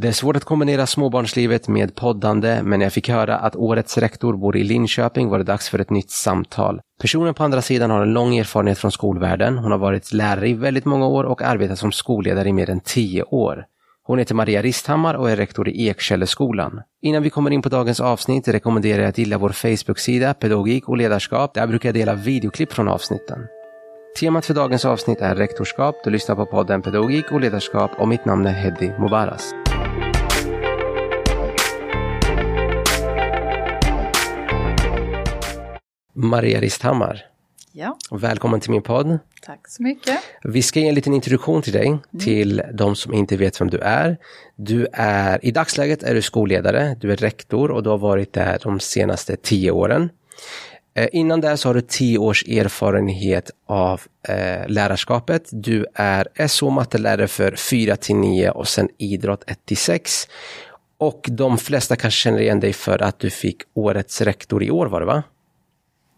Det 0.00 0.08
är 0.08 0.12
svårt 0.12 0.36
att 0.36 0.44
kombinera 0.44 0.86
småbarnslivet 0.86 1.68
med 1.68 1.94
poddande, 1.94 2.62
men 2.62 2.78
när 2.78 2.86
jag 2.86 2.92
fick 2.92 3.08
höra 3.08 3.36
att 3.36 3.56
årets 3.56 3.98
rektor 3.98 4.36
bor 4.36 4.56
i 4.56 4.64
Linköping 4.64 5.28
var 5.28 5.38
det 5.38 5.44
dags 5.44 5.68
för 5.68 5.78
ett 5.78 5.90
nytt 5.90 6.10
samtal. 6.10 6.80
Personen 7.00 7.34
på 7.34 7.44
andra 7.44 7.62
sidan 7.62 7.90
har 7.90 8.02
en 8.02 8.12
lång 8.12 8.36
erfarenhet 8.36 8.78
från 8.78 8.92
skolvärlden. 8.92 9.58
Hon 9.58 9.70
har 9.70 9.78
varit 9.78 10.12
lärare 10.12 10.48
i 10.48 10.54
väldigt 10.54 10.84
många 10.84 11.06
år 11.06 11.24
och 11.24 11.42
arbetat 11.42 11.78
som 11.78 11.92
skolledare 11.92 12.48
i 12.48 12.52
mer 12.52 12.70
än 12.70 12.80
tio 12.80 13.22
år. 13.22 13.64
Hon 14.02 14.18
heter 14.18 14.34
Maria 14.34 14.62
Risthammar 14.62 15.14
och 15.14 15.30
är 15.30 15.36
rektor 15.36 15.68
i 15.68 15.88
Ekkälleskolan. 15.88 16.80
Innan 17.02 17.22
vi 17.22 17.30
kommer 17.30 17.50
in 17.50 17.62
på 17.62 17.68
dagens 17.68 18.00
avsnitt 18.00 18.48
rekommenderar 18.48 19.02
jag 19.02 19.08
att 19.08 19.18
gilla 19.18 19.38
vår 19.38 19.50
Facebook-sida 19.50 20.34
Pedagogik 20.34 20.88
och 20.88 20.96
ledarskap. 20.96 21.54
Där 21.54 21.66
brukar 21.66 21.88
jag 21.88 21.94
dela 21.94 22.14
videoklipp 22.14 22.72
från 22.72 22.88
avsnitten. 22.88 23.38
Temat 24.20 24.46
för 24.46 24.54
dagens 24.54 24.84
avsnitt 24.84 25.20
är 25.20 25.34
rektorskap. 25.34 25.94
Du 26.04 26.10
lyssnar 26.10 26.36
på 26.36 26.46
podden 26.46 26.82
Pedagogik 26.82 27.32
och 27.32 27.40
ledarskap 27.40 27.90
och 27.98 28.08
mitt 28.08 28.24
namn 28.24 28.46
är 28.46 28.52
Heddy 28.52 28.90
Mubaras. 28.98 29.54
Maria 36.22 36.60
Risthammar, 36.60 37.26
Ja, 37.72 37.96
välkommen 38.10 38.60
till 38.60 38.70
min 38.70 38.82
podd. 38.82 39.18
tack 39.42 39.68
så 39.68 39.82
mycket. 39.82 40.18
Vi 40.44 40.62
ska 40.62 40.80
ge 40.80 40.88
en 40.88 40.94
liten 40.94 41.14
introduktion 41.14 41.62
till 41.62 41.72
dig, 41.72 41.98
till 42.20 42.62
de 42.72 42.96
som 42.96 43.14
inte 43.14 43.36
vet 43.36 43.60
vem 43.60 43.70
du 43.70 43.78
är. 43.78 44.16
Du 44.56 44.86
är, 44.92 45.44
i 45.44 45.50
dagsläget 45.50 46.02
är 46.02 46.14
du 46.14 46.22
skolledare, 46.22 46.96
du 47.00 47.12
är 47.12 47.16
rektor 47.16 47.70
och 47.70 47.82
du 47.82 47.90
har 47.90 47.98
varit 47.98 48.32
där 48.32 48.58
de 48.62 48.80
senaste 48.80 49.36
tio 49.36 49.70
åren. 49.70 50.10
Eh, 50.94 51.08
innan 51.12 51.40
det 51.40 51.56
så 51.56 51.68
har 51.68 51.74
du 51.74 51.80
tio 51.80 52.18
års 52.18 52.48
erfarenhet 52.48 53.50
av 53.66 54.00
eh, 54.28 54.68
lärarskapet. 54.68 55.48
Du 55.52 55.86
är 55.94 56.46
SO 56.48 56.70
mattelärare 56.70 57.28
för 57.28 57.56
4 57.56 57.96
till 57.96 58.16
9 58.16 58.50
och 58.50 58.68
sen 58.68 58.88
idrott 58.98 59.44
1 59.46 59.58
till 59.66 59.76
6. 59.76 60.28
Och 60.98 61.26
de 61.30 61.58
flesta 61.58 61.96
kanske 61.96 62.18
känner 62.18 62.40
igen 62.40 62.60
dig 62.60 62.72
för 62.72 63.02
att 63.02 63.18
du 63.18 63.30
fick 63.30 63.62
årets 63.74 64.20
rektor 64.20 64.62
i 64.62 64.70
år 64.70 64.86
var 64.86 65.00
det 65.00 65.06
va? 65.06 65.22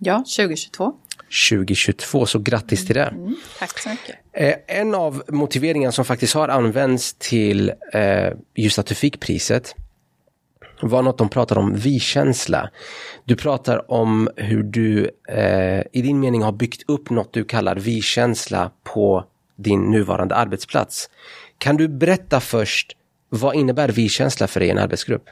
Ja, 0.05 0.19
2022. 0.19 0.93
2022, 1.51 2.27
så 2.27 2.39
grattis 2.39 2.87
till 2.87 2.95
det. 2.95 3.03
Mm, 3.05 3.37
tack 3.59 3.79
så 3.79 3.89
mycket. 3.89 4.17
Eh, 4.33 4.55
En 4.67 4.95
av 4.95 5.23
motiveringarna 5.29 5.93
som 5.93 6.05
faktiskt 6.05 6.35
har 6.35 6.49
använts 6.49 7.15
till 7.15 7.73
eh, 7.93 8.33
just 8.55 8.79
att 8.79 8.87
du 8.87 8.95
fick 8.95 9.21
priset 9.21 9.75
var 10.83 11.03
något 11.03 11.19
de 11.19 11.29
pratade 11.29 11.61
om 11.61 11.75
vi-känsla. 11.75 12.71
Du 13.25 13.37
pratar 13.37 13.91
om 13.91 14.29
hur 14.37 14.63
du 14.63 15.11
eh, 15.29 15.81
i 15.93 16.03
din 16.03 16.21
mening 16.21 16.43
har 16.43 16.53
byggt 16.53 16.83
upp 16.89 17.11
något 17.11 17.33
du 17.33 17.45
kallar 17.45 17.77
vi-känsla 17.77 18.71
på 18.85 19.25
din 19.57 19.91
nuvarande 19.91 20.35
arbetsplats. 20.35 21.11
Kan 21.59 21.77
du 21.77 21.89
berätta 21.89 22.41
först, 22.41 22.97
vad 23.29 23.55
innebär 23.55 23.89
vi-känsla 23.89 24.47
för 24.47 24.61
dig 24.61 24.69
i 24.69 24.73
en 24.73 24.79
arbetsgrupp? 24.79 25.25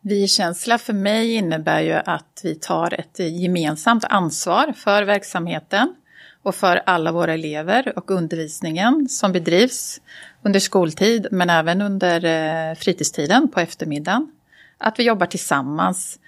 Vi-känsla 0.00 0.78
för 0.78 0.92
mig 0.92 1.32
innebär 1.32 1.80
ju 1.80 1.92
att 1.92 2.40
vi 2.42 2.54
tar 2.54 3.00
ett 3.00 3.18
gemensamt 3.18 4.04
ansvar 4.04 4.72
för 4.76 5.02
verksamheten 5.02 5.94
och 6.42 6.54
för 6.54 6.82
alla 6.86 7.12
våra 7.12 7.34
elever 7.34 7.92
och 7.98 8.10
undervisningen 8.10 9.08
som 9.08 9.32
bedrivs 9.32 10.00
under 10.42 10.60
skoltid 10.60 11.26
men 11.30 11.50
även 11.50 11.82
under 11.82 12.24
eh, 12.24 12.74
fritidstiden 12.74 13.48
på 13.48 13.60
eftermiddagen. 13.60 14.32
Att 14.78 14.98
vi 14.98 15.04
jobbar 15.04 15.26
tillsammans, 15.26 16.18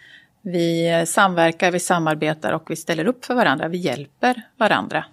vi 0.43 1.05
samverkar, 1.07 1.71
vi 1.71 1.81
samarbetar 1.81 2.53
och 2.53 2.71
vi 2.71 2.77
ställer 2.77 3.05
upp 3.05 3.25
för 3.25 3.35
varandra, 3.35 3.69
vi 3.69 3.79
hjälper 3.79 4.43
varandra. 4.57 5.05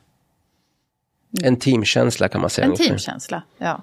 En 1.44 1.60
teamkänsla 1.60 2.28
kan 2.28 2.42
man 2.42 2.50
säga. 2.50 2.66
En 2.66 2.72
ungefär. 2.72 2.86
teamkänsla, 2.86 3.44
ja. 3.58 3.82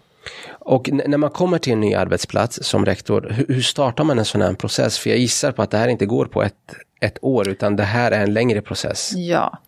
Och 0.49 0.89
när 0.93 1.19
man 1.19 1.31
kommer 1.31 1.59
till 1.59 1.73
en 1.73 1.81
ny 1.81 1.95
arbetsplats 1.95 2.59
som 2.63 2.87
rektor, 2.87 3.45
hur, 3.49 3.61
startar 3.61 4.05
man 4.05 4.19
en 4.19 4.25
sån 4.25 4.43
här 4.43 4.55
process? 4.55 4.99
För 4.99 5.11
jag 5.11 5.19
gissar 5.19 5.53
på 5.53 5.63
att 5.63 5.71
det 5.71 5.79
här 5.79 5.89
inte 5.89 6.07
går 6.07 6.27
på 6.27 6.43
ett, 6.43 6.75
ett 7.01 7.19
år, 7.23 7.49
utan 7.49 7.77
det 7.77 7.83
här 7.83 8.13
är 8.13 8.23
en 8.23 8.35
längre 8.35 8.61
process. 8.61 9.13
Ja, 9.15 9.59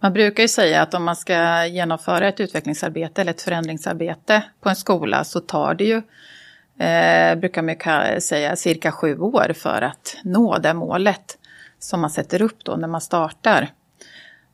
man 0.00 0.12
brukar 0.12 0.42
ju 0.42 0.48
säga 0.48 0.82
att 0.82 0.94
om 0.94 1.04
man 1.04 1.16
ska 1.16 1.66
genomföra 1.66 2.28
ett 2.28 2.40
utvecklingsarbete 2.40 3.20
eller 3.20 3.30
ett 3.30 3.42
förändringsarbete 3.42 4.42
på 4.60 4.68
en 4.68 4.76
skola 4.76 5.24
så 5.24 5.40
tar 5.40 5.74
det 5.74 5.84
ju, 5.84 6.02
eh, 6.86 7.34
brukar 7.34 7.62
man 7.62 7.74
ju 8.14 8.20
säga, 8.20 8.56
cirka 8.56 8.92
sju 8.92 9.18
år 9.18 9.52
för 9.56 9.82
att 9.82 10.16
nå 10.24 10.58
det 10.58 10.74
målet 10.74 11.38
som 11.78 12.00
man 12.00 12.10
sätter 12.10 12.42
upp 12.42 12.64
då 12.64 12.76
när 12.76 12.88
man 12.88 13.00
startar. 13.00 13.68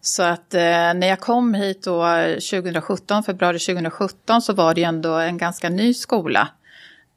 Så 0.07 0.23
att 0.23 0.55
eh, 0.55 0.61
när 0.61 1.07
jag 1.07 1.21
kom 1.21 1.55
hit 1.55 1.83
då 1.85 2.05
2017, 2.51 3.23
februari 3.23 3.59
2017, 3.59 4.43
så 4.43 4.53
var 4.53 4.75
det 4.75 4.81
ju 4.81 4.87
ändå 4.87 5.15
en 5.15 5.39
ganska 5.39 5.69
ny 5.69 5.95
skola. 5.95 6.49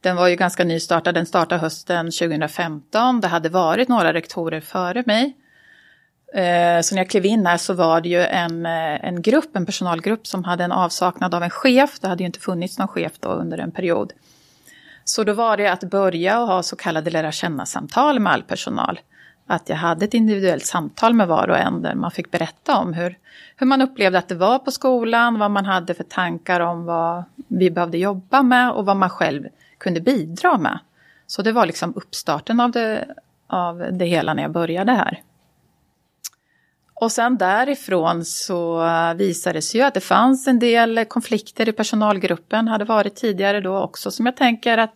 Den 0.02 0.16
var 0.16 0.28
ju 0.28 0.36
ganska 0.36 0.64
nystartad, 0.64 1.16
den 1.16 1.26
startade 1.26 1.62
hösten 1.62 2.06
2015. 2.06 3.22
Det 3.22 3.28
hade 3.28 3.50
varit 3.50 3.88
några 3.88 4.14
rektorer 4.14 4.62
före 4.62 5.04
mig. 5.06 5.36
Eh, 6.34 6.82
Så 6.82 6.96
när 6.96 7.02
jag 7.02 7.10
klev 7.10 7.26
in 7.26 7.46
här 7.46 7.58
så 7.58 7.74
var 7.74 8.02
det 8.02 8.10
ju 8.10 8.22
en, 8.22 8.66
eh, 8.66 9.06
en 9.06 9.22
grupp, 9.22 9.56
en 9.56 9.66
personalgrupp 9.66 10.28
som 10.28 10.44
hade 10.44 10.64
en 10.64 10.72
avsaknad 10.72 11.36
av 11.36 11.44
en 11.44 11.50
chef. 11.50 12.00
Det 12.00 12.08
hade 12.08 12.24
ju 12.24 12.28
inte 12.28 12.40
funnits 12.40 12.78
någon 12.78 12.88
chef 12.88 13.12
då 13.20 13.30
under 13.30 13.58
en 13.58 13.72
period. 13.72 14.14
Så 15.04 15.24
då 15.24 15.34
var 15.34 15.58
det 15.58 15.68
att 15.68 15.84
börja 15.84 16.42
och 16.42 16.48
ha 16.48 16.64
så 16.64 16.76
kallade 16.76 17.10
lära 17.12 17.32
känna-samtal 17.32 18.20
med 18.20 18.34
all 18.34 18.44
personal. 18.44 19.00
Att 19.48 19.70
jag 19.70 19.76
hade 19.76 20.06
ett 20.06 20.14
individuellt 20.14 20.66
samtal 20.66 21.14
med 21.14 21.28
var 21.28 21.48
och 21.48 21.58
en 21.58 21.82
där 21.82 21.96
man 21.96 22.12
fick 22.12 22.32
berätta 22.32 22.78
om 22.78 22.94
hur, 22.94 23.18
hur 23.56 23.68
man 23.68 23.82
upplevde 23.82 24.18
att 24.18 24.28
det 24.28 24.36
var 24.36 24.60
på 24.60 24.72
skolan, 24.72 25.40
vad 25.40 25.52
man 25.52 25.66
hade 25.66 25.94
för 25.94 26.04
tankar 26.04 26.60
om 26.60 26.86
vad 26.86 27.24
vi 27.48 27.72
behövde 27.72 27.98
jobba 27.98 28.44
med 28.44 28.72
och 28.72 28.86
vad 28.86 28.98
man 28.98 29.10
själv 29.10 29.48
kunde 29.78 30.02
bidra 30.02 30.58
med. 30.58 30.80
Så 31.28 31.42
det 31.42 31.52
var 31.52 31.66
liksom 31.66 31.94
uppstarten 31.96 32.60
av 32.60 32.72
det, 32.72 33.16
av 33.48 33.86
det 33.92 34.06
hela 34.06 34.34
när 34.34 34.42
jag 34.42 34.52
började 34.52 34.92
här. 34.92 35.22
Och 36.94 37.12
sen 37.12 37.38
därifrån 37.38 38.26
så 38.26 38.84
visade 39.16 39.58
det 39.58 39.62
sig 39.62 39.80
ju 39.80 39.88
att 39.88 39.94
det 39.94 40.00
fanns 40.00 40.48
en 40.48 40.60
del 40.60 41.06
konflikter 41.06 41.70
i 41.70 41.72
personalgruppen, 41.72 42.68
hade 42.68 42.86
varit 42.86 43.16
tidigare 43.16 43.62
då 43.62 43.78
också, 43.78 44.12
som 44.12 44.26
jag 44.26 44.38
tänker 44.38 44.78
att 44.78 44.94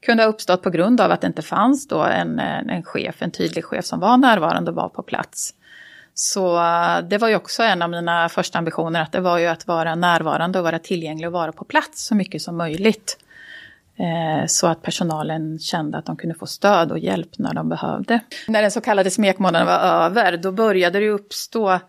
kunde 0.00 0.22
ha 0.22 0.28
uppstått 0.28 0.62
på 0.62 0.70
grund 0.70 1.00
av 1.00 1.10
att 1.10 1.20
det 1.20 1.26
inte 1.26 1.42
fanns 1.42 1.88
då 1.88 2.02
en, 2.02 2.38
en 2.38 2.82
chef, 2.82 3.22
en 3.22 3.30
tydlig 3.30 3.64
chef 3.64 3.84
som 3.84 4.00
var 4.00 4.16
närvarande 4.16 4.70
och 4.70 4.76
var 4.76 4.88
på 4.88 5.02
plats. 5.02 5.54
Så 6.14 6.56
eh, 6.56 6.98
det 7.08 7.18
var 7.18 7.28
ju 7.28 7.36
också 7.36 7.62
en 7.62 7.82
av 7.82 7.90
mina 7.90 8.28
första 8.28 8.58
ambitioner, 8.58 9.02
att 9.02 9.12
det 9.12 9.20
var 9.20 9.38
ju 9.38 9.46
att 9.46 9.66
vara 9.66 9.94
närvarande 9.94 10.58
och 10.58 10.64
vara 10.64 10.78
tillgänglig 10.78 11.26
och 11.26 11.32
vara 11.32 11.52
på 11.52 11.64
plats 11.64 12.06
så 12.06 12.14
mycket 12.14 12.42
som 12.42 12.56
möjligt. 12.56 13.18
Eh, 13.96 14.46
så 14.46 14.66
att 14.66 14.82
personalen 14.82 15.58
kände 15.58 15.98
att 15.98 16.06
de 16.06 16.16
kunde 16.16 16.34
få 16.34 16.46
stöd 16.46 16.92
och 16.92 16.98
hjälp 16.98 17.38
när 17.38 17.54
de 17.54 17.68
behövde. 17.68 18.20
När 18.48 18.62
den 18.62 18.70
så 18.70 18.80
kallade 18.80 19.10
smekmånaden 19.10 19.66
var 19.66 19.78
över, 19.78 20.36
då 20.36 20.52
började 20.52 21.00
det 21.00 21.08
uppstå 21.08 21.80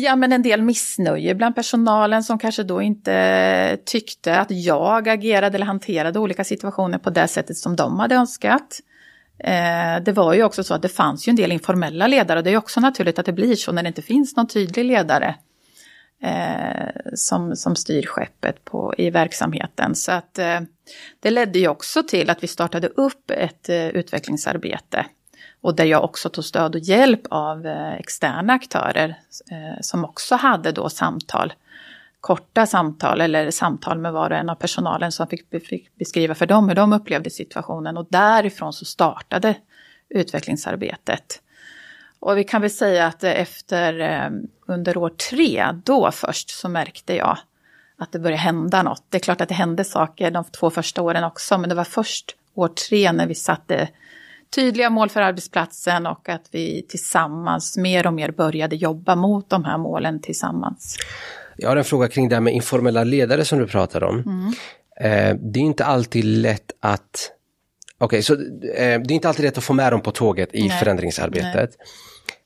ja, 0.00 0.16
men 0.16 0.32
en 0.32 0.42
del 0.42 0.62
missnöje 0.62 1.34
bland 1.34 1.54
personalen 1.54 2.22
som 2.22 2.38
kanske 2.38 2.62
då 2.62 2.82
inte 2.82 3.78
tyckte 3.84 4.38
att 4.38 4.50
jag 4.50 5.08
agerade 5.08 5.56
eller 5.56 5.66
hanterade 5.66 6.18
olika 6.18 6.44
situationer 6.44 6.98
på 6.98 7.10
det 7.10 7.28
sättet 7.28 7.56
som 7.56 7.76
de 7.76 7.98
hade 7.98 8.14
önskat. 8.14 8.80
Eh, 9.38 10.02
det 10.02 10.12
var 10.12 10.34
ju 10.34 10.44
också 10.44 10.64
så 10.64 10.74
att 10.74 10.82
det 10.82 10.88
fanns 10.88 11.28
ju 11.28 11.30
en 11.30 11.36
del 11.36 11.52
informella 11.52 12.06
ledare 12.06 12.38
och 12.38 12.44
det 12.44 12.50
är 12.50 12.56
också 12.56 12.80
naturligt 12.80 13.18
att 13.18 13.26
det 13.26 13.32
blir 13.32 13.54
så 13.54 13.72
när 13.72 13.82
det 13.82 13.88
inte 13.88 14.02
finns 14.02 14.36
någon 14.36 14.46
tydlig 14.46 14.84
ledare 14.84 15.34
eh, 16.22 17.12
som, 17.14 17.56
som 17.56 17.76
styr 17.76 18.06
skeppet 18.06 18.64
på, 18.64 18.94
i 18.98 19.10
verksamheten. 19.10 19.94
Så 19.94 20.12
att 20.12 20.38
eh, 20.38 20.60
det 21.20 21.30
ledde 21.30 21.58
ju 21.58 21.68
också 21.68 22.02
till 22.02 22.30
att 22.30 22.42
vi 22.42 22.46
startade 22.46 22.88
upp 22.88 23.30
ett 23.30 23.70
utvecklingsarbete. 23.70 25.06
Och 25.60 25.76
där 25.76 25.84
jag 25.84 26.04
också 26.04 26.28
tog 26.28 26.44
stöd 26.44 26.74
och 26.74 26.80
hjälp 26.80 27.20
av 27.30 27.66
eh, 27.66 27.92
externa 27.92 28.52
aktörer 28.52 29.08
eh, 29.50 29.80
som 29.80 30.04
också 30.04 30.34
hade 30.34 30.72
då 30.72 30.88
samtal. 30.88 31.52
Korta 32.20 32.66
samtal 32.66 33.20
eller 33.20 33.50
samtal 33.50 33.98
med 33.98 34.12
var 34.12 34.30
och 34.30 34.36
en 34.36 34.50
av 34.50 34.54
personalen 34.54 35.12
som 35.12 35.26
fick, 35.26 35.66
fick 35.66 35.96
beskriva 35.98 36.34
för 36.34 36.46
dem 36.46 36.68
hur 36.68 36.74
de 36.74 36.92
upplevde 36.92 37.30
situationen. 37.30 37.96
Och 37.96 38.06
därifrån 38.10 38.72
så 38.72 38.84
startade 38.84 39.54
utvecklingsarbetet. 40.08 41.42
Och 42.20 42.38
vi 42.38 42.44
kan 42.44 42.60
väl 42.60 42.70
säga 42.70 43.06
att 43.06 43.24
efter 43.24 44.00
eh, 44.00 44.30
under 44.66 44.96
år 44.96 45.10
tre, 45.10 45.66
då 45.84 46.10
först 46.10 46.50
så 46.50 46.68
märkte 46.68 47.16
jag 47.16 47.38
att 47.98 48.12
det 48.12 48.18
började 48.18 48.42
hända 48.42 48.82
något. 48.82 49.02
Det 49.08 49.16
är 49.16 49.20
klart 49.20 49.40
att 49.40 49.48
det 49.48 49.54
hände 49.54 49.84
saker 49.84 50.30
de 50.30 50.44
två 50.44 50.70
första 50.70 51.02
åren 51.02 51.24
också, 51.24 51.58
men 51.58 51.68
det 51.68 51.74
var 51.74 51.84
först 51.84 52.36
år 52.54 52.68
tre 52.68 53.12
när 53.12 53.26
vi 53.26 53.34
satte 53.34 53.88
tydliga 54.50 54.90
mål 54.90 55.08
för 55.08 55.20
arbetsplatsen 55.20 56.06
och 56.06 56.28
att 56.28 56.48
vi 56.50 56.86
tillsammans 56.88 57.76
mer 57.76 58.06
och 58.06 58.12
mer 58.12 58.30
började 58.30 58.76
jobba 58.76 59.16
mot 59.16 59.50
de 59.50 59.64
här 59.64 59.78
målen 59.78 60.20
tillsammans. 60.20 60.96
Jag 61.56 61.68
har 61.68 61.76
en 61.76 61.84
fråga 61.84 62.08
kring 62.08 62.28
det 62.28 62.36
här 62.36 62.40
med 62.40 62.54
informella 62.54 63.04
ledare 63.04 63.44
som 63.44 63.58
du 63.58 63.66
pratar 63.66 64.04
om. 64.04 64.18
Eh, 65.00 65.36
det 65.40 65.60
är 65.60 65.64
inte 65.64 65.84
alltid 65.84 66.24
lätt 66.24 66.72
att... 66.80 67.32
Okej, 67.98 68.22
så 68.22 68.34
eh, 68.34 68.38
det 68.74 68.82
är 68.82 69.12
inte 69.12 69.28
alltid 69.28 69.44
lätt 69.44 69.58
att 69.58 69.64
få 69.64 69.72
med 69.72 69.92
dem 69.92 70.00
på 70.00 70.10
tåget 70.10 70.54
i 70.54 70.68
Nej. 70.68 70.78
förändringsarbetet. 70.78 71.70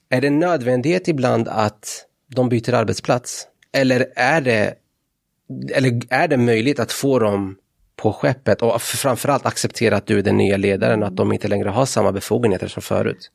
Är 0.09 0.21
det 0.21 0.31
nödvändighet 0.31 1.09
ibland 1.09 1.49
att 1.49 2.07
de 2.35 2.49
byter 2.49 2.75
arbetsplats? 2.75 3.47
Eller 3.73 4.07
är 4.17 4.41
det, 4.41 4.75
eller 5.75 6.01
är 6.11 6.29
det 6.29 6.37
möjligt 6.37 6.81
att 6.81 6.93
få 6.93 7.19
dem 7.19 7.57
på 8.03 8.13
skeppet 8.13 8.63
och 8.63 8.83
framförallt 8.83 9.47
acceptera 9.47 9.97
att 9.97 10.07
du 10.07 10.19
är 10.19 10.23
den 10.23 10.37
nya 10.37 10.57
ledaren 10.57 11.03
och 11.03 11.09
att 11.09 11.17
de 11.17 11.33
inte 11.33 11.49
längre 11.49 11.69
har 11.69 11.87
samma 11.87 12.13
befogenheter 12.13 12.69
som 12.69 12.83
förut? 12.83 13.31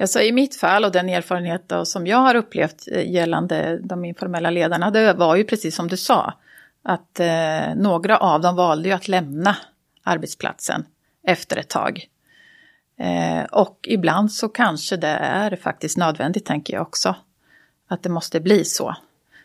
Alltså 0.00 0.20
I 0.20 0.32
mitt 0.32 0.56
fall 0.56 0.84
och 0.84 0.92
den 0.92 1.08
erfarenhet 1.08 1.72
som 1.84 2.06
jag 2.06 2.18
har 2.18 2.34
upplevt 2.34 2.88
eh, 2.92 3.10
gällande 3.12 3.78
de 3.82 4.04
informella 4.04 4.50
ledarna, 4.50 4.90
det 4.90 5.12
var 5.12 5.36
ju 5.36 5.44
precis 5.44 5.76
som 5.76 5.88
du 5.88 5.96
sa. 5.96 6.34
Att 6.82 7.20
eh, 7.20 7.74
några 7.76 8.18
av 8.18 8.40
dem 8.40 8.56
valde 8.56 8.88
ju 8.88 8.94
att 8.94 9.08
lämna 9.08 9.56
arbetsplatsen 10.02 10.84
efter 11.26 11.56
ett 11.56 11.68
tag. 11.68 12.06
Eh, 12.98 13.44
och 13.44 13.78
ibland 13.82 14.32
så 14.32 14.48
kanske 14.48 14.96
det 14.96 15.16
är 15.18 15.56
faktiskt 15.56 15.96
nödvändigt, 15.96 16.46
tänker 16.46 16.74
jag 16.74 16.82
också. 16.82 17.16
Att 17.88 18.02
det 18.02 18.08
måste 18.08 18.40
bli 18.40 18.64
så. 18.64 18.96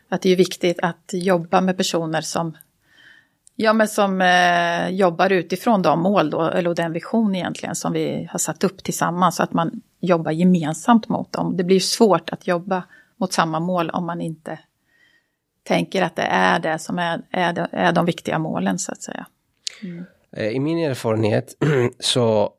Att 0.09 0.21
det 0.21 0.29
är 0.29 0.35
viktigt 0.35 0.79
att 0.81 1.09
jobba 1.13 1.61
med 1.61 1.77
personer 1.77 2.21
som, 2.21 2.57
ja, 3.61 3.73
men 3.73 3.87
som 3.87 4.21
eh, 4.21 4.89
jobbar 4.89 5.31
utifrån 5.31 5.81
de 5.81 5.99
mål, 5.99 6.29
då, 6.29 6.41
eller 6.41 6.75
den 6.75 6.93
vision 6.93 7.35
egentligen, 7.35 7.75
som 7.75 7.93
vi 7.93 8.27
har 8.31 8.39
satt 8.39 8.63
upp 8.63 8.83
tillsammans. 8.83 9.35
Så 9.35 9.43
att 9.43 9.53
man 9.53 9.81
jobbar 9.99 10.31
gemensamt 10.31 11.09
mot 11.09 11.31
dem. 11.31 11.57
Det 11.57 11.63
blir 11.63 11.79
svårt 11.79 12.29
att 12.29 12.47
jobba 12.47 12.83
mot 13.17 13.33
samma 13.33 13.59
mål 13.59 13.89
om 13.89 14.05
man 14.05 14.21
inte 14.21 14.59
tänker 15.63 16.01
att 16.01 16.15
det 16.15 16.21
är 16.21 16.59
det 16.59 16.79
som 16.79 16.99
är, 16.99 17.21
är, 17.31 17.53
de, 17.53 17.67
är 17.71 17.91
de 17.91 18.05
viktiga 18.05 18.39
målen, 18.39 18.79
så 18.79 18.91
att 18.91 19.01
säga. 19.01 19.25
Mm. 19.83 20.05
Eh, 20.37 20.47
I 20.47 20.59
min 20.59 20.77
erfarenhet 20.77 21.55
så 21.99 22.51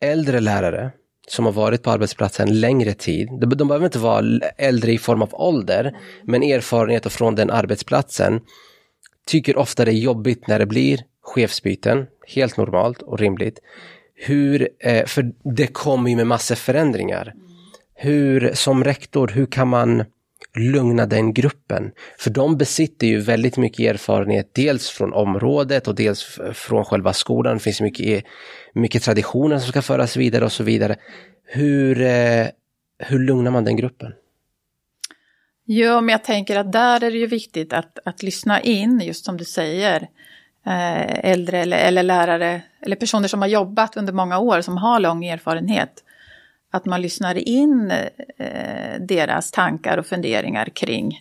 äldre 0.00 0.40
lärare 0.40 0.90
som 1.28 1.44
har 1.44 1.52
varit 1.52 1.82
på 1.82 1.90
arbetsplatsen 1.90 2.60
längre 2.60 2.94
tid, 2.94 3.28
de, 3.40 3.46
de 3.46 3.68
behöver 3.68 3.86
inte 3.86 3.98
vara 3.98 4.24
äldre 4.56 4.92
i 4.92 4.98
form 4.98 5.22
av 5.22 5.34
ålder, 5.34 5.96
men 6.22 6.42
erfarenhet 6.42 7.12
från 7.12 7.34
den 7.34 7.50
arbetsplatsen, 7.50 8.40
tycker 9.26 9.56
ofta 9.56 9.84
det 9.84 9.90
är 9.90 9.94
jobbigt 9.94 10.46
när 10.46 10.58
det 10.58 10.66
blir 10.66 11.00
chefsbyten, 11.22 12.06
helt 12.26 12.56
normalt 12.56 13.02
och 13.02 13.18
rimligt. 13.18 13.58
Hur, 14.14 14.68
eh, 14.78 15.06
för 15.06 15.32
det 15.56 15.66
kommer 15.66 16.10
ju 16.10 16.16
med 16.16 16.26
massor 16.26 16.54
förändringar. 16.54 17.34
Hur, 17.94 18.50
som 18.54 18.84
rektor, 18.84 19.28
hur 19.28 19.46
kan 19.46 19.68
man 19.68 20.04
lugna 20.56 21.06
den 21.06 21.32
gruppen. 21.32 21.92
För 22.18 22.30
de 22.30 22.56
besitter 22.56 23.06
ju 23.06 23.20
väldigt 23.20 23.56
mycket 23.56 23.94
erfarenhet, 23.94 24.50
dels 24.52 24.88
från 24.88 25.12
området 25.12 25.88
och 25.88 25.94
dels 25.94 26.38
från 26.54 26.84
själva 26.84 27.12
skolan. 27.12 27.54
Det 27.54 27.60
finns 27.60 27.80
mycket, 27.80 28.06
e-, 28.06 28.22
mycket 28.74 29.02
traditioner 29.02 29.58
som 29.58 29.68
ska 29.68 29.82
föras 29.82 30.16
vidare 30.16 30.44
och 30.44 30.52
så 30.52 30.64
vidare. 30.64 30.96
Hur, 31.44 32.00
eh, 32.00 32.46
hur 32.98 33.18
lugnar 33.18 33.50
man 33.50 33.64
den 33.64 33.76
gruppen? 33.76 34.12
Jo, 35.74 36.00
men 36.00 36.08
jag 36.08 36.24
tänker 36.24 36.58
att 36.58 36.72
där 36.72 37.04
är 37.04 37.10
det 37.10 37.18
ju 37.18 37.26
viktigt 37.26 37.72
att, 37.72 37.98
att 38.04 38.22
lyssna 38.22 38.60
in, 38.60 39.00
just 39.00 39.24
som 39.24 39.36
du 39.36 39.44
säger, 39.44 40.08
eh, 40.66 41.30
äldre 41.30 41.58
eller, 41.58 41.78
eller 41.78 42.02
lärare 42.02 42.62
eller 42.80 42.96
personer 42.96 43.28
som 43.28 43.40
har 43.40 43.48
jobbat 43.48 43.96
under 43.96 44.12
många 44.12 44.38
år, 44.38 44.60
som 44.60 44.76
har 44.76 45.00
lång 45.00 45.24
erfarenhet 45.24 46.04
att 46.70 46.84
man 46.84 47.02
lyssnar 47.02 47.48
in 47.48 47.90
eh, 48.38 49.00
deras 49.00 49.50
tankar 49.50 49.98
och 49.98 50.06
funderingar 50.06 50.66
kring 50.66 51.20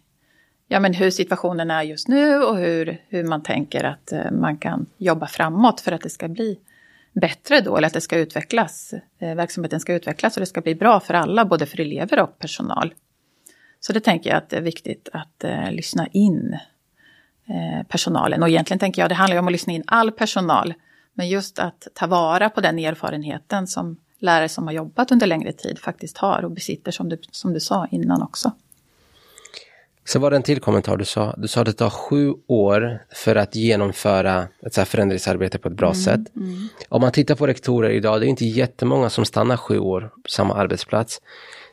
ja, 0.68 0.80
men 0.80 0.94
hur 0.94 1.12
situationen 1.12 1.72
är 1.72 1.84
just 1.84 2.08
nu 2.08 2.44
och 2.44 2.58
hur, 2.58 3.02
hur 3.10 3.24
man 3.24 3.44
tänker 3.44 3.84
att 3.84 4.12
eh, 4.12 4.32
man 4.32 4.58
kan 4.58 4.86
jobba 4.98 5.28
framåt 5.28 5.82
för 5.82 5.92
att 5.92 6.02
det 6.02 6.10
ska 6.10 6.28
bli 6.28 6.60
bättre 7.14 7.62
då, 7.62 7.78
eller 7.78 7.88
att 7.88 7.94
det 7.94 8.02
ska 8.02 8.18
utvecklas. 8.18 8.94
Eh, 9.20 9.36
verksamheten 9.36 9.80
ska 9.80 9.94
utvecklas 9.94 10.38
och 10.38 10.42
det 10.42 10.46
ska 10.46 10.62
bli 10.62 10.76
bra 10.76 11.00
för 11.00 11.14
alla, 11.14 11.46
både 11.46 11.66
för 11.66 11.80
elever 11.80 12.20
och 12.20 12.40
personal. 12.40 12.94
Så 13.82 13.94
det 13.94 14.00
tänker 14.00 14.30
jag 14.30 14.38
att 14.38 14.50
det 14.50 14.58
är 14.58 14.62
viktigt 14.62 15.10
att 15.14 15.44
eh, 15.44 15.72
lyssna 15.72 16.08
in 16.08 16.58
eh, 17.46 17.88
personalen. 17.88 18.44
Och 18.44 18.50
egentligen 18.50 18.80
tänker 18.80 19.02
jag 19.02 19.12
det 19.12 19.16
handlar 19.16 19.38
om 19.38 19.48
att 19.48 19.52
lyssna 19.52 19.74
in 19.74 19.84
all 19.88 20.12
personal. 20.12 20.74
Men 21.14 21.30
just 21.30 21.60
att 21.60 21.88
ta 21.94 22.08
vara 22.08 22.50
på 22.50 22.62
den 22.62 22.80
erfarenheten 22.80 23.68
som 23.68 23.98
lärare 24.20 24.50
som 24.50 24.68
har 24.68 24.74
jobbat 24.74 25.12
under 25.12 25.28
längre 25.28 25.52
tid 25.52 25.80
faktiskt 25.80 26.18
har 26.18 26.46
och 26.46 26.52
besitter 26.52 26.92
som 26.92 27.10
du, 27.10 27.18
som 27.32 27.54
du 27.54 27.60
sa 27.60 27.88
innan 27.92 28.22
också. 28.22 28.52
Så 30.06 30.20
var 30.20 30.32
det 30.32 30.36
en 30.36 30.44
till 30.44 30.60
kommentar 30.60 30.98
du 30.98 31.06
sa. 31.06 31.36
Du 31.38 31.48
sa 31.48 31.62
att 31.62 31.66
det 31.66 31.74
tar 31.74 31.90
sju 31.90 32.34
år 32.48 33.06
för 33.10 33.36
att 33.36 33.56
genomföra 33.56 34.48
ett 34.66 34.74
så 34.74 34.82
här 34.82 34.86
förändringsarbete 34.86 35.58
på 35.58 35.68
ett 35.68 35.76
bra 35.76 35.90
mm, 35.90 36.02
sätt. 36.02 36.36
Mm. 36.36 36.68
Om 36.90 37.02
man 37.02 37.12
tittar 37.12 37.36
på 37.36 37.48
rektorer 37.48 37.90
idag, 37.90 38.22
det 38.22 38.26
är 38.26 38.28
inte 38.28 38.46
jättemånga 38.46 39.10
som 39.10 39.26
stannar 39.26 39.58
sju 39.58 39.80
år 39.80 40.02
på 40.02 40.30
samma 40.30 40.54
arbetsplats. 40.54 41.22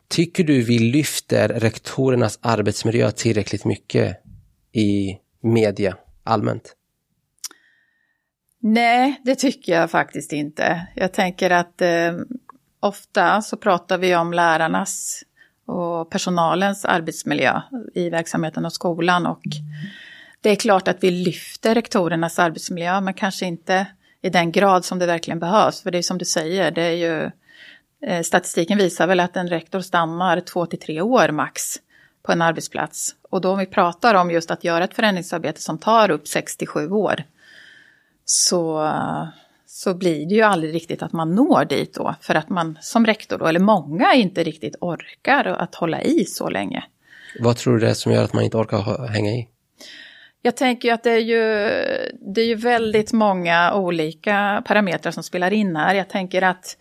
Tycker 0.08 0.44
du 0.44 0.62
vi 0.62 0.78
lyfter 0.78 1.48
rektorernas 1.48 2.38
arbetsmiljö 2.42 3.10
tillräckligt 3.10 3.64
mycket 3.64 4.16
i 4.72 5.18
media 5.40 5.96
allmänt? 6.24 6.74
Nej, 8.60 9.20
det 9.24 9.34
tycker 9.34 9.72
jag 9.72 9.90
faktiskt 9.90 10.32
inte. 10.32 10.86
Jag 10.94 11.12
tänker 11.12 11.50
att 11.50 11.82
eh, 11.82 12.12
ofta 12.80 13.42
så 13.42 13.56
pratar 13.56 13.98
vi 13.98 14.16
om 14.16 14.32
lärarnas 14.32 15.24
och 15.66 16.10
personalens 16.10 16.84
arbetsmiljö 16.84 17.60
i 17.94 18.10
verksamheten 18.10 18.64
och 18.64 18.72
skolan. 18.72 19.26
Och 19.26 19.42
det 20.40 20.50
är 20.50 20.56
klart 20.56 20.88
att 20.88 21.04
vi 21.04 21.10
lyfter 21.10 21.74
rektorernas 21.74 22.38
arbetsmiljö, 22.38 23.00
men 23.00 23.14
kanske 23.14 23.46
inte 23.46 23.86
i 24.22 24.30
den 24.30 24.52
grad 24.52 24.84
som 24.84 24.98
det 24.98 25.06
verkligen 25.06 25.38
behövs. 25.38 25.82
För 25.82 25.90
det 25.90 25.98
är 25.98 26.02
som 26.02 26.18
du 26.18 26.24
säger, 26.24 26.70
det 26.70 26.82
är 26.82 26.96
ju, 26.96 27.22
eh, 27.22 27.30
statistiken 28.24 28.78
visar 28.78 29.06
väl 29.06 29.20
att 29.20 29.36
en 29.36 29.48
rektor 29.48 29.80
stannar 29.80 30.40
två 30.40 30.66
till 30.66 30.78
tre 30.78 31.00
år 31.00 31.28
max 31.28 31.76
på 32.22 32.32
en 32.32 32.42
arbetsplats. 32.42 33.14
Och 33.30 33.40
då 33.40 33.50
om 33.50 33.58
vi 33.58 33.66
pratar 33.66 34.14
om 34.14 34.30
just 34.30 34.50
att 34.50 34.64
göra 34.64 34.84
ett 34.84 34.94
förändringsarbete 34.94 35.60
som 35.60 35.78
tar 35.78 36.10
upp 36.10 36.28
67 36.28 36.90
år, 36.90 37.24
så, 38.24 38.92
så 39.66 39.94
blir 39.94 40.26
det 40.26 40.34
ju 40.34 40.42
aldrig 40.42 40.74
riktigt 40.74 41.02
att 41.02 41.12
man 41.12 41.34
når 41.34 41.64
dit 41.64 41.94
då. 41.94 42.14
För 42.20 42.34
att 42.34 42.48
man 42.48 42.78
som 42.80 43.06
rektor, 43.06 43.38
då, 43.38 43.46
eller 43.46 43.60
många, 43.60 44.14
inte 44.14 44.44
riktigt 44.44 44.76
orkar 44.80 45.44
att 45.44 45.74
hålla 45.74 46.02
i 46.02 46.24
så 46.24 46.48
länge. 46.48 46.84
Vad 47.40 47.56
tror 47.56 47.74
du 47.74 47.80
det 47.80 47.90
är 47.90 47.94
som 47.94 48.12
gör 48.12 48.24
att 48.24 48.32
man 48.32 48.44
inte 48.44 48.56
orkar 48.56 49.08
hänga 49.08 49.30
i? 49.30 49.48
Jag 50.42 50.56
tänker 50.56 50.92
att 50.92 51.02
det 51.02 51.10
är, 51.10 51.18
ju, 51.18 51.42
det 52.34 52.40
är 52.40 52.46
ju 52.46 52.54
väldigt 52.54 53.12
många 53.12 53.74
olika 53.74 54.62
parametrar 54.66 55.12
som 55.12 55.22
spelar 55.22 55.52
in 55.52 55.76
här. 55.76 55.94
Jag 55.94 56.08
tänker 56.08 56.42
att 56.42 56.76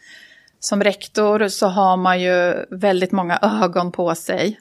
som 0.60 0.84
rektor 0.84 1.48
så 1.48 1.68
har 1.68 1.98
man 1.98 2.22
ju 2.22 2.66
väldigt 2.70 3.12
många 3.12 3.40
ögon 3.62 3.92
på 3.92 4.16
sig. 4.16 4.60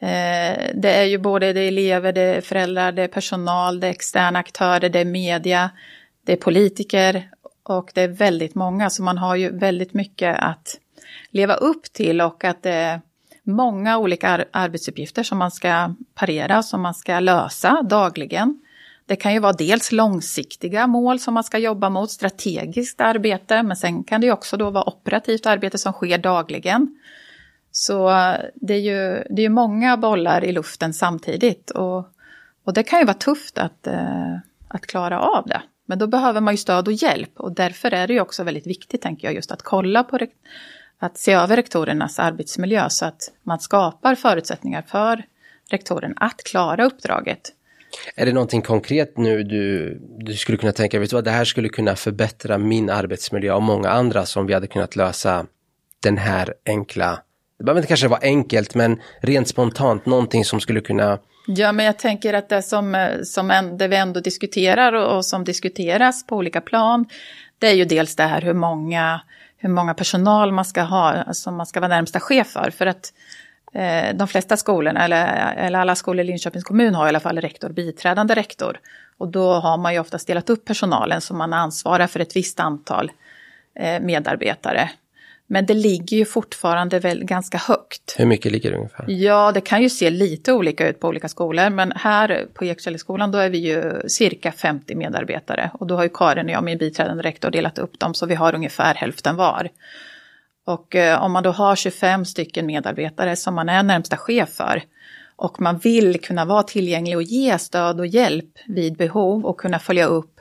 Eh, 0.00 0.70
det 0.74 0.92
är 0.92 1.04
ju 1.04 1.18
både 1.18 1.52
det 1.52 1.60
elever, 1.60 2.12
det 2.12 2.20
är 2.20 2.40
föräldrar, 2.40 2.92
det 2.92 3.02
är 3.02 3.08
personal, 3.08 3.80
det 3.80 3.86
är 3.86 3.90
externa 3.90 4.38
aktörer, 4.38 4.88
det 4.88 4.98
är 4.98 5.04
media, 5.04 5.70
det 6.26 6.32
är 6.32 6.36
politiker 6.36 7.30
och 7.62 7.90
det 7.94 8.02
är 8.02 8.08
väldigt 8.08 8.54
många, 8.54 8.90
så 8.90 9.02
man 9.02 9.18
har 9.18 9.36
ju 9.36 9.58
väldigt 9.58 9.94
mycket 9.94 10.36
att 10.38 10.78
leva 11.30 11.54
upp 11.54 11.82
till 11.92 12.20
och 12.20 12.44
att 12.44 12.62
det 12.62 12.72
är 12.72 13.00
många 13.42 13.98
olika 13.98 14.28
ar 14.28 14.44
arbetsuppgifter 14.50 15.22
som 15.22 15.38
man 15.38 15.50
ska 15.50 15.94
parera, 16.14 16.62
som 16.62 16.80
man 16.80 16.94
ska 16.94 17.20
lösa 17.20 17.82
dagligen. 17.82 18.60
Det 19.10 19.16
kan 19.16 19.32
ju 19.32 19.38
vara 19.38 19.52
dels 19.52 19.92
långsiktiga 19.92 20.86
mål 20.86 21.20
som 21.20 21.34
man 21.34 21.44
ska 21.44 21.58
jobba 21.58 21.90
mot, 21.90 22.10
strategiskt 22.10 23.00
arbete, 23.00 23.62
men 23.62 23.76
sen 23.76 24.04
kan 24.04 24.20
det 24.20 24.32
också 24.32 24.56
då 24.56 24.70
vara 24.70 24.88
operativt 24.88 25.46
arbete 25.46 25.78
som 25.78 25.92
sker 25.92 26.18
dagligen. 26.18 26.98
Så 27.70 28.08
det 28.54 28.74
är 28.74 28.78
ju 28.78 29.24
det 29.30 29.44
är 29.44 29.48
många 29.48 29.96
bollar 29.96 30.44
i 30.44 30.52
luften 30.52 30.94
samtidigt 30.94 31.70
och, 31.70 31.98
och 32.64 32.74
det 32.74 32.82
kan 32.82 32.98
ju 32.98 33.04
vara 33.04 33.14
tufft 33.14 33.58
att, 33.58 33.86
eh, 33.86 34.36
att 34.68 34.86
klara 34.86 35.20
av 35.20 35.46
det. 35.46 35.62
Men 35.86 35.98
då 35.98 36.06
behöver 36.06 36.40
man 36.40 36.54
ju 36.54 36.58
stöd 36.58 36.88
och 36.88 36.94
hjälp 36.94 37.40
och 37.40 37.52
därför 37.52 37.94
är 37.94 38.06
det 38.06 38.14
ju 38.14 38.20
också 38.20 38.44
väldigt 38.44 38.66
viktigt, 38.66 39.02
tänker 39.02 39.28
jag, 39.28 39.34
just 39.34 39.52
att 39.52 39.62
kolla 39.62 40.04
på 40.04 40.18
att 40.98 41.18
se 41.18 41.32
över 41.32 41.56
rektorernas 41.56 42.18
arbetsmiljö 42.18 42.88
så 42.88 43.04
att 43.04 43.32
man 43.42 43.60
skapar 43.60 44.14
förutsättningar 44.14 44.82
för 44.82 45.24
rektorn 45.70 46.14
att 46.16 46.44
klara 46.44 46.84
uppdraget. 46.84 47.52
Är 48.14 48.26
det 48.26 48.32
någonting 48.32 48.62
konkret 48.62 49.18
nu 49.18 49.42
du, 49.42 49.98
du 50.18 50.34
skulle 50.34 50.58
kunna 50.58 50.72
tänka, 50.72 51.00
vet 51.00 51.10
du 51.10 51.16
vad, 51.16 51.24
det 51.24 51.30
här 51.30 51.44
skulle 51.44 51.68
kunna 51.68 51.96
förbättra 51.96 52.58
min 52.58 52.90
arbetsmiljö 52.90 53.52
och 53.52 53.62
många 53.62 53.88
andra 53.88 54.26
som 54.26 54.46
vi 54.46 54.54
hade 54.54 54.66
kunnat 54.66 54.96
lösa 54.96 55.46
den 56.02 56.18
här 56.18 56.54
enkla, 56.66 57.22
det 57.58 57.64
behöver 57.64 57.80
inte 57.80 57.88
kanske 57.88 58.08
vara 58.08 58.20
enkelt, 58.22 58.74
men 58.74 59.00
rent 59.20 59.48
spontant 59.48 60.06
någonting 60.06 60.44
som 60.44 60.60
skulle 60.60 60.80
kunna 60.80 61.18
Ja, 61.46 61.72
men 61.72 61.86
jag 61.86 61.98
tänker 61.98 62.34
att 62.34 62.48
det 62.48 62.62
som, 62.62 62.94
eh, 62.94 63.22
som 63.22 63.76
det 63.78 63.88
vi 63.88 63.96
ändå 63.96 64.20
diskuterar 64.20 64.92
och, 64.92 65.16
och, 65.16 65.24
som 65.24 65.44
diskuteras 65.44 66.26
på 66.26 66.36
olika 66.36 66.60
plan, 66.60 67.06
det 67.58 67.66
är 67.66 67.74
ju 67.74 67.84
dels 67.84 68.16
det 68.16 68.22
här 68.22 68.40
hur 68.40 68.54
många, 68.54 69.20
hur 69.56 69.68
många 69.68 69.94
personal 69.94 70.52
man 70.52 70.64
ska 70.64 70.82
ha, 70.82 71.12
alltså 71.12 71.50
man 71.50 71.66
ska 71.66 71.80
vara 71.80 71.88
närmsta 71.88 72.20
chef 72.20 72.46
för. 72.46 72.70
För 72.70 72.86
att 72.86 73.12
de 74.14 74.28
flesta 74.28 74.56
skolorna, 74.56 75.04
eller, 75.04 75.54
eller 75.56 75.78
alla 75.78 75.94
skolor 75.94 76.24
i 76.24 76.26
Linköpings 76.26 76.64
kommun 76.64 76.94
har 76.94 77.06
i 77.06 77.08
alla 77.08 77.20
fall 77.20 77.40
rektor, 77.40 77.68
biträdande 77.68 78.34
rektor. 78.34 78.80
Och 79.18 79.28
då 79.28 79.52
har 79.52 79.78
man 79.78 79.92
ju 79.92 80.00
oftast 80.00 80.26
delat 80.26 80.50
upp 80.50 80.64
personalen 80.64 81.20
så 81.20 81.34
man 81.34 81.52
ansvarar 81.52 82.06
för 82.06 82.20
ett 82.20 82.36
visst 82.36 82.60
antal 82.60 83.10
eh, 83.74 84.00
medarbetare. 84.00 84.90
Men 85.52 85.66
det 85.66 85.74
ligger 85.74 86.16
ju 86.16 86.24
fortfarande 86.24 86.98
väl 86.98 87.24
ganska 87.24 87.58
högt. 87.58 88.14
Hur 88.18 88.26
mycket 88.26 88.52
ligger 88.52 88.70
det 88.70 88.76
ungefär? 88.76 89.04
Ja, 89.08 89.52
det 89.52 89.60
kan 89.60 89.82
ju 89.82 89.90
se 89.90 90.10
lite 90.10 90.52
olika 90.52 90.88
ut 90.88 91.00
på 91.00 91.08
olika 91.08 91.28
skolor, 91.28 91.70
men 91.70 91.92
här 91.96 92.46
på 92.54 92.64
Ekshälleskolan 92.64 93.30
då 93.30 93.38
är 93.38 93.50
vi 93.50 93.58
ju 93.58 94.08
cirka 94.08 94.52
50 94.52 94.94
medarbetare. 94.94 95.70
Och 95.74 95.86
då 95.86 95.96
har 95.96 96.02
ju 96.02 96.08
Karin 96.08 96.46
och 96.46 96.52
jag, 96.52 96.64
min 96.64 96.78
biträdande 96.78 97.22
rektor, 97.22 97.50
delat 97.50 97.78
upp 97.78 97.98
dem 97.98 98.14
så 98.14 98.26
vi 98.26 98.34
har 98.34 98.54
ungefär 98.54 98.94
hälften 98.94 99.36
var. 99.36 99.68
Och 100.70 100.96
eh, 100.96 101.22
om 101.22 101.32
man 101.32 101.42
då 101.42 101.50
har 101.50 101.76
25 101.76 102.24
stycken 102.24 102.66
medarbetare 102.66 103.36
som 103.36 103.54
man 103.54 103.68
är 103.68 103.82
närmsta 103.82 104.16
chef 104.16 104.48
för 104.48 104.82
och 105.36 105.60
man 105.60 105.78
vill 105.78 106.20
kunna 106.20 106.44
vara 106.44 106.62
tillgänglig 106.62 107.16
och 107.16 107.22
ge 107.22 107.58
stöd 107.58 108.00
och 108.00 108.06
hjälp 108.06 108.58
vid 108.66 108.96
behov 108.96 109.46
och 109.46 109.60
kunna 109.60 109.78
följa 109.78 110.06
upp 110.06 110.40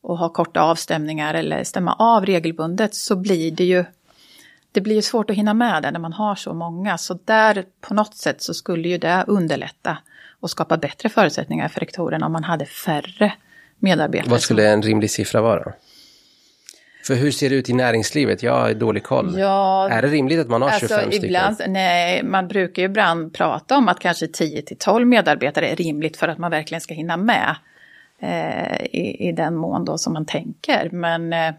och 0.00 0.18
ha 0.18 0.28
korta 0.28 0.60
avstämningar 0.60 1.34
eller 1.34 1.64
stämma 1.64 1.92
av 1.92 2.26
regelbundet 2.26 2.94
så 2.94 3.16
blir 3.16 3.50
det 3.50 3.64
ju 3.64 3.84
det 4.72 4.80
blir 4.80 4.94
ju 4.94 5.02
svårt 5.02 5.30
att 5.30 5.36
hinna 5.36 5.54
med 5.54 5.82
det 5.82 5.90
när 5.90 6.00
man 6.00 6.12
har 6.12 6.34
så 6.34 6.54
många. 6.54 6.98
Så 6.98 7.18
där 7.24 7.64
på 7.80 7.94
något 7.94 8.14
sätt 8.14 8.42
så 8.42 8.54
skulle 8.54 8.88
ju 8.88 8.98
det 8.98 9.24
underlätta 9.26 9.98
och 10.40 10.50
skapa 10.50 10.76
bättre 10.76 11.08
förutsättningar 11.08 11.68
för 11.68 11.80
rektorerna 11.80 12.26
om 12.26 12.32
man 12.32 12.44
hade 12.44 12.66
färre 12.66 13.32
medarbetare. 13.78 14.30
Vad 14.30 14.40
skulle 14.40 14.68
en 14.68 14.82
rimlig 14.82 15.10
siffra 15.10 15.40
vara? 15.40 15.72
För 17.06 17.14
hur 17.14 17.30
ser 17.30 17.50
det 17.50 17.56
ut 17.56 17.70
i 17.70 17.72
näringslivet? 17.72 18.42
Jag 18.42 18.52
har 18.52 18.74
dålig 18.74 19.02
koll. 19.02 19.38
Ja, 19.38 19.88
är 19.88 20.02
det 20.02 20.08
rimligt 20.08 20.40
att 20.40 20.48
man 20.48 20.62
har 20.62 20.68
alltså 20.68 20.88
25 20.88 21.10
stycken? 21.10 21.24
Ibland, 21.24 21.56
nej, 21.68 22.22
man 22.22 22.48
brukar 22.48 22.82
ju 22.82 22.86
ibland 22.86 23.34
prata 23.34 23.76
om 23.76 23.88
att 23.88 23.98
kanske 23.98 24.28
10 24.28 24.62
till 24.62 24.76
12 24.76 25.06
medarbetare 25.06 25.68
är 25.68 25.76
rimligt 25.76 26.16
för 26.16 26.28
att 26.28 26.38
man 26.38 26.50
verkligen 26.50 26.80
ska 26.80 26.94
hinna 26.94 27.16
med 27.16 27.56
eh, 28.18 28.82
i, 28.82 29.28
i 29.28 29.32
den 29.32 29.56
mån 29.56 29.84
då 29.84 29.98
som 29.98 30.12
man 30.12 30.26
tänker. 30.26 30.90
Men 30.90 31.32
eh, 31.32 31.54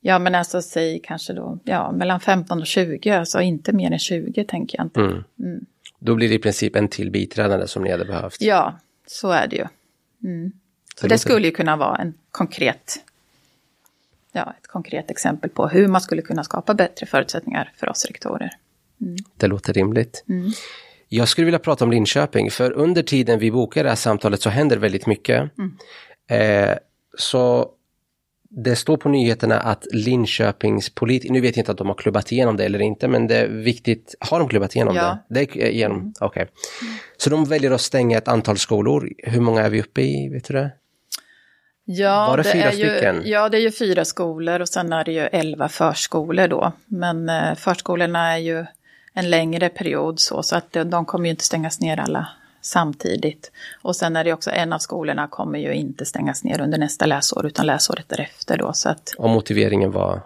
ja, 0.00 0.18
men 0.18 0.34
alltså 0.34 0.62
säg 0.62 1.00
kanske 1.04 1.32
då 1.32 1.58
ja, 1.64 1.92
mellan 1.92 2.20
15 2.20 2.60
och 2.60 2.66
20, 2.66 3.10
alltså 3.10 3.40
inte 3.40 3.72
mer 3.72 3.92
än 3.92 3.98
20 3.98 4.44
tänker 4.44 4.78
jag 4.78 4.86
inte. 4.86 5.00
Mm. 5.00 5.24
Mm. 5.38 5.64
Då 5.98 6.14
blir 6.14 6.28
det 6.28 6.34
i 6.34 6.38
princip 6.38 6.76
en 6.76 6.88
till 6.88 7.10
biträdande 7.10 7.68
som 7.68 7.82
ni 7.82 7.90
hade 7.90 8.04
behövt. 8.04 8.36
Ja, 8.40 8.78
så 9.06 9.30
är 9.30 9.46
det 9.46 9.56
ju. 9.56 9.66
Mm. 10.24 10.52
Så 11.00 11.06
det, 11.06 11.14
det 11.14 11.18
skulle 11.18 11.46
ju 11.46 11.52
kunna 11.52 11.76
vara 11.76 11.96
en 11.96 12.14
konkret 12.30 13.04
ja, 14.32 14.54
ett 14.60 14.66
konkret 14.66 15.10
exempel 15.10 15.50
på 15.50 15.68
hur 15.68 15.88
man 15.88 16.00
skulle 16.00 16.22
kunna 16.22 16.44
skapa 16.44 16.74
bättre 16.74 17.06
förutsättningar 17.06 17.72
för 17.76 17.88
oss 17.88 18.04
rektorer. 18.04 18.50
Mm. 19.00 19.16
Det 19.36 19.46
låter 19.46 19.72
rimligt. 19.72 20.24
Mm. 20.28 20.50
Jag 21.08 21.28
skulle 21.28 21.44
vilja 21.44 21.58
prata 21.58 21.84
om 21.84 21.90
Linköping, 21.90 22.50
för 22.50 22.72
under 22.72 23.02
tiden 23.02 23.38
vi 23.38 23.50
bokar 23.50 23.82
det 23.82 23.88
här 23.88 23.96
samtalet 23.96 24.40
så 24.40 24.50
händer 24.50 24.76
väldigt 24.76 25.06
mycket. 25.06 25.50
Mm. 25.58 25.76
Eh, 26.30 26.76
så 27.18 27.70
det 28.50 28.76
står 28.76 28.96
på 28.96 29.08
nyheterna 29.08 29.60
att 29.60 29.86
Linköpings 29.92 30.90
politiker, 30.90 31.32
nu 31.32 31.40
vet 31.40 31.56
jag 31.56 31.62
inte 31.62 31.72
att 31.72 31.78
de 31.78 31.86
har 31.86 31.94
klubbat 31.94 32.32
igenom 32.32 32.56
det 32.56 32.64
eller 32.64 32.78
inte, 32.78 33.08
men 33.08 33.26
det 33.26 33.36
är 33.36 33.48
viktigt, 33.48 34.14
har 34.20 34.38
de 34.38 34.48
klubbat 34.48 34.76
igenom 34.76 34.96
ja. 34.96 35.18
det? 35.28 35.46
det 35.46 35.62
är 35.62 35.68
igenom, 35.68 35.98
mm. 35.98 36.12
Okay. 36.20 36.46
Så 37.16 37.30
de 37.30 37.44
väljer 37.44 37.70
att 37.70 37.80
stänga 37.80 38.18
ett 38.18 38.28
antal 38.28 38.58
skolor. 38.58 39.12
Hur 39.18 39.40
många 39.40 39.62
är 39.62 39.70
vi 39.70 39.80
uppe 39.80 40.02
i, 40.02 40.28
vet 40.28 40.44
du 40.44 40.54
det? 40.54 40.70
Ja, 41.90 42.34
det, 42.36 42.42
det 42.42 42.62
är 42.62 42.70
stycken? 42.70 43.22
Ju, 43.22 43.30
ja, 43.30 43.48
det 43.48 43.56
är 43.56 43.60
ju 43.60 43.72
fyra 43.72 44.04
skolor 44.04 44.60
och 44.60 44.68
sen 44.68 44.92
är 44.92 45.04
det 45.04 45.12
ju 45.12 45.20
elva 45.20 45.68
förskolor 45.68 46.48
då. 46.48 46.72
Men 46.86 47.28
eh, 47.28 47.54
förskolorna 47.54 48.32
är 48.32 48.38
ju 48.38 48.66
en 49.14 49.30
längre 49.30 49.68
period 49.68 50.20
så, 50.20 50.42
så 50.42 50.56
att 50.56 50.76
de 50.86 51.04
kommer 51.04 51.24
ju 51.24 51.30
inte 51.30 51.44
stängas 51.44 51.80
ner 51.80 52.00
alla 52.00 52.28
samtidigt. 52.60 53.52
Och 53.82 53.96
sen 53.96 54.16
är 54.16 54.24
det 54.24 54.32
också 54.32 54.50
en 54.50 54.72
av 54.72 54.78
skolorna 54.78 55.28
kommer 55.28 55.58
ju 55.58 55.74
inte 55.74 56.04
stängas 56.04 56.44
ner 56.44 56.60
under 56.60 56.78
nästa 56.78 57.06
läsår 57.06 57.46
utan 57.46 57.66
läsåret 57.66 58.08
därefter 58.08 58.58
då. 58.58 58.72
Så 58.72 58.88
att, 58.88 59.14
och 59.18 59.30
motiveringen 59.30 59.92
var? 59.92 60.20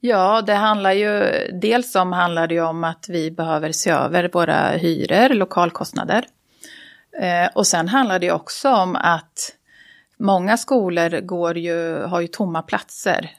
Ja, 0.00 0.42
det 0.42 0.54
handlar 0.54 0.92
ju, 0.92 1.24
dels 1.52 1.96
om 1.96 2.12
handlar 2.12 2.46
det 2.46 2.60
om 2.60 2.84
att 2.84 3.06
vi 3.08 3.30
behöver 3.30 3.72
se 3.72 3.90
över 3.90 4.30
våra 4.32 4.68
hyror, 4.70 5.28
lokalkostnader. 5.28 6.24
Eh, 7.20 7.48
och 7.54 7.66
sen 7.66 7.88
handlar 7.88 8.18
det 8.18 8.32
också 8.32 8.70
om 8.70 8.96
att 8.96 9.56
Många 10.22 10.56
skolor 10.56 11.20
går 11.20 11.58
ju, 11.58 12.02
har 12.02 12.20
ju 12.20 12.26
tomma 12.26 12.62
platser. 12.62 13.30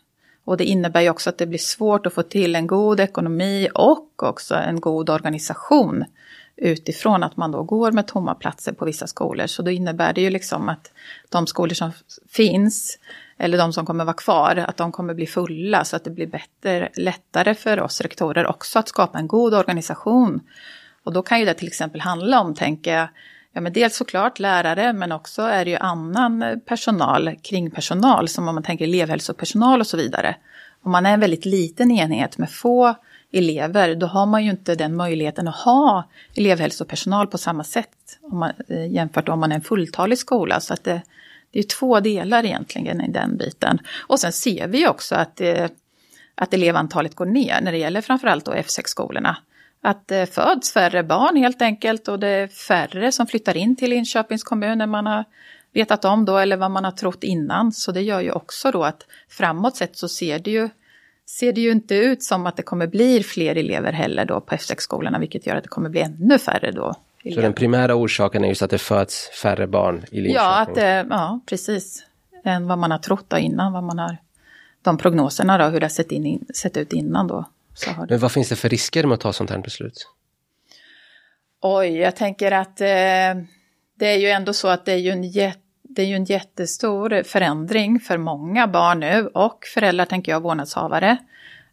Och 0.43 0.57
det 0.57 0.65
innebär 0.65 1.01
ju 1.01 1.09
också 1.09 1.29
att 1.29 1.37
det 1.37 1.47
blir 1.47 1.59
svårt 1.59 2.05
att 2.05 2.13
få 2.13 2.23
till 2.23 2.55
en 2.55 2.67
god 2.67 2.99
ekonomi 2.99 3.69
och 3.73 4.23
också 4.23 4.55
en 4.55 4.81
god 4.81 5.09
organisation 5.09 6.05
utifrån 6.55 7.23
att 7.23 7.37
man 7.37 7.51
då 7.51 7.63
går 7.63 7.91
med 7.91 8.07
tomma 8.07 8.35
platser 8.35 8.71
på 8.71 8.85
vissa 8.85 9.07
skolor. 9.07 9.47
Så 9.47 9.61
då 9.61 9.71
innebär 9.71 10.13
det 10.13 10.21
ju 10.21 10.29
liksom 10.29 10.69
att 10.69 10.91
de 11.29 11.47
skolor 11.47 11.73
som 11.73 11.91
finns, 12.29 12.99
eller 13.37 13.57
de 13.57 13.73
som 13.73 13.85
kommer 13.85 14.05
vara 14.05 14.15
kvar, 14.15 14.55
att 14.67 14.77
de 14.77 14.91
kommer 14.91 15.13
bli 15.13 15.27
fulla 15.27 15.83
så 15.83 15.95
att 15.95 16.03
det 16.03 16.11
blir 16.11 16.27
bättre, 16.27 16.89
lättare 16.95 17.55
för 17.55 17.81
oss 17.81 18.01
rektorer 18.01 18.47
också 18.47 18.79
att 18.79 18.87
skapa 18.87 19.17
en 19.17 19.27
god 19.27 19.53
organisation. 19.53 20.39
Och 21.03 21.13
då 21.13 21.21
kan 21.21 21.39
ju 21.39 21.45
det 21.45 21.53
till 21.53 21.67
exempel 21.67 22.01
handla 22.01 22.41
om, 22.41 22.55
tänker 22.55 22.97
jag, 22.97 23.07
Ja, 23.53 23.61
men 23.61 23.73
dels 23.73 23.95
såklart 23.95 24.39
lärare, 24.39 24.93
men 24.93 25.11
också 25.11 25.41
är 25.41 25.65
det 25.65 25.71
ju 25.71 25.77
annan 25.77 26.61
personal, 26.65 27.35
kringpersonal, 27.41 28.27
som 28.27 28.47
om 28.47 28.55
man 28.55 28.63
tänker 28.63 28.85
elevhälsopersonal 28.85 29.79
och 29.79 29.87
så 29.87 29.97
vidare. 29.97 30.35
Om 30.83 30.91
man 30.91 31.05
är 31.05 31.13
en 31.13 31.19
väldigt 31.19 31.45
liten 31.45 31.91
enhet 31.91 32.37
med 32.37 32.51
få 32.51 32.95
elever, 33.31 33.95
då 33.95 34.07
har 34.07 34.25
man 34.25 34.43
ju 34.43 34.51
inte 34.51 34.75
den 34.75 34.95
möjligheten 34.95 35.47
att 35.47 35.55
ha 35.55 36.09
elevhälsopersonal 36.35 37.27
på 37.27 37.37
samma 37.37 37.63
sätt 37.63 38.19
om 38.21 38.39
man, 38.39 38.51
eh, 38.67 38.91
jämfört 38.91 39.27
med 39.27 39.33
om 39.33 39.39
man 39.39 39.51
är 39.51 39.55
en 39.55 39.61
fulltalig 39.61 40.17
skola. 40.17 40.59
Så 40.59 40.73
att 40.73 40.83
det, 40.83 41.01
det 41.51 41.59
är 41.59 41.63
två 41.63 41.99
delar 41.99 42.45
egentligen 42.45 43.01
i 43.01 43.11
den 43.11 43.37
biten. 43.37 43.79
Och 44.07 44.19
sen 44.19 44.31
ser 44.31 44.67
vi 44.67 44.87
också 44.87 45.15
att, 45.15 45.41
eh, 45.41 45.67
att 46.35 46.53
elevantalet 46.53 47.15
går 47.15 47.25
ner 47.25 47.61
när 47.61 47.71
det 47.71 47.77
gäller 47.77 48.01
framförallt 48.01 48.45
då 48.45 48.53
F6-skolorna 48.53 49.37
att 49.81 50.07
det 50.07 50.33
föds 50.33 50.73
färre 50.73 51.03
barn 51.03 51.35
helt 51.35 51.61
enkelt 51.61 52.07
och 52.07 52.19
det 52.19 52.27
är 52.27 52.47
färre 52.47 53.11
som 53.11 53.27
flyttar 53.27 53.57
in 53.57 53.75
till 53.75 53.89
Linköpings 53.89 54.43
kommun 54.43 54.81
än 54.81 54.89
man 54.89 55.05
har 55.05 55.25
vetat 55.73 56.05
om 56.05 56.25
då 56.25 56.37
eller 56.37 56.57
vad 56.57 56.71
man 56.71 56.83
har 56.83 56.91
trott 56.91 57.23
innan. 57.23 57.71
Så 57.71 57.91
det 57.91 58.01
gör 58.01 58.21
ju 58.21 58.31
också 58.31 58.71
då 58.71 58.83
att 58.83 59.05
framåt 59.29 59.75
sett 59.75 59.97
så 59.97 60.07
ser 60.07 60.39
det 60.39 60.51
ju, 60.51 60.69
ser 61.25 61.53
det 61.53 61.61
ju 61.61 61.71
inte 61.71 61.95
ut 61.95 62.23
som 62.23 62.45
att 62.45 62.57
det 62.57 62.63
kommer 62.63 62.87
bli 62.87 63.23
fler 63.23 63.55
elever 63.55 63.91
heller 63.91 64.25
då 64.25 64.41
på 64.41 64.55
F6-skolorna 64.55 65.19
vilket 65.19 65.47
gör 65.47 65.55
att 65.55 65.63
det 65.63 65.69
kommer 65.69 65.89
bli 65.89 66.01
ännu 66.01 66.37
färre 66.37 66.71
då. 66.71 66.95
Elever. 67.23 67.35
Så 67.35 67.41
den 67.41 67.53
primära 67.53 67.95
orsaken 67.95 68.43
är 68.43 68.47
just 68.47 68.61
att 68.61 68.69
det 68.69 68.77
föds 68.77 69.29
färre 69.41 69.67
barn 69.67 69.95
i 70.11 70.21
Linköping? 70.21 70.35
Ja, 70.35 70.61
att 70.61 70.75
det, 70.75 71.07
ja 71.09 71.39
precis. 71.45 72.05
Än 72.43 72.67
vad 72.67 72.77
man 72.77 72.91
har 72.91 72.97
trott 72.97 73.25
då 73.27 73.37
innan, 73.37 73.73
vad 73.73 73.83
man 73.83 73.99
har, 73.99 74.17
de 74.81 74.97
prognoserna 74.97 75.57
då, 75.57 75.65
hur 75.65 75.79
det 75.79 75.85
har 75.85 75.89
sett, 75.89 76.11
in, 76.11 76.45
sett 76.53 76.77
ut 76.77 76.93
innan 76.93 77.27
då. 77.27 77.45
Men 78.09 78.19
vad 78.19 78.31
finns 78.31 78.49
det 78.49 78.55
för 78.55 78.69
risker 78.69 79.03
med 79.03 79.13
att 79.13 79.21
ta 79.21 79.33
sånt 79.33 79.49
här 79.49 79.57
beslut? 79.57 80.07
Oj, 81.61 81.97
jag 81.97 82.15
tänker 82.15 82.51
att 82.51 82.81
eh, 82.81 83.43
det 83.99 84.07
är 84.07 84.17
ju 84.17 84.27
ändå 84.27 84.53
så 84.53 84.67
att 84.67 84.85
det 84.85 84.91
är 84.91 84.97
ju 84.97 85.11
en 85.11 85.23
jätte 85.23 85.61
det 85.95 86.01
är 86.01 86.05
ju 86.05 86.15
en 86.15 86.25
jättestor 86.25 87.23
förändring 87.23 87.99
för 87.99 88.17
många 88.17 88.67
barn 88.67 88.99
nu 88.99 89.27
och 89.27 89.65
föräldrar, 89.73 90.05
tänker 90.05 90.31
jag, 90.31 90.41
vårdnadshavare. 90.41 91.17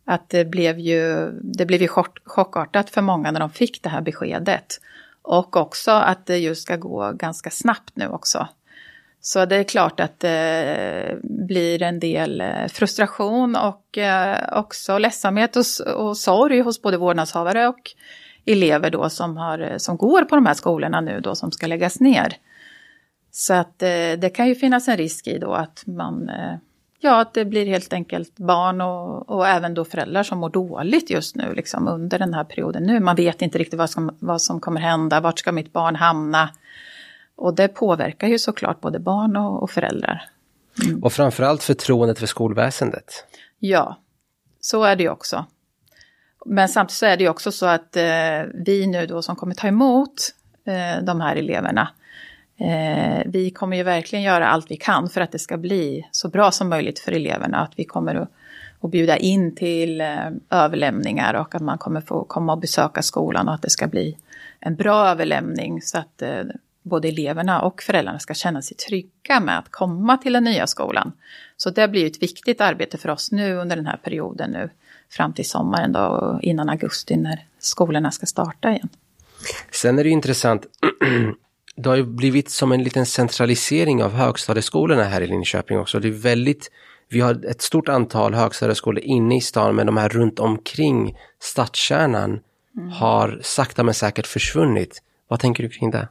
Att 0.05 0.28
det 0.28 0.45
blev 0.45 0.78
ju, 0.78 1.31
det 1.43 1.67
blev 1.67 1.83
ju 1.83 1.88
chock, 1.88 2.19
chockartat 2.25 2.90
för 2.90 3.02
många 3.02 3.31
när 3.31 3.40
de 3.40 3.50
fick 3.50 3.83
det 3.83 3.88
här 3.88 4.00
beskedet. 4.00 4.81
Och 5.23 5.57
också 5.57 5.90
att 5.90 6.26
det 6.26 6.38
just 6.38 6.62
ska 6.62 6.76
gå 6.76 7.12
ganska 7.12 7.50
snabbt 7.50 7.97
nu 7.97 8.09
också. 8.09 8.49
Så 9.21 9.45
det 9.45 9.57
är 9.57 9.65
klart 9.65 10.01
att 10.01 10.21
det 10.21 11.19
blir 11.23 11.83
en 11.83 12.01
del 12.01 12.41
eh, 12.41 12.67
frustration 12.69 13.57
och 13.57 13.99
eh, 13.99 14.59
också 14.59 14.99
ledsamhet 14.99 15.57
och, 15.57 15.65
och 15.95 16.17
sorg 16.17 16.61
hos 16.61 16.83
både 16.83 16.97
vårdnadshavare 16.97 17.69
och 17.69 17.81
elever 18.47 18.91
då 18.91 19.11
som, 19.11 19.37
har, 19.37 19.59
eh, 19.59 19.77
som 19.77 19.97
går 19.97 20.23
på 20.23 20.35
de 20.35 20.47
här 20.47 20.55
skolorna 20.55 21.01
nu 21.01 21.21
då 21.21 21.35
som 21.35 21.53
ska 21.53 21.67
läggas 21.67 22.01
ner. 22.01 22.37
Så 23.31 23.55
att 23.55 23.79
det 23.79 24.35
kan 24.35 24.49
ju 24.49 24.55
finnas 24.55 24.89
en 24.89 24.97
risk 24.97 25.27
i 25.27 25.39
då 25.39 25.53
att 25.53 25.83
man, 25.87 26.31
ja 27.01 27.21
att 27.21 27.35
det 27.35 27.45
blir 27.45 27.67
helt 27.67 27.93
enkelt 27.93 28.37
barn 28.37 28.81
och, 28.81 29.31
och 29.31 29.49
även 29.49 29.75
då 29.75 29.85
föräldrar 29.85 30.23
som 30.23 30.39
mår 30.39 30.51
dåligt 30.51 31.11
just 31.11 31.37
nu 31.37 31.55
liksom 31.55 31.89
under 31.89 32.19
den 32.19 32.35
här 32.35 32.45
perioden 32.45 32.83
nu. 32.83 33.01
Man 33.01 33.17
vet 33.17 33.43
inte 33.43 33.59
riktigt 33.59 33.79
vad 33.79 33.91
som, 33.91 34.17
vad 34.19 34.43
som 34.43 34.61
kommer 34.61 34.81
hända, 34.81 35.21
vart 35.21 35.39
ska 35.39 35.53
mitt 35.53 35.73
barn 35.73 35.97
hamna? 35.97 36.51
Och 37.38 37.54
det 37.54 37.68
påverkar 37.68 38.28
ju 38.28 38.38
såklart 38.38 38.80
både 38.80 38.99
barn 38.99 39.37
och, 39.37 39.62
och 39.62 39.71
föräldrar. 39.71 40.23
Mm. 40.85 41.02
Och 41.02 41.12
framförallt 41.12 41.62
förtroendet 41.62 42.18
för 42.18 42.26
skolväsendet. 42.26 43.25
Ja, 43.59 43.99
så 44.61 44.85
är 44.85 44.97
det 44.97 45.02
ju 45.02 45.11
också. 45.11 45.47
Men 46.47 46.68
samtidigt 46.68 46.99
så 46.99 47.07
är 47.07 47.16
det 47.16 47.23
ju 47.23 47.30
också 47.30 47.52
så 47.52 47.66
att 47.66 47.97
eh, 47.97 48.42
vi 48.54 48.87
nu 48.87 49.07
då 49.07 49.23
som 49.23 49.37
kommer 49.37 49.54
ta 49.54 49.68
emot 49.68 50.14
eh, 50.64 51.04
de 51.04 51.21
här 51.21 51.37
eleverna, 51.37 51.88
eh, 52.61 53.23
vi 53.26 53.50
kommer 53.50 53.76
ju 53.76 53.83
verkligen 53.83 54.23
göra 54.23 54.49
allt 54.49 54.71
vi 54.71 54.76
kan 54.76 55.09
för 55.09 55.21
att 55.21 55.33
det 55.33 55.38
ska 55.38 55.57
bli 55.57 56.09
så 56.11 56.28
bra 56.28 56.50
som 56.50 56.68
möjligt 56.68 56.99
för 56.99 57.12
eleverna. 57.12 57.59
Att 57.59 57.73
vi 57.76 57.85
kommer 57.85 58.14
att, 58.14 58.30
att 58.80 58.90
bjuda 58.90 59.16
in 59.16 59.54
till 59.54 60.00
eh, 60.00 60.30
överlämningar 60.50 61.35
och 61.35 61.54
att 61.54 61.62
man 61.62 61.78
kommer 61.78 62.00
få 62.00 62.25
komma 62.25 62.52
och 62.52 62.59
besöka 62.59 63.02
skolan 63.02 63.49
och 63.49 63.54
att 63.54 63.62
det 63.62 63.71
ska 63.71 63.87
bli 63.87 64.16
en 64.61 64.76
bra 64.76 65.09
överlämning 65.09 65.83
så 65.83 65.99
att 65.99 66.23
eh, 66.23 66.42
både 66.88 67.09
eleverna 67.09 67.61
och 67.62 67.83
föräldrarna 67.83 68.18
ska 68.18 68.35
känna 68.35 68.62
sig 68.62 68.76
trygga 68.76 69.40
med 69.40 69.59
att 69.59 69.71
komma 69.71 70.16
till 70.16 70.33
den 70.33 70.45
nya 70.45 70.66
skolan. 70.66 71.12
Så 71.57 71.71
det 71.71 71.88
blir 71.88 72.07
ett 72.07 72.23
viktigt 72.23 72.61
arbete 72.61 72.99
för 72.99 73.09
oss 73.09 73.33
nu 73.33 73.54
under 73.54 73.76
den 73.76 73.87
här 73.87 73.97
perioden 73.97 74.50
nu 74.50 74.71
fram 75.11 75.33
till 75.33 75.49
sommaren 75.49 75.92
då, 75.92 76.00
och 76.00 76.42
innan 76.42 76.68
augusti 76.68 77.16
när 77.16 77.45
skolorna 77.59 78.11
ska 78.11 78.26
starta 78.26 78.71
igen. 78.71 78.88
Sen 79.71 79.99
är 79.99 80.04
det 80.04 80.11
intressant, 80.11 80.66
det 81.76 81.88
har 81.88 81.97
ju 81.97 82.04
blivit 82.04 82.50
som 82.50 82.73
en 82.73 82.83
liten 82.83 83.07
centralisering 83.07 84.02
av 84.02 84.12
högstadieskolorna 84.12 85.04
här 85.04 85.21
i 85.21 85.26
Linköping 85.26 85.78
också. 85.78 86.00
Det 86.00 86.09
är 86.09 86.12
väldigt, 86.12 86.71
vi 87.09 87.21
har 87.21 87.45
ett 87.45 87.62
stort 87.62 87.88
antal 87.88 88.35
högstadieskolor 88.35 89.04
inne 89.04 89.37
i 89.37 89.40
stan 89.40 89.76
men 89.76 89.87
de 89.87 89.97
här 89.97 90.09
runt 90.09 90.38
omkring 90.38 91.18
stadskärnan 91.40 92.40
mm. 92.76 92.90
har 92.90 93.40
sakta 93.42 93.83
men 93.83 93.95
säkert 93.95 94.26
försvunnit. 94.26 95.02
Vad 95.28 95.40
tänker 95.40 95.62
du 95.62 95.68
kring 95.68 95.90
det? 95.90 96.09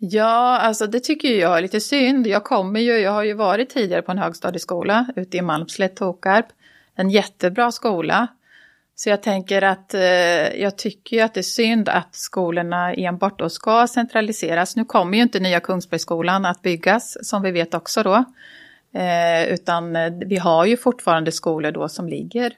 Ja, 0.00 0.58
alltså 0.58 0.86
det 0.86 1.00
tycker 1.00 1.28
jag 1.28 1.58
är 1.58 1.62
lite 1.62 1.80
synd. 1.80 2.26
Jag 2.26 2.44
kommer 2.44 2.80
ju, 2.80 2.98
jag 2.98 3.12
har 3.12 3.24
ju 3.24 3.34
varit 3.34 3.70
tidigare 3.70 4.02
på 4.02 4.12
en 4.12 4.18
högstadieskola 4.18 5.06
ute 5.16 5.36
i 5.36 5.42
Malmslätt, 5.42 5.96
Tokarp. 5.96 6.46
En 6.94 7.10
jättebra 7.10 7.72
skola. 7.72 8.26
Så 8.94 9.08
jag 9.08 9.22
tänker 9.22 9.62
att 9.62 9.94
eh, 9.94 10.00
jag 10.60 10.78
tycker 10.78 11.16
ju 11.16 11.22
att 11.22 11.34
det 11.34 11.40
är 11.40 11.42
synd 11.42 11.88
att 11.88 12.14
skolorna 12.14 12.94
enbart 12.94 13.38
då 13.38 13.48
ska 13.48 13.86
centraliseras. 13.86 14.76
Nu 14.76 14.84
kommer 14.84 15.16
ju 15.16 15.22
inte 15.22 15.40
nya 15.40 15.60
Kungsbergsskolan 15.60 16.44
att 16.44 16.62
byggas 16.62 17.28
som 17.28 17.42
vi 17.42 17.50
vet 17.50 17.74
också 17.74 18.02
då. 18.02 18.24
Eh, 19.00 19.48
utan 19.48 19.96
eh, 19.96 20.12
vi 20.26 20.36
har 20.36 20.64
ju 20.64 20.76
fortfarande 20.76 21.32
skolor 21.32 21.70
då 21.70 21.88
som 21.88 22.08
ligger 22.08 22.52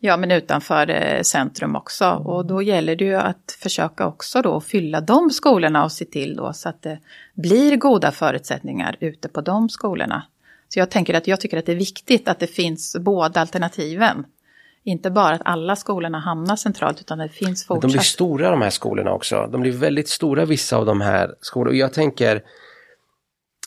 Ja, 0.00 0.16
men 0.16 0.30
utanför 0.30 0.90
eh, 0.90 1.22
centrum 1.22 1.76
också. 1.76 2.10
Och 2.10 2.46
då 2.46 2.62
gäller 2.62 2.96
det 2.96 3.04
ju 3.04 3.14
att 3.14 3.58
försöka 3.62 4.06
också 4.06 4.42
då 4.42 4.60
fylla 4.60 5.00
de 5.00 5.30
skolorna 5.30 5.84
och 5.84 5.92
se 5.92 6.04
till 6.04 6.36
då 6.36 6.52
så 6.52 6.68
att 6.68 6.82
det 6.82 6.98
blir 7.34 7.76
goda 7.76 8.12
förutsättningar 8.12 8.96
ute 9.00 9.28
på 9.28 9.40
de 9.40 9.68
skolorna. 9.68 10.22
Så 10.68 10.78
jag 10.78 10.90
tänker 10.90 11.14
att 11.14 11.26
jag 11.26 11.40
tycker 11.40 11.58
att 11.58 11.66
det 11.66 11.72
är 11.72 11.76
viktigt 11.76 12.28
att 12.28 12.38
det 12.38 12.46
finns 12.46 12.96
båda 13.00 13.40
alternativen. 13.40 14.24
Inte 14.84 15.10
bara 15.10 15.34
att 15.34 15.42
alla 15.44 15.76
skolorna 15.76 16.18
hamnar 16.18 16.56
centralt 16.56 17.00
utan 17.00 17.18
det 17.18 17.28
finns 17.28 17.66
fortsatt. 17.66 17.82
De 17.82 17.92
blir 17.92 18.00
stora 18.00 18.50
de 18.50 18.62
här 18.62 18.70
skolorna 18.70 19.12
också. 19.12 19.48
De 19.52 19.60
blir 19.60 19.72
väldigt 19.72 20.08
stora 20.08 20.44
vissa 20.44 20.76
av 20.76 20.86
de 20.86 21.00
här 21.00 21.34
skolorna. 21.40 21.70
Och 21.70 21.76
jag 21.76 21.92
tänker, 21.92 22.42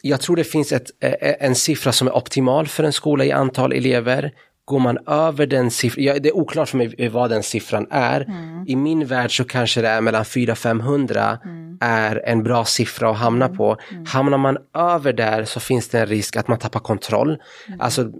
jag 0.01 0.21
tror 0.21 0.35
det 0.35 0.43
finns 0.43 0.71
ett, 0.71 0.89
eh, 0.99 1.35
en 1.39 1.55
siffra 1.55 1.91
som 1.91 2.07
är 2.07 2.15
optimal 2.15 2.67
för 2.67 2.83
en 2.83 2.93
skola 2.93 3.25
i 3.25 3.31
antal 3.31 3.73
elever. 3.73 4.31
Går 4.69 4.79
man 4.79 4.97
över 5.07 5.45
den 5.45 5.71
siffran, 5.71 6.03
ja, 6.03 6.19
det 6.19 6.29
är 6.29 6.35
oklart 6.35 6.69
för 6.69 6.77
mig 6.77 7.09
vad 7.09 7.29
den 7.29 7.43
siffran 7.43 7.87
är. 7.89 8.21
Mm. 8.21 8.65
I 8.67 8.75
min 8.75 9.05
värld 9.05 9.37
så 9.37 9.43
kanske 9.43 9.81
det 9.81 9.87
är 9.87 10.01
mellan 10.01 10.23
400-500 10.23 11.37
mm. 11.45 11.77
är 11.81 12.21
en 12.25 12.43
bra 12.43 12.65
siffra 12.65 13.09
att 13.09 13.17
hamna 13.17 13.45
mm. 13.45 13.57
på. 13.57 13.77
Mm. 13.91 14.05
Hamnar 14.05 14.37
man 14.37 14.57
över 14.73 15.13
där 15.13 15.45
så 15.45 15.59
finns 15.59 15.89
det 15.89 15.99
en 15.99 16.05
risk 16.05 16.35
att 16.35 16.47
man 16.47 16.59
tappar 16.59 16.79
kontroll. 16.79 17.37
Mm. 17.67 17.81
Alltså 17.81 18.11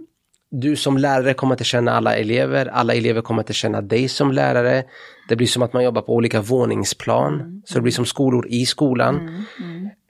du 0.50 0.76
som 0.76 0.98
lärare 0.98 1.34
kommer 1.34 1.54
att 1.54 1.64
känna 1.64 1.92
alla 1.92 2.16
elever, 2.16 2.66
alla 2.66 2.94
elever 2.94 3.22
kommer 3.22 3.40
att 3.40 3.54
känna 3.54 3.80
dig 3.80 4.08
som 4.08 4.32
lärare. 4.32 4.84
Det 5.28 5.36
blir 5.36 5.46
som 5.46 5.62
att 5.62 5.72
man 5.72 5.84
jobbar 5.84 6.02
på 6.02 6.14
olika 6.14 6.40
våningsplan, 6.40 7.34
mm. 7.34 7.62
så 7.64 7.74
det 7.74 7.80
blir 7.80 7.92
som 7.92 8.06
skolor 8.06 8.46
i 8.48 8.66
skolan. 8.66 9.44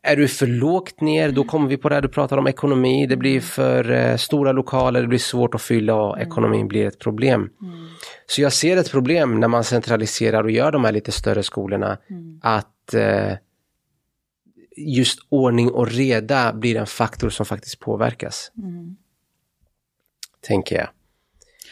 Är 0.03 0.17
du 0.17 0.29
för 0.29 0.47
lågt 0.47 1.01
ner, 1.01 1.33
då 1.33 1.45
kommer 1.45 1.69
vi 1.69 1.77
på 1.77 1.89
det 1.89 1.95
här 1.95 2.03
du 2.03 2.09
pratar 2.09 2.37
om 2.37 2.47
ekonomi. 2.47 3.07
Det 3.07 3.17
blir 3.17 3.41
för 3.41 3.91
eh, 3.91 4.17
stora 4.17 4.53
lokaler, 4.53 5.03
det 5.03 5.09
blir 5.09 5.19
svårt 5.19 5.55
att 5.55 5.63
fylla 5.63 5.95
och 5.95 6.17
mm. 6.17 6.29
ekonomin 6.29 6.69
blir 6.69 6.87
ett 6.87 6.99
problem. 6.99 7.41
Mm. 7.41 7.89
Så 8.27 8.43
jag 8.43 8.53
ser 8.53 8.77
ett 8.77 8.91
problem 8.91 9.41
när 9.41 9.49
man 9.49 9.65
centraliserar 9.65 10.45
och 10.45 10.51
gör 10.51 10.73
de 10.73 10.85
här 10.85 10.93
lite 10.93 11.13
större 11.13 11.43
skolorna. 11.43 11.99
Mm. 12.11 12.41
Att 12.43 12.95
eh, 12.95 13.33
just 14.77 15.19
ordning 15.29 15.71
och 15.71 15.89
reda 15.89 16.53
blir 16.53 16.77
en 16.77 16.87
faktor 16.87 17.31
som 17.31 17.47
faktiskt 17.47 17.81
påverkas. 17.81 18.53
Mm. 18.59 18.97
Tänker 20.41 20.77
jag. 20.77 20.89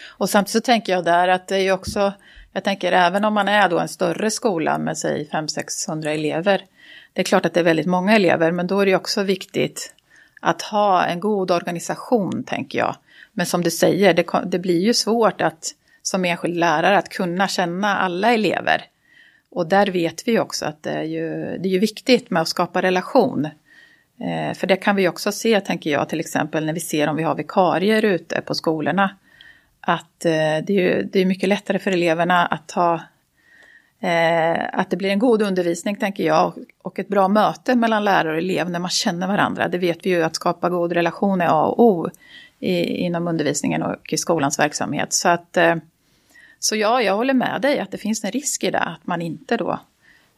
Och 0.06 0.30
samtidigt 0.30 0.52
så 0.52 0.60
tänker 0.60 0.92
jag 0.92 1.04
där 1.04 1.28
att 1.28 1.48
det 1.48 1.56
är 1.56 1.60
ju 1.60 1.72
också, 1.72 2.12
jag 2.52 2.64
tänker 2.64 2.92
även 2.92 3.24
om 3.24 3.34
man 3.34 3.48
är 3.48 3.68
då 3.68 3.78
en 3.78 3.88
större 3.88 4.30
skola 4.30 4.78
med 4.78 4.98
säg 4.98 5.28
500-600 5.32 6.06
elever 6.06 6.64
det 7.18 7.22
är 7.22 7.24
klart 7.24 7.46
att 7.46 7.54
det 7.54 7.60
är 7.60 7.64
väldigt 7.64 7.86
många 7.86 8.16
elever, 8.16 8.52
men 8.52 8.66
då 8.66 8.80
är 8.80 8.86
det 8.86 8.96
också 8.96 9.22
viktigt 9.22 9.94
att 10.40 10.62
ha 10.62 11.04
en 11.04 11.20
god 11.20 11.50
organisation, 11.50 12.44
tänker 12.44 12.78
jag. 12.78 12.96
Men 13.32 13.46
som 13.46 13.62
du 13.62 13.70
säger, 13.70 14.14
det, 14.14 14.26
det 14.46 14.58
blir 14.58 14.80
ju 14.80 14.94
svårt 14.94 15.40
att 15.40 15.74
som 16.02 16.24
enskild 16.24 16.56
lärare 16.56 16.98
att 16.98 17.08
kunna 17.08 17.48
känna 17.48 17.96
alla 17.96 18.34
elever. 18.34 18.84
Och 19.50 19.66
där 19.66 19.86
vet 19.86 20.28
vi 20.28 20.38
också 20.38 20.64
att 20.66 20.82
det 20.82 20.90
är 20.90 21.02
ju, 21.02 21.58
det 21.58 21.68
är 21.68 21.72
ju 21.72 21.78
viktigt 21.78 22.30
med 22.30 22.42
att 22.42 22.48
skapa 22.48 22.82
relation. 22.82 23.44
Eh, 24.20 24.54
för 24.54 24.66
det 24.66 24.76
kan 24.76 24.96
vi 24.96 25.08
också 25.08 25.32
se, 25.32 25.60
tänker 25.60 25.90
jag, 25.90 26.08
till 26.08 26.20
exempel 26.20 26.66
när 26.66 26.72
vi 26.72 26.80
ser 26.80 27.08
om 27.08 27.16
vi 27.16 27.22
har 27.22 27.34
vikarier 27.34 28.04
ute 28.04 28.40
på 28.40 28.54
skolorna. 28.54 29.16
Att 29.80 30.24
eh, 30.24 30.30
det, 30.66 30.68
är 30.68 30.70
ju, 30.70 31.02
det 31.02 31.20
är 31.20 31.26
mycket 31.26 31.48
lättare 31.48 31.78
för 31.78 31.90
eleverna 31.90 32.46
att 32.46 32.68
ta 32.68 33.00
Eh, 34.00 34.64
att 34.72 34.90
det 34.90 34.96
blir 34.96 35.10
en 35.10 35.18
god 35.18 35.42
undervisning, 35.42 35.96
tänker 35.96 36.24
jag, 36.24 36.52
och 36.82 36.98
ett 36.98 37.08
bra 37.08 37.28
möte 37.28 37.74
mellan 37.74 38.04
lärare 38.04 38.32
och 38.32 38.38
elev 38.38 38.70
när 38.70 38.78
man 38.78 38.90
känner 38.90 39.26
varandra. 39.26 39.68
Det 39.68 39.78
vet 39.78 40.06
vi 40.06 40.10
ju 40.10 40.22
att 40.22 40.36
skapa 40.36 40.68
god 40.68 40.92
relation 40.92 41.40
är 41.40 41.46
A 41.48 41.64
och 41.66 41.84
O 41.84 42.10
i, 42.58 42.80
inom 42.84 43.28
undervisningen 43.28 43.82
och 43.82 44.12
i 44.12 44.16
skolans 44.16 44.58
verksamhet. 44.58 45.12
Så, 45.12 45.28
att, 45.28 45.56
eh, 45.56 45.76
så 46.58 46.76
ja, 46.76 47.02
jag 47.02 47.16
håller 47.16 47.34
med 47.34 47.62
dig 47.62 47.78
att 47.80 47.90
det 47.90 47.98
finns 47.98 48.24
en 48.24 48.30
risk 48.30 48.64
i 48.64 48.70
det, 48.70 48.78
att 48.78 49.06
man 49.06 49.22
inte 49.22 49.56
då 49.56 49.80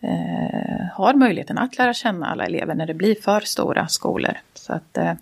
eh, 0.01 0.87
har 0.93 1.15
möjligheten 1.15 1.59
att 1.59 1.79
lära 1.79 1.95
känna 1.95 2.27
alla 2.27 2.47
elever 2.47 2.75
när 2.75 2.87
det 2.87 2.95
blir 2.95 3.15
för 3.15 3.41
stora 3.41 3.89
skolor. 3.89 4.39
Så 4.55 4.73
att, 4.73 4.99
eh, 4.99 5.13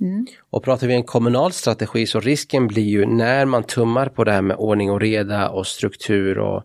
Mm. 0.00 0.26
Och 0.50 0.62
pratar 0.62 0.86
vi 0.86 0.94
en 0.94 1.02
kommunal 1.02 1.52
strategi 1.52 2.06
så 2.06 2.20
risken 2.20 2.66
blir 2.66 2.82
ju 2.82 3.06
när 3.06 3.44
man 3.44 3.64
tummar 3.64 4.08
på 4.08 4.24
det 4.24 4.32
här 4.32 4.42
med 4.42 4.56
ordning 4.56 4.90
och 4.90 5.00
reda 5.00 5.48
och 5.48 5.66
struktur 5.66 6.38
och 6.38 6.62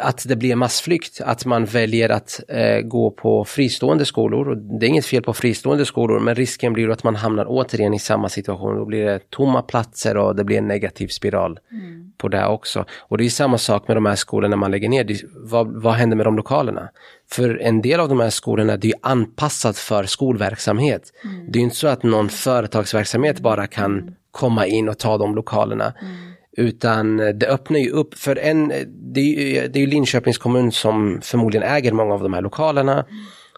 att 0.00 0.24
det 0.28 0.36
blir 0.36 0.56
massflykt, 0.56 1.20
att 1.20 1.44
man 1.44 1.64
väljer 1.64 2.08
att 2.08 2.40
eh, 2.48 2.80
gå 2.80 3.10
på 3.10 3.44
fristående 3.44 4.04
skolor. 4.04 4.54
Det 4.80 4.86
är 4.86 4.88
inget 4.88 5.06
fel 5.06 5.22
på 5.22 5.34
fristående 5.34 5.86
skolor, 5.86 6.20
men 6.20 6.34
risken 6.34 6.72
blir 6.72 6.90
att 6.90 7.04
man 7.04 7.16
hamnar 7.16 7.46
återigen 7.48 7.94
i 7.94 7.98
samma 7.98 8.28
situation. 8.28 8.76
Då 8.76 8.84
blir 8.84 9.04
det 9.04 9.30
tomma 9.30 9.62
platser 9.62 10.16
och 10.16 10.36
det 10.36 10.44
blir 10.44 10.58
en 10.58 10.68
negativ 10.68 11.08
spiral 11.08 11.58
mm. 11.72 12.12
på 12.18 12.28
det 12.28 12.46
också. 12.46 12.84
Och 13.00 13.18
det 13.18 13.24
är 13.24 13.28
samma 13.28 13.58
sak 13.58 13.88
med 13.88 13.96
de 13.96 14.06
här 14.06 14.14
skolorna 14.14 14.56
man 14.56 14.70
lägger 14.70 14.88
ner. 14.88 15.16
Vad, 15.34 15.82
vad 15.82 15.94
händer 15.94 16.16
med 16.16 16.26
de 16.26 16.36
lokalerna? 16.36 16.88
För 17.30 17.58
en 17.62 17.82
del 17.82 18.00
av 18.00 18.08
de 18.08 18.20
här 18.20 18.30
skolorna, 18.30 18.76
det 18.76 18.88
är 18.88 18.98
anpassat 19.02 19.78
för 19.78 20.04
skolverksamhet. 20.04 21.12
Mm. 21.24 21.52
Det 21.52 21.58
är 21.58 21.62
inte 21.62 21.76
så 21.76 21.86
att 21.88 22.02
någon 22.02 22.28
företagsverksamhet 22.28 23.40
bara 23.40 23.66
kan 23.66 23.98
mm. 23.98 24.14
komma 24.30 24.66
in 24.66 24.88
och 24.88 24.98
ta 24.98 25.18
de 25.18 25.34
lokalerna. 25.34 25.94
Mm. 26.00 26.33
Utan 26.56 27.16
det 27.16 27.46
öppnar 27.46 27.78
ju 27.78 27.90
upp 27.90 28.14
för 28.14 28.38
en, 28.38 28.72
det 28.86 29.20
är 29.20 29.24
ju, 29.24 29.68
det 29.68 29.78
är 29.78 29.80
ju 29.80 29.86
Linköpings 29.86 30.38
kommun 30.38 30.72
som 30.72 31.20
förmodligen 31.22 31.68
äger 31.68 31.92
många 31.92 32.14
av 32.14 32.22
de 32.22 32.34
här 32.34 32.42
lokalerna. 32.42 33.04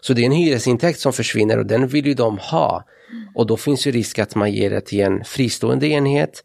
Så 0.01 0.13
det 0.13 0.21
är 0.21 0.25
en 0.25 0.31
hyresintäkt 0.31 0.99
som 0.99 1.13
försvinner 1.13 1.57
och 1.59 1.65
den 1.65 1.87
vill 1.87 2.05
ju 2.05 2.13
de 2.13 2.37
ha. 2.37 2.83
Och 3.35 3.47
då 3.47 3.57
finns 3.57 3.87
ju 3.87 3.91
risk 3.91 4.19
att 4.19 4.35
man 4.35 4.51
ger 4.51 4.69
det 4.69 4.81
till 4.81 5.01
en 5.01 5.23
fristående 5.23 5.87
enhet. 5.87 6.43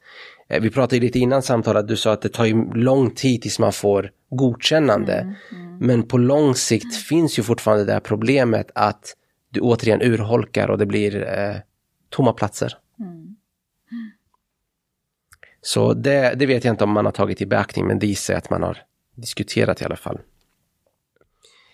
Eh, 0.48 0.60
vi 0.60 0.70
pratade 0.70 1.00
lite 1.00 1.18
innan 1.18 1.42
samtalet, 1.42 1.88
du 1.88 1.96
sa 1.96 2.12
att 2.12 2.22
det 2.22 2.28
tar 2.28 2.44
ju 2.44 2.74
lång 2.74 3.10
tid 3.10 3.42
tills 3.42 3.58
man 3.58 3.72
får 3.72 4.10
godkännande. 4.30 5.14
Mm, 5.14 5.34
mm. 5.50 5.78
Men 5.78 6.02
på 6.02 6.18
lång 6.18 6.54
sikt 6.54 6.84
mm. 6.84 6.92
finns 6.92 7.38
ju 7.38 7.42
fortfarande 7.42 7.84
det 7.84 7.92
här 7.92 8.00
problemet 8.00 8.70
att 8.74 9.14
du 9.50 9.60
återigen 9.60 10.02
urholkar 10.02 10.68
och 10.68 10.78
det 10.78 10.86
blir 10.86 11.16
eh, 11.16 11.56
tomma 12.10 12.32
platser. 12.32 12.76
Så 15.62 15.94
det, 15.94 16.34
det, 16.36 16.46
vet 16.46 16.64
jag 16.64 16.72
inte 16.72 16.84
om 16.84 16.90
man 16.90 17.04
har 17.04 17.12
tagit 17.12 17.40
i 17.40 17.46
beaktning, 17.46 17.86
men 17.86 17.98
det 17.98 18.06
gissar 18.06 18.34
jag 18.34 18.38
att 18.38 18.50
man 18.50 18.62
har 18.62 18.78
diskuterat 19.14 19.82
i 19.82 19.84
alla 19.84 19.96
fall. 19.96 20.18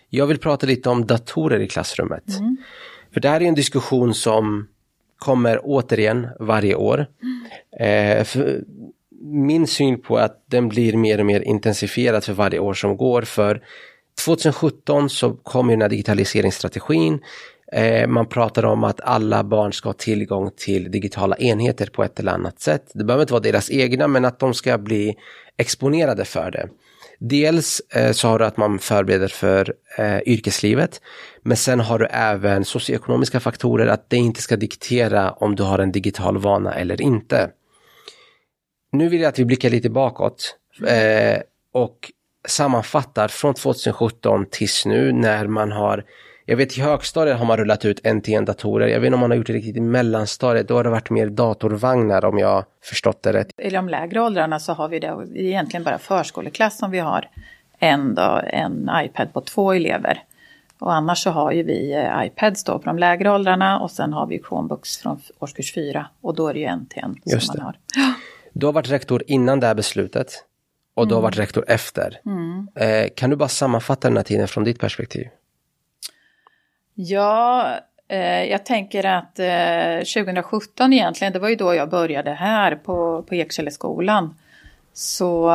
Jag 0.08 0.26
vill 0.26 0.38
prata 0.38 0.66
lite 0.66 0.88
om 0.88 1.06
datorer 1.06 1.60
i 1.60 1.68
klassrummet. 1.68 2.28
Mm. 2.28 2.56
För 3.12 3.20
det 3.20 3.28
här 3.28 3.40
är 3.40 3.44
en 3.44 3.54
diskussion 3.54 4.14
som 4.14 4.68
kommer 5.18 5.60
återigen 5.62 6.26
varje 6.40 6.74
år. 6.74 7.06
Mm. 7.80 8.18
Eh, 8.20 8.26
min 9.20 9.66
syn 9.66 10.02
på 10.02 10.18
att 10.18 10.44
den 10.46 10.68
blir 10.68 10.96
mer 10.96 11.20
och 11.20 11.26
mer 11.26 11.40
intensifierad 11.40 12.24
för 12.24 12.32
varje 12.32 12.58
år 12.58 12.74
som 12.74 12.96
går. 12.96 13.22
För 13.22 13.62
2017 14.24 15.10
så 15.10 15.32
kom 15.32 15.70
ju 15.70 15.76
den 15.76 15.82
här 15.82 15.88
digitaliseringsstrategin. 15.88 17.20
Eh, 17.72 18.06
man 18.06 18.26
pratar 18.26 18.64
om 18.64 18.84
att 18.84 19.00
alla 19.00 19.44
barn 19.44 19.72
ska 19.72 19.88
ha 19.88 19.94
tillgång 19.94 20.50
till 20.56 20.90
digitala 20.90 21.36
enheter 21.36 21.86
på 21.86 22.04
ett 22.04 22.20
eller 22.20 22.32
annat 22.32 22.60
sätt. 22.60 22.90
Det 22.94 23.04
behöver 23.04 23.22
inte 23.22 23.32
vara 23.32 23.42
deras 23.42 23.70
egna 23.70 24.08
men 24.08 24.24
att 24.24 24.38
de 24.38 24.54
ska 24.54 24.78
bli 24.78 25.16
exponerade 25.56 26.24
för 26.24 26.50
det. 26.50 26.68
Dels 27.18 27.80
eh, 27.94 28.12
så 28.12 28.28
har 28.28 28.38
du 28.38 28.44
att 28.44 28.56
man 28.56 28.78
förbereder 28.78 29.28
för 29.28 29.74
eh, 29.98 30.18
yrkeslivet 30.26 31.00
men 31.42 31.56
sen 31.56 31.80
har 31.80 31.98
du 31.98 32.06
även 32.06 32.64
socioekonomiska 32.64 33.40
faktorer 33.40 33.86
att 33.86 34.10
det 34.10 34.16
inte 34.16 34.42
ska 34.42 34.56
diktera 34.56 35.32
om 35.32 35.56
du 35.56 35.62
har 35.62 35.78
en 35.78 35.92
digital 35.92 36.38
vana 36.38 36.74
eller 36.74 37.00
inte. 37.00 37.50
Nu 38.92 39.08
vill 39.08 39.20
jag 39.20 39.28
att 39.28 39.38
vi 39.38 39.44
blickar 39.44 39.70
lite 39.70 39.90
bakåt 39.90 40.56
eh, 40.86 41.40
och 41.72 42.12
sammanfattar 42.48 43.28
från 43.28 43.54
2017 43.54 44.46
tills 44.50 44.86
nu 44.86 45.12
när 45.12 45.46
man 45.46 45.72
har 45.72 46.04
jag 46.50 46.56
vet 46.56 46.78
i 46.78 46.80
högstadiet 46.80 47.38
har 47.38 47.46
man 47.46 47.56
rullat 47.56 47.84
ut 47.84 48.00
en-till-en-datorer. 48.04 48.88
Jag 48.88 49.00
vet 49.00 49.06
inte 49.06 49.14
om 49.14 49.20
man 49.20 49.30
har 49.30 49.36
gjort 49.36 49.46
det 49.46 49.52
riktigt 49.52 49.76
i 49.76 49.80
mellanstadiet. 49.80 50.68
Då 50.68 50.74
har 50.74 50.84
det 50.84 50.90
varit 50.90 51.10
mer 51.10 51.26
datorvagnar 51.26 52.24
om 52.24 52.38
jag 52.38 52.64
förstått 52.84 53.22
det 53.22 53.32
rätt. 53.32 53.48
I 53.58 53.70
de 53.70 53.88
lägre 53.88 54.20
åldrarna 54.20 54.60
så 54.60 54.72
har 54.72 54.88
vi 54.88 54.98
det 54.98 55.26
egentligen 55.34 55.84
bara 55.84 55.98
förskoleklass 55.98 56.78
som 56.78 56.90
vi 56.90 56.98
har 56.98 57.28
en, 57.78 58.14
då, 58.14 58.40
en 58.46 58.90
iPad 59.04 59.32
på 59.32 59.40
två 59.40 59.72
elever. 59.72 60.22
Och 60.78 60.94
annars 60.94 61.18
så 61.18 61.30
har 61.30 61.52
ju 61.52 61.62
vi 61.62 61.92
eh, 61.92 62.26
iPads 62.26 62.64
då 62.64 62.78
på 62.78 62.84
de 62.84 62.98
lägre 62.98 63.30
åldrarna 63.30 63.80
och 63.80 63.90
sen 63.90 64.12
har 64.12 64.26
vi 64.26 64.42
Chromebooks 64.48 64.98
från 64.98 65.20
årskurs 65.38 65.74
4 65.74 66.06
och 66.20 66.34
då 66.34 66.48
är 66.48 66.54
det 66.54 66.60
ju 66.60 66.66
en 66.66 66.86
Just 67.24 67.46
som 67.46 67.56
det. 67.56 67.62
man 67.62 67.66
har. 67.66 67.76
Du 68.52 68.66
har 68.66 68.72
varit 68.72 68.90
rektor 68.90 69.22
innan 69.26 69.60
det 69.60 69.66
här 69.66 69.74
beslutet 69.74 70.44
och 70.94 71.08
du 71.08 71.14
har 71.14 71.22
varit 71.22 71.38
rektor 71.38 71.64
efter. 71.68 72.20
Eh, 72.76 73.08
kan 73.16 73.30
du 73.30 73.36
bara 73.36 73.48
sammanfatta 73.48 74.08
den 74.08 74.16
här 74.16 74.24
tiden 74.24 74.48
från 74.48 74.64
ditt 74.64 74.78
perspektiv? 74.78 75.28
Ja, 77.00 77.74
eh, 78.08 78.44
jag 78.44 78.66
tänker 78.66 79.06
att 79.06 79.38
eh, 79.38 80.22
2017 80.24 80.92
egentligen, 80.92 81.32
det 81.32 81.38
var 81.38 81.48
ju 81.48 81.56
då 81.56 81.74
jag 81.74 81.90
började 81.90 82.30
här 82.30 82.76
på, 82.76 83.22
på 83.22 83.34
Ekselleskolan. 83.34 84.34
Så, 84.92 85.50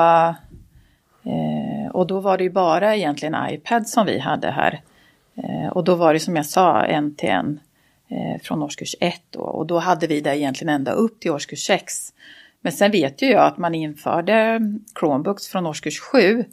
eh, 1.24 1.92
och 1.92 2.08
då 2.08 2.20
var 2.20 2.38
det 2.38 2.44
ju 2.44 2.50
bara 2.50 2.96
egentligen 2.96 3.36
iPad 3.50 3.88
som 3.88 4.06
vi 4.06 4.20
hade 4.20 4.52
här. 4.52 4.82
Eh, 5.36 5.68
och 5.68 5.84
då 5.84 5.96
var 5.96 6.14
det 6.14 6.20
som 6.20 6.36
jag 6.36 6.46
sa 6.46 6.86
en 6.86 7.16
till 7.16 7.30
en 7.30 7.60
eh, 8.08 8.42
från 8.42 8.64
årskurs 8.64 8.96
1 9.00 9.22
då. 9.30 9.40
Och 9.40 9.66
då 9.66 9.80
hade 9.80 10.08
vi 10.08 10.22
det 10.22 10.38
egentligen 10.38 10.76
ända 10.76 10.92
upp 10.92 11.20
till 11.20 11.32
årskurs 11.32 11.66
6. 11.66 11.94
Men 12.62 12.72
sen 12.72 12.92
vet 12.92 13.22
ju 13.22 13.28
jag 13.28 13.46
att 13.46 13.58
man 13.58 13.76
införde 13.76 14.60
Chromebooks 15.00 15.48
från 15.48 15.66
årskurs 15.66 16.00
7. 16.00 16.46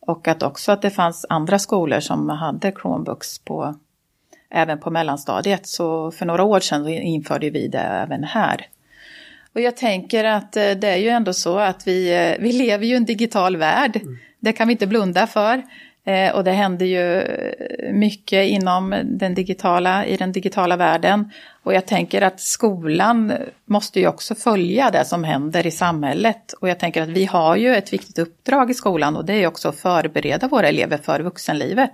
Och 0.00 0.28
att 0.28 0.42
också 0.42 0.72
att 0.72 0.82
det 0.82 0.90
fanns 0.90 1.26
andra 1.28 1.58
skolor 1.58 2.00
som 2.00 2.28
hade 2.28 2.72
Chromebooks 2.72 3.38
på 3.38 3.74
även 4.50 4.78
på 4.78 4.90
mellanstadiet. 4.90 5.66
Så 5.66 6.10
för 6.10 6.26
några 6.26 6.44
år 6.44 6.60
sedan 6.60 6.88
införde 6.88 7.50
vi 7.50 7.68
det 7.68 7.78
även 7.78 8.24
här. 8.24 8.66
Och 9.54 9.60
jag 9.60 9.76
tänker 9.76 10.24
att 10.24 10.56
eh, 10.56 10.70
det 10.70 10.88
är 10.88 10.96
ju 10.96 11.08
ändå 11.08 11.32
så 11.32 11.58
att 11.58 11.86
vi, 11.86 12.14
eh, 12.14 12.42
vi 12.42 12.52
lever 12.52 12.86
ju 12.86 12.92
i 12.94 12.96
en 12.96 13.04
digital 13.04 13.56
värld. 13.56 14.00
Det 14.40 14.52
kan 14.52 14.68
vi 14.68 14.72
inte 14.72 14.86
blunda 14.86 15.26
för. 15.26 15.62
Eh, 16.04 16.34
Och 16.34 16.44
det 16.44 16.52
händer 16.52 16.86
ju 16.86 17.22
mycket 17.92 18.48
inom 18.48 18.94
den 19.04 19.34
digitala, 19.34 20.06
i 20.06 20.16
den 20.16 20.32
digitala 20.32 20.76
världen. 20.76 21.30
Och 21.62 21.74
jag 21.74 21.86
tänker 21.86 22.22
att 22.22 22.40
skolan 22.40 23.32
måste 23.64 24.00
ju 24.00 24.08
också 24.08 24.34
följa 24.34 24.90
det 24.90 25.04
som 25.04 25.24
händer 25.24 25.66
i 25.66 25.70
samhället. 25.70 26.52
Och 26.52 26.68
jag 26.68 26.78
tänker 26.78 27.02
att 27.02 27.08
vi 27.08 27.24
har 27.24 27.56
ju 27.56 27.76
ett 27.76 27.92
viktigt 27.92 28.18
uppdrag 28.18 28.70
i 28.70 28.74
skolan 28.74 29.16
och 29.16 29.24
det 29.24 29.34
är 29.34 29.46
också 29.46 29.68
att 29.68 29.76
förbereda 29.76 30.48
våra 30.48 30.68
elever 30.68 30.98
för 30.98 31.20
vuxenlivet. 31.20 31.92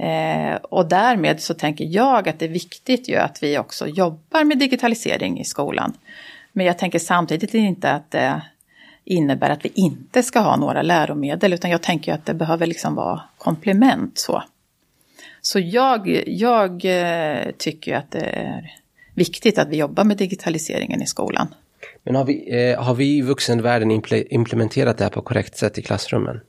Eh, 0.00 0.54
och 0.54 0.88
därmed 0.88 1.40
så 1.40 1.54
tänker 1.54 1.84
jag 1.84 2.28
att 2.28 2.38
det 2.38 2.44
är 2.44 2.48
viktigt 2.48 3.08
ju 3.08 3.16
att 3.16 3.42
vi 3.42 3.58
också 3.58 3.86
jobbar 3.86 4.44
med 4.44 4.58
digitalisering 4.58 5.40
i 5.40 5.44
skolan. 5.44 5.92
Men 6.52 6.66
jag 6.66 6.78
tänker 6.78 6.98
samtidigt 6.98 7.54
inte 7.54 7.90
att 7.90 8.10
det 8.10 8.42
innebär 9.04 9.50
att 9.50 9.64
vi 9.64 9.72
inte 9.74 10.22
ska 10.22 10.40
ha 10.40 10.56
några 10.56 10.82
läromedel, 10.82 11.52
utan 11.52 11.70
jag 11.70 11.82
tänker 11.82 12.12
att 12.14 12.26
det 12.26 12.34
behöver 12.34 12.66
liksom 12.66 12.94
vara 12.94 13.22
komplement 13.38 14.18
så. 14.18 14.42
Så 15.40 15.58
jag, 15.58 16.22
jag 16.26 16.84
eh, 16.84 17.50
tycker 17.58 17.96
att 17.96 18.10
det 18.10 18.20
är 18.20 18.74
viktigt 19.14 19.58
att 19.58 19.68
vi 19.68 19.76
jobbar 19.76 20.04
med 20.04 20.16
digitaliseringen 20.16 21.02
i 21.02 21.06
skolan. 21.06 21.54
Men 22.02 22.14
har 22.14 22.24
vi, 22.24 22.70
eh, 22.70 22.82
har 22.82 22.94
vi 22.94 23.16
i 23.16 23.22
vuxenvärlden 23.22 23.90
implementerat 24.30 24.98
det 24.98 25.04
här 25.04 25.10
på 25.10 25.22
korrekt 25.22 25.56
sätt 25.56 25.78
i 25.78 25.82
klassrummen? 25.82 26.40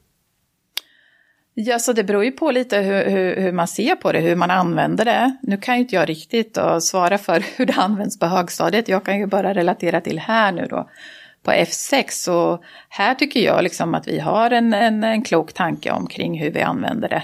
Ja, 1.54 1.80
så 1.80 1.94
det 1.94 2.04
beror 2.04 2.24
ju 2.24 2.32
på 2.32 2.52
lite 2.52 2.78
hur, 2.78 3.06
hur, 3.10 3.36
hur, 3.36 3.52
man 3.52 3.68
ser 3.68 3.96
på 3.96 4.12
det, 4.12 4.20
hur 4.20 4.36
man 4.36 4.52
använder 4.52 5.06
det. 5.06 5.38
Nu 5.42 5.58
kan 5.58 5.76
ju 5.76 5.82
inte 5.82 5.96
jag 5.96 6.10
riktigt 6.10 6.54
då 6.54 6.82
svara 6.82 7.18
för 7.18 7.44
hur 7.58 7.66
det 7.66 7.74
används 7.74 8.20
på 8.20 8.26
högstadiet. 8.26 8.88
Jag 8.88 9.06
kan 9.06 9.20
ju 9.20 9.26
bara 9.26 9.54
relatera 9.54 10.02
till 10.02 10.20
här 10.20 10.52
nu 10.52 10.68
då 10.70 10.90
på 11.44 11.52
F6. 11.52 12.06
Så 12.10 12.64
här 12.90 13.16
tycker 13.16 13.40
jag 13.40 13.64
liksom 13.64 13.96
att 13.96 14.08
vi 14.08 14.20
har 14.20 14.52
en, 14.52 14.74
en, 14.74 15.04
en 15.04 15.22
klok 15.22 15.54
tanke 15.54 15.92
omkring 15.92 16.40
hur 16.40 16.52
vi 16.52 16.62
använder 16.62 17.10
det. 17.10 17.24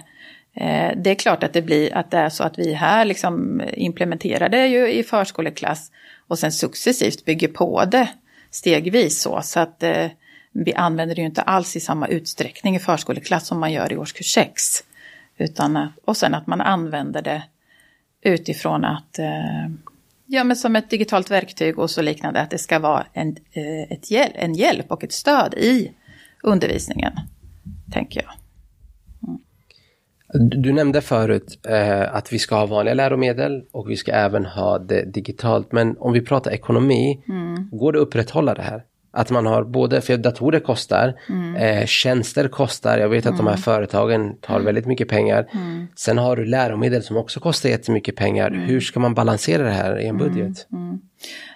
Eh, 0.63 0.91
det 0.97 1.09
är 1.09 1.15
klart 1.15 1.43
att 1.43 1.53
det 1.53 1.61
blir 1.61 1.95
att 1.95 2.11
det 2.11 2.17
är 2.17 2.29
så 2.29 2.43
att 2.43 2.59
vi 2.59 2.73
här 2.73 3.05
liksom 3.05 3.61
implementerar 3.73 4.49
det 4.49 4.67
ju 4.67 4.91
i 4.91 5.03
förskoleklass 5.03 5.91
och 6.27 6.39
sen 6.39 6.51
successivt 6.51 7.25
bygger 7.25 7.47
på 7.47 7.85
det 7.85 8.09
stegvis 8.51 9.21
så. 9.21 9.41
Så 9.41 9.59
att 9.59 9.83
eh, 9.83 10.07
vi 10.65 10.73
använder 10.73 11.15
det 11.15 11.21
ju 11.21 11.27
inte 11.27 11.41
alls 11.41 11.75
i 11.75 11.79
samma 11.79 12.07
utsträckning 12.07 12.75
i 12.75 12.79
förskoleklass 12.79 13.47
som 13.47 13.59
man 13.59 13.71
gör 13.71 13.93
i 13.93 13.97
årskurs 13.97 14.33
6. 14.33 14.63
Utan, 15.37 15.87
och 16.05 16.17
sen 16.17 16.33
att 16.33 16.47
man 16.47 16.61
använder 16.61 17.21
det 17.21 17.43
utifrån 18.21 18.85
att, 18.85 19.19
eh, 19.19 19.67
ja 20.25 20.43
men 20.43 20.55
som 20.55 20.75
ett 20.75 20.89
digitalt 20.89 21.31
verktyg 21.31 21.79
och 21.79 21.89
så 21.89 22.01
liknande, 22.01 22.41
att 22.41 22.49
det 22.49 22.57
ska 22.57 22.79
vara 22.79 23.05
en, 23.13 23.37
eh, 23.51 23.91
ett 23.91 24.11
hjäl 24.11 24.31
en 24.35 24.53
hjälp 24.53 24.91
och 24.91 25.03
ett 25.03 25.11
stöd 25.11 25.53
i 25.53 25.91
undervisningen, 26.43 27.13
tänker 27.91 28.21
jag. 28.23 28.31
Du 30.33 30.57
du 30.57 30.73
nämnde 30.73 31.01
förut 31.01 31.59
eh, 31.69 32.15
att 32.15 32.33
vi 32.33 32.39
ska 32.39 32.55
ha 32.55 32.65
vanliga 32.65 32.93
läromedel 32.93 33.65
och 33.71 33.89
vi 33.89 33.97
ska 33.97 34.11
även 34.11 34.45
ha 34.45 34.79
det 34.79 35.13
digitalt. 35.13 35.71
Men 35.71 35.97
om 35.97 36.13
vi 36.13 36.21
pratar 36.21 36.51
ekonomi, 36.51 37.23
går 37.71 37.93
det 37.93 37.99
att 37.99 38.07
upprätthålla 38.07 38.53
det 38.53 38.61
här? 38.61 38.83
Att 39.17 39.29
man 39.29 39.45
har 39.45 39.63
både, 39.63 40.01
för 40.01 40.17
datorer 40.17 40.59
kostar, 40.59 41.13
eh, 41.59 41.85
tjänster 41.85 42.47
kostar, 42.47 42.97
jag 42.97 43.09
vet 43.09 43.25
att 43.25 43.37
de 43.37 43.47
här 43.47 43.55
företagen 43.55 44.37
tar 44.41 44.59
väldigt 44.59 44.85
mycket 44.85 45.07
pengar. 45.07 45.47
Sen 45.95 46.17
har 46.17 46.35
du 46.35 46.45
läromedel 46.45 47.03
som 47.03 47.17
också 47.17 47.39
kostar 47.39 47.69
jättemycket 47.69 48.15
pengar. 48.15 48.51
Hur 48.67 48.81
ska 48.81 48.99
man 48.99 49.13
balansera 49.13 49.63
det 49.63 49.71
här 49.71 49.99
i 49.99 50.07
en 50.07 50.17
budget? 50.17 50.67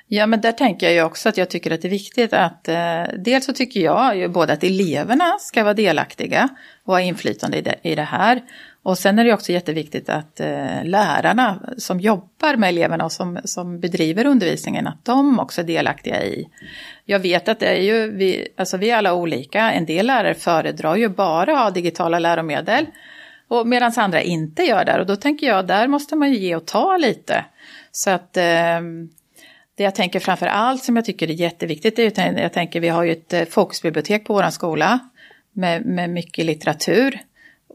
Ja, 0.08 0.28
men 0.28 0.42
där 0.42 0.52
tänker 0.52 0.86
jag 0.86 0.96
ju 0.96 1.04
också 1.04 1.30
att 1.30 1.38
jag 1.38 1.50
tycker 1.50 1.72
att 1.72 1.82
det 1.82 1.88
är 1.88 1.90
viktigt 1.90 2.34
att 2.34 2.68
eh, 2.68 3.04
dels 3.18 3.46
så 3.46 3.54
tycker 3.54 3.80
jag 3.80 4.18
ju 4.18 4.28
både 4.28 4.54
att 4.54 4.64
eleverna 4.64 5.38
ska 5.40 5.64
vara 5.64 5.74
delaktiga 5.74 6.50
och 6.86 6.94
ha 6.94 7.02
inflytande 7.02 7.58
i 7.58 7.62
det, 7.62 7.76
i 7.84 7.96
det 7.96 8.02
här. 8.02 8.42
Och 8.84 8.98
sen 8.98 9.20
är 9.20 9.24
det 9.24 9.34
också 9.34 9.52
jätteviktigt 9.52 10.10
att 10.10 10.40
eh, 10.40 10.84
lärarna 10.84 11.60
som 11.78 12.00
jobbar 12.00 12.56
med 12.56 12.70
eleverna 12.70 13.06
och 13.06 13.12
som, 13.12 13.40
som 13.44 13.80
bedriver 13.80 14.26
undervisningen, 14.26 14.88
att 14.88 15.06
de 15.06 15.40
också 15.40 15.62
är 15.62 15.66
delaktiga 15.66 16.24
i. 16.24 16.48
Jag 17.06 17.20
vet 17.20 17.48
att 17.48 17.60
det 17.60 17.68
är 17.68 17.82
ju, 17.82 18.12
vi, 18.12 18.48
alltså 18.58 18.78
vi 18.78 18.90
är 18.90 18.98
alla 18.98 19.14
olika, 19.14 19.72
en 19.72 19.86
del 19.86 20.08
lärare 20.08 20.34
föredrar 20.34 20.96
ju 20.96 21.10
bara 21.10 21.52
att 21.52 21.64
ha 21.64 21.72
digitala 21.72 22.20
läromedel. 22.20 22.86
Och 23.48 23.68
medan 23.68 23.92
andra 23.96 24.22
inte 24.22 24.64
gör 24.64 24.86
det. 24.86 25.00
Och 25.00 25.06
då 25.06 25.16
tänker 25.16 25.48
jag, 25.48 25.68
där 25.68 25.88
måste 25.88 26.16
man 26.16 26.34
ju 26.34 26.38
ge 26.38 26.56
och 26.56 26.68
ta 26.68 26.98
lite. 26.98 27.46
Så 27.92 28.10
att 28.10 28.38
eh, 28.38 28.82
det 29.76 29.84
jag 29.84 29.96
tänker 29.96 30.20
framför 30.20 30.48
allt 30.48 30.84
som 30.84 30.96
jag 30.96 31.06
tycker 31.06 31.30
är 31.30 31.34
jätteviktigt, 31.34 32.00
är 32.00 32.04
ju, 32.04 32.42
jag 32.42 32.54
tänker 32.54 32.80
vi 32.80 32.90
har 32.90 33.04
ju 33.04 33.12
ett 33.12 33.34
eh, 33.34 33.46
fokusbibliotek 33.46 34.26
på 34.26 34.34
vår 34.34 34.50
skola 34.50 35.00
med, 35.54 35.86
med 35.86 36.10
mycket 36.10 36.46
litteratur. 36.46 37.20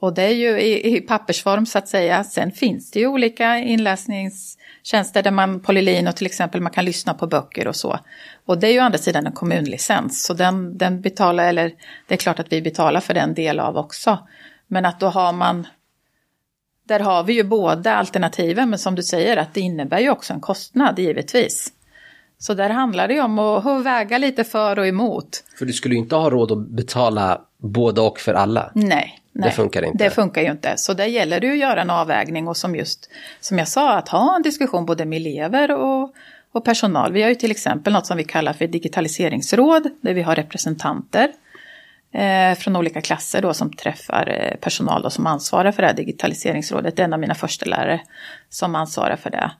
Och 0.01 0.15
det 0.15 0.23
är 0.23 0.35
ju 0.35 0.61
i, 0.61 0.97
i 0.97 1.01
pappersform 1.01 1.67
så 1.67 1.79
att 1.79 1.89
säga. 1.89 2.25
Sen 2.25 2.53
finns 2.53 2.91
det 2.91 3.01
ju 3.01 3.07
olika 3.07 3.59
inläsningstjänster 3.59 5.23
där 5.23 5.31
man 5.31 5.61
på 5.61 5.73
Lilino 5.73 6.13
till 6.13 6.27
exempel 6.27 6.61
man 6.61 6.73
kan 6.73 6.85
lyssna 6.85 7.15
på 7.15 7.27
böcker 7.27 7.69
och 7.69 7.77
så. 7.77 7.99
Och 8.47 8.59
det 8.59 8.67
är 8.67 8.73
ju 8.73 8.81
å 8.81 8.83
andra 8.83 8.99
sidan 8.99 9.27
en 9.27 9.33
kommunlicens. 9.33 10.25
Så 10.25 10.35
den, 10.35 10.79
den 10.79 11.01
betalar, 11.01 11.49
eller 11.49 11.73
det 12.09 12.15
är 12.15 12.19
klart 12.19 12.39
att 12.39 12.53
vi 12.53 12.63
betalar 12.63 13.01
för 13.01 13.15
den 13.15 13.35
del 13.35 13.61
av 13.61 13.77
också. 13.77 14.19
Men 14.67 14.87
att 14.87 15.01
då 15.01 15.07
har 15.07 15.33
man 15.33 15.67
där 16.89 17.01
har 17.01 17.25
vi 17.25 17.33
ju 17.33 17.45
båda 17.45 17.95
alternativen, 17.97 18.71
men 18.71 18.79
som 18.79 18.95
du 18.95 19.03
säger 19.03 19.37
att 19.37 19.55
det 19.55 19.61
innebär 19.61 19.99
ju 19.99 20.11
också 20.11 20.33
en 20.33 20.41
kostnad 20.41 20.99
givetvis. 20.99 21.73
Så 22.39 22.55
där 22.55 22.71
handlar 22.71 23.09
det 23.09 23.15
ju 23.15 23.21
om 23.21 23.39
att 23.39 23.85
väga 23.85 24.19
lite 24.19 24.45
för 24.45 24.79
och 24.79 24.87
emot. 24.87 25.45
För 25.59 25.67
du 25.67 25.73
skulle 25.73 25.95
ju 25.95 26.01
inte 26.01 26.17
ha 26.17 26.31
råd 26.31 26.53
att 26.53 26.69
betala 26.69 27.41
både 27.59 28.01
och 28.01 28.21
för 28.21 28.35
alla. 28.35 28.71
Nej, 28.75 29.21
nej. 29.37 29.49
Det 29.51 29.57
funkar 29.57 29.83
inte. 29.83 30.05
Det 30.05 30.11
funkar 30.11 30.42
ju 30.42 30.51
inte. 30.51 30.77
Så 30.77 30.92
där 30.92 31.07
gäller 31.07 31.40
det 31.40 31.51
att 31.51 31.59
göra 31.59 31.83
en 31.83 31.90
avvägning 31.90 32.49
och 32.49 32.57
som 32.57 32.77
just, 32.77 33.11
som 33.40 33.59
jag 33.59 33.68
sa, 33.68 33.96
att 33.96 34.09
ha 34.09 34.37
en 34.37 34.42
diskussion 34.42 34.87
både 34.87 35.05
med 35.05 35.16
elever 35.16 35.70
och, 35.70 36.14
och 36.53 36.64
personal. 36.64 37.12
Vi 37.12 37.22
har 37.22 37.29
ju 37.29 37.35
till 37.35 37.51
exempel 37.51 37.92
något 37.92 38.07
som 38.07 38.16
vi 38.16 38.25
kallar 38.25 38.53
för 38.53 38.66
digitaliseringsråd, 38.66 39.90
där 40.01 40.14
vi 40.14 40.22
har 40.22 40.35
representanter 40.35 41.33
eh, 42.12 42.59
från 42.59 42.77
olika 42.77 43.01
klasser 43.01 43.42
då 43.42 43.55
som 43.55 43.72
träffar 43.72 44.29
eh, 44.29 44.57
personal 44.57 45.03
då, 45.03 45.11
som 45.11 45.27
ansvarar 45.27 45.72
för 45.72 45.83
det 45.83 45.88
här 45.88 45.94
digitaliseringsrådet. 45.94 46.96
Det 46.96 47.03
är 47.03 47.05
en 47.05 47.12
av 47.12 47.20
mina 47.20 47.35
första 47.35 47.66
lärare 47.66 48.01
som 48.49 48.75
ansvarar 48.75 49.16
för 49.16 49.31
det. 49.31 49.51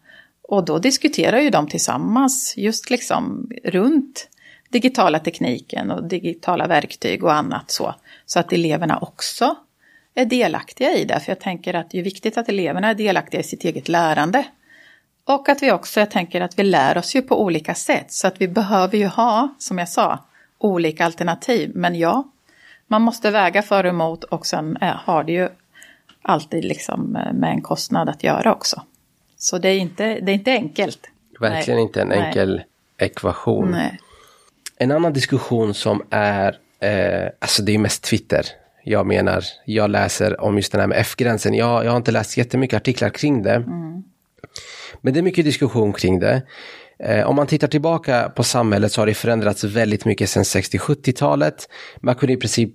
Och 0.49 0.65
då 0.65 0.79
diskuterar 0.79 1.39
ju 1.39 1.51
de 1.51 1.69
tillsammans 1.69 2.55
just 2.57 2.91
liksom 2.91 3.51
runt 3.65 4.29
digitala 4.71 5.19
tekniken 5.19 5.91
och 5.91 6.05
digitala 6.05 6.67
verktyg 6.67 7.25
och 7.25 7.35
annat 7.35 7.71
så. 7.71 7.95
Så 8.27 8.39
att 8.39 8.53
eleverna 8.53 8.99
också 8.99 9.57
är 10.21 10.25
delaktiga 10.25 10.95
i 10.95 11.05
det. 11.05 11.21
För 11.21 11.31
jag 11.31 11.41
tänker 11.41 11.75
att 11.75 11.91
det 11.91 11.99
är 11.99 12.03
viktigt 12.03 12.39
att 12.39 12.49
eleverna 12.49 12.89
är 12.89 12.95
delaktiga 12.95 13.41
i 13.41 13.45
sitt 13.45 13.65
eget 13.65 13.89
lärande. 13.89 14.45
Och 15.25 15.49
att 15.49 15.63
vi 15.63 15.73
också, 15.73 16.01
jag 16.01 16.11
tänker 16.11 16.41
att 16.41 16.59
vi 16.59 16.63
lär 16.63 16.99
oss 16.99 17.17
ju 17.17 17.23
på 17.23 17.43
olika 17.43 17.75
sätt. 17.75 18.13
Så 18.13 18.27
att 18.27 18.41
vi 18.41 18.49
behöver 18.49 18.99
ju 18.99 19.07
ha, 19.07 19.55
som 19.59 19.79
jag 19.79 19.89
sa, 19.89 20.19
olika 20.59 21.05
alternativ. 21.05 21.73
Men 21.75 21.95
ja, 21.95 22.25
man 22.87 23.03
måste 23.03 23.31
väga 23.31 23.63
för 23.63 23.85
och 23.85 23.91
emot 23.91 24.25
och 24.25 24.47
sen 24.47 24.77
är, 24.81 24.93
har 24.93 25.25
det 25.25 25.33
ju 25.33 25.49
alltid 26.23 26.65
liksom 26.65 27.13
med 27.13 27.51
en 27.51 27.63
kostnad 27.63 28.09
att 28.09 28.25
göra 28.25 28.53
också. 28.53 28.83
Så 29.37 29.59
det 29.59 29.69
är 29.69 29.79
inte, 29.79 30.21
det 30.21 30.33
är 30.33 30.35
inte 30.35 30.53
enkelt. 30.53 31.11
Verkligen 31.41 31.77
Nej. 31.77 31.87
inte 31.87 32.03
en 32.03 32.13
enkel 32.13 32.55
Nej. 32.57 32.67
ekvation. 33.09 33.71
Nej. 33.71 34.01
En 34.77 34.91
annan 34.91 35.13
diskussion 35.13 35.75
som 35.75 36.03
är, 36.11 36.59
eh, 36.81 37.31
alltså 37.39 37.63
det 37.63 37.75
är 37.75 37.79
mest 37.79 38.05
Twitter. 38.05 38.47
Jag 38.89 39.07
menar, 39.07 39.45
jag 39.65 39.91
läser 39.91 40.41
om 40.41 40.57
just 40.57 40.73
den 40.73 40.81
här 40.81 40.89
med 40.89 40.99
F-gränsen. 40.99 41.55
Jag, 41.55 41.85
jag 41.85 41.91
har 41.91 41.97
inte 41.97 42.11
läst 42.11 42.37
jättemycket 42.37 42.77
artiklar 42.77 43.11
kring 43.11 43.43
det. 43.43 43.55
Mm. 43.55 44.03
Men 45.01 45.13
det 45.13 45.21
är 45.21 45.23
mycket 45.23 45.45
diskussion 45.45 45.93
kring 45.93 46.19
det. 46.19 46.43
Eh, 46.99 47.27
om 47.29 47.37
man 47.37 47.47
tittar 47.47 47.69
tillbaka 47.69 48.33
på 48.37 48.43
samhället 48.43 48.93
så 48.93 49.01
har 49.01 49.07
det 49.07 49.15
förändrats 49.15 49.65
väldigt 49.65 50.05
mycket 50.05 50.31
sedan 50.31 50.43
60-70-talet. 50.43 51.69
Man 52.01 52.15
kunde 52.15 52.33
i 52.33 52.37
princip, 52.37 52.73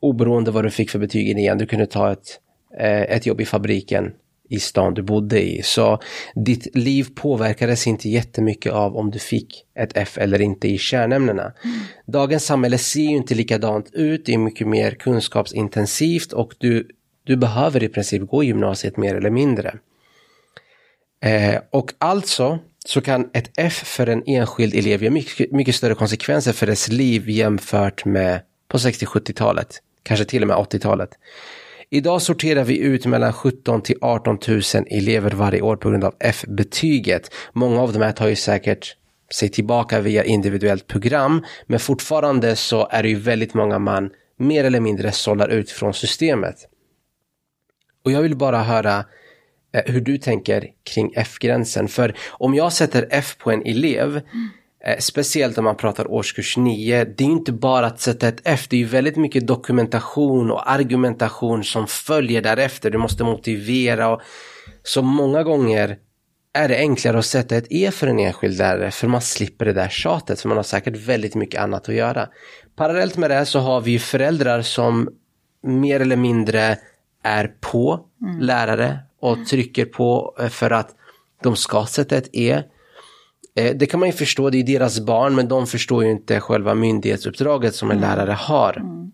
oberoende 0.00 0.50
vad 0.50 0.64
du 0.64 0.70
fick 0.70 0.90
för 0.90 0.98
betyg 0.98 1.38
igen, 1.38 1.58
du 1.58 1.66
kunde 1.66 1.86
ta 1.86 2.12
ett, 2.12 2.40
eh, 2.78 3.02
ett 3.02 3.26
jobb 3.26 3.40
i 3.40 3.44
fabriken 3.44 4.12
i 4.48 4.60
stan 4.60 4.94
du 4.94 5.02
bodde 5.02 5.42
i. 5.42 5.62
Så 5.62 5.98
ditt 6.34 6.76
liv 6.76 7.06
påverkades 7.14 7.86
inte 7.86 8.08
jättemycket 8.08 8.72
av 8.72 8.96
om 8.96 9.10
du 9.10 9.18
fick 9.18 9.64
ett 9.78 9.90
F 9.94 10.18
eller 10.18 10.40
inte 10.40 10.68
i 10.68 10.78
kärnämnena. 10.78 11.42
Mm. 11.42 11.80
Dagens 12.06 12.44
samhälle 12.44 12.78
ser 12.78 13.00
ju 13.00 13.16
inte 13.16 13.34
likadant 13.34 13.90
ut, 13.92 14.26
det 14.26 14.34
är 14.34 14.38
mycket 14.38 14.66
mer 14.66 14.90
kunskapsintensivt 14.90 16.32
och 16.32 16.54
du, 16.58 16.88
du 17.24 17.36
behöver 17.36 17.82
i 17.82 17.88
princip 17.88 18.22
gå 18.30 18.44
gymnasiet 18.44 18.96
mer 18.96 19.14
eller 19.14 19.30
mindre. 19.30 19.78
Eh, 21.24 21.60
och 21.70 21.92
alltså 21.98 22.58
så 22.86 23.00
kan 23.00 23.30
ett 23.32 23.50
F 23.56 23.82
för 23.84 24.06
en 24.06 24.22
enskild 24.26 24.74
elev 24.74 25.02
ge 25.02 25.10
mycket, 25.10 25.52
mycket 25.52 25.74
större 25.74 25.94
konsekvenser 25.94 26.52
för 26.52 26.66
dess 26.66 26.88
liv 26.88 27.30
jämfört 27.30 28.04
med 28.04 28.40
på 28.68 28.78
60-70-talet, 28.78 29.82
kanske 30.02 30.24
till 30.24 30.42
och 30.42 30.48
med 30.48 30.56
80-talet. 30.56 31.10
Idag 31.94 32.22
sorterar 32.22 32.64
vi 32.64 32.78
ut 32.78 33.06
mellan 33.06 33.32
17 33.32 33.82
till 33.82 33.96
18 34.00 34.38
000 34.48 34.60
elever 34.90 35.30
varje 35.30 35.60
år 35.60 35.76
på 35.76 35.90
grund 35.90 36.04
av 36.04 36.14
F-betyget. 36.20 37.30
Många 37.52 37.80
av 37.82 37.92
de 37.92 38.02
här 38.02 38.12
tar 38.12 38.28
ju 38.28 38.36
säkert 38.36 38.96
sig 39.34 39.48
tillbaka 39.48 40.00
via 40.00 40.24
individuellt 40.24 40.86
program, 40.86 41.44
men 41.66 41.80
fortfarande 41.80 42.56
så 42.56 42.88
är 42.90 43.02
det 43.02 43.08
ju 43.08 43.14
väldigt 43.14 43.54
många 43.54 43.78
man 43.78 44.10
mer 44.38 44.64
eller 44.64 44.80
mindre 44.80 45.12
sållar 45.12 45.48
ut 45.48 45.70
från 45.70 45.94
systemet. 45.94 46.56
Och 48.04 48.12
jag 48.12 48.22
vill 48.22 48.36
bara 48.36 48.62
höra 48.62 49.04
eh, 49.74 49.82
hur 49.92 50.00
du 50.00 50.18
tänker 50.18 50.68
kring 50.94 51.12
F-gränsen. 51.16 51.88
För 51.88 52.14
om 52.30 52.54
jag 52.54 52.72
sätter 52.72 53.08
F 53.10 53.36
på 53.38 53.50
en 53.50 53.62
elev, 53.66 54.10
mm 54.10 54.50
speciellt 54.98 55.58
om 55.58 55.64
man 55.64 55.76
pratar 55.76 56.10
årskurs 56.10 56.56
9, 56.56 57.04
det 57.04 57.24
är 57.24 57.28
inte 57.28 57.52
bara 57.52 57.86
att 57.86 58.00
sätta 58.00 58.28
ett 58.28 58.40
F, 58.44 58.66
det 58.70 58.82
är 58.82 58.86
väldigt 58.86 59.16
mycket 59.16 59.46
dokumentation 59.46 60.50
och 60.50 60.70
argumentation 60.70 61.64
som 61.64 61.86
följer 61.86 62.42
därefter. 62.42 62.90
Du 62.90 62.98
måste 62.98 63.24
motivera 63.24 64.08
och 64.08 64.20
så 64.82 65.02
många 65.02 65.42
gånger 65.42 65.98
är 66.54 66.68
det 66.68 66.76
enklare 66.76 67.18
att 67.18 67.26
sätta 67.26 67.56
ett 67.56 67.66
E 67.70 67.90
för 67.90 68.06
en 68.06 68.18
enskild 68.18 68.58
lärare 68.58 68.90
för 68.90 69.08
man 69.08 69.20
slipper 69.20 69.64
det 69.64 69.72
där 69.72 69.88
tjatet 69.88 70.40
för 70.40 70.48
man 70.48 70.56
har 70.56 70.64
säkert 70.64 70.96
väldigt 70.96 71.34
mycket 71.34 71.60
annat 71.60 71.88
att 71.88 71.94
göra. 71.94 72.28
Parallellt 72.76 73.16
med 73.16 73.30
det 73.30 73.46
så 73.46 73.58
har 73.58 73.80
vi 73.80 73.98
föräldrar 73.98 74.62
som 74.62 75.08
mer 75.62 76.00
eller 76.00 76.16
mindre 76.16 76.78
är 77.22 77.54
på 77.60 78.00
mm. 78.22 78.40
lärare 78.40 78.98
och 79.20 79.46
trycker 79.46 79.84
på 79.84 80.36
eh, 80.40 80.48
för 80.48 80.70
att 80.70 80.88
de 81.42 81.56
ska 81.56 81.86
sätta 81.86 82.16
ett 82.16 82.28
E. 82.32 82.62
Eh, 83.56 83.76
det 83.76 83.86
kan 83.86 84.00
man 84.00 84.08
ju 84.08 84.12
förstå, 84.12 84.50
det 84.50 84.58
är 84.58 84.62
deras 84.62 85.00
barn 85.00 85.34
men 85.34 85.48
de 85.48 85.66
förstår 85.66 86.04
ju 86.04 86.10
inte 86.10 86.40
själva 86.40 86.74
myndighetsuppdraget 86.74 87.74
som 87.74 87.90
en 87.90 87.98
mm. 87.98 88.10
lärare 88.10 88.32
har. 88.32 88.76
Mm. 88.76 89.12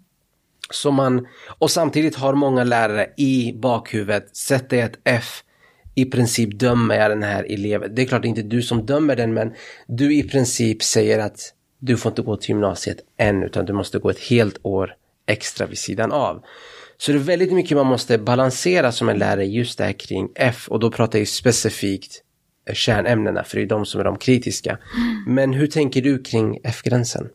Så 0.70 0.90
man, 0.90 1.26
och 1.58 1.70
samtidigt 1.70 2.16
har 2.16 2.34
många 2.34 2.64
lärare 2.64 3.06
i 3.16 3.52
bakhuvudet, 3.52 4.36
sätter 4.36 4.76
jag 4.76 4.86
ett 4.86 4.98
F, 5.04 5.42
i 5.94 6.04
princip 6.04 6.58
dömer 6.58 6.94
jag 6.94 7.10
den 7.10 7.22
här 7.22 7.46
eleven. 7.52 7.94
Det 7.94 8.02
är 8.02 8.06
klart 8.06 8.22
det 8.22 8.26
är 8.26 8.30
inte 8.30 8.42
du 8.42 8.62
som 8.62 8.86
dömer 8.86 9.16
den 9.16 9.34
men 9.34 9.52
du 9.86 10.14
i 10.14 10.22
princip 10.22 10.82
säger 10.82 11.18
att 11.18 11.54
du 11.78 11.96
får 11.96 12.10
inte 12.10 12.22
gå 12.22 12.36
till 12.36 12.48
gymnasiet 12.48 12.98
än 13.18 13.42
utan 13.42 13.64
du 13.64 13.72
måste 13.72 13.98
gå 13.98 14.10
ett 14.10 14.20
helt 14.20 14.58
år 14.62 14.94
extra 15.26 15.66
vid 15.66 15.78
sidan 15.78 16.12
av. 16.12 16.44
Så 16.96 17.12
det 17.12 17.18
är 17.18 17.20
väldigt 17.20 17.52
mycket 17.52 17.76
man 17.76 17.86
måste 17.86 18.18
balansera 18.18 18.92
som 18.92 19.08
en 19.08 19.18
lärare 19.18 19.46
just 19.46 19.78
det 19.78 19.84
här 19.84 19.92
kring 19.92 20.28
F 20.34 20.68
och 20.68 20.80
då 20.80 20.90
pratar 20.90 21.18
jag 21.18 21.28
specifikt 21.28 22.22
kärnämnena, 22.74 23.44
för 23.44 23.56
det 23.56 23.62
är 23.62 23.66
de 23.66 23.86
som 23.86 24.00
är 24.00 24.04
de 24.04 24.18
kritiska. 24.18 24.78
Men 25.26 25.52
hur 25.52 25.66
tänker 25.66 26.02
du 26.02 26.22
kring 26.22 26.58
F-gränsen? 26.64 27.28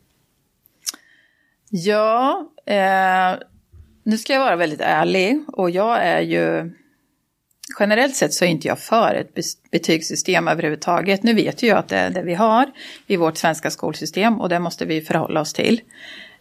Ja, 1.70 2.50
eh, 2.66 3.34
nu 4.02 4.18
ska 4.18 4.32
jag 4.32 4.40
vara 4.40 4.56
väldigt 4.56 4.80
ärlig 4.80 5.44
och 5.48 5.70
jag 5.70 6.02
är 6.02 6.20
ju 6.20 6.70
Generellt 7.78 8.16
sett 8.16 8.34
så 8.34 8.44
är 8.44 8.48
inte 8.48 8.68
jag 8.68 8.78
för 8.78 9.14
ett 9.14 9.34
betygssystem 9.70 10.48
överhuvudtaget. 10.48 11.22
Nu 11.22 11.34
vet 11.34 11.62
ju 11.62 11.66
jag 11.66 11.78
att 11.78 11.88
det 11.88 11.96
är 11.96 12.10
det 12.10 12.22
vi 12.22 12.34
har 12.34 12.70
i 13.06 13.16
vårt 13.16 13.36
svenska 13.36 13.70
skolsystem 13.70 14.40
och 14.40 14.48
det 14.48 14.58
måste 14.58 14.84
vi 14.84 15.00
förhålla 15.00 15.40
oss 15.40 15.52
till. 15.52 15.80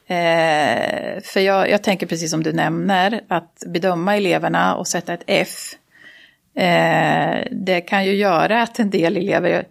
Eh, 0.08 1.22
för 1.24 1.40
jag, 1.40 1.70
jag, 1.70 1.84
tänker 1.84 2.08
precis 2.08 2.32
som 2.32 2.44
du 2.44 2.54
nämner, 2.54 3.22
att 3.28 3.64
bedöma 3.68 4.18
eleverna 4.18 4.76
och 4.76 4.88
sätta 4.88 5.14
ett 5.14 5.24
F 5.28 5.76
Eh, 6.56 7.48
det 7.52 7.82
kan 7.82 8.06
ju 8.06 8.16
göra 8.16 8.62
att 8.62 8.80
en 8.80 8.90
del 8.90 9.18
elever 9.18 9.68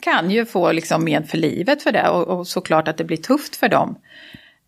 kan 0.00 0.30
ju 0.30 0.46
få 0.46 0.72
liksom 0.72 1.04
men 1.04 1.24
för 1.24 1.38
livet 1.38 1.82
för 1.82 1.92
det 1.92 2.08
och, 2.08 2.28
och 2.28 2.46
såklart 2.46 2.88
att 2.88 2.96
det 2.96 3.04
blir 3.04 3.16
tufft 3.16 3.56
för 3.56 3.68
dem. 3.68 3.98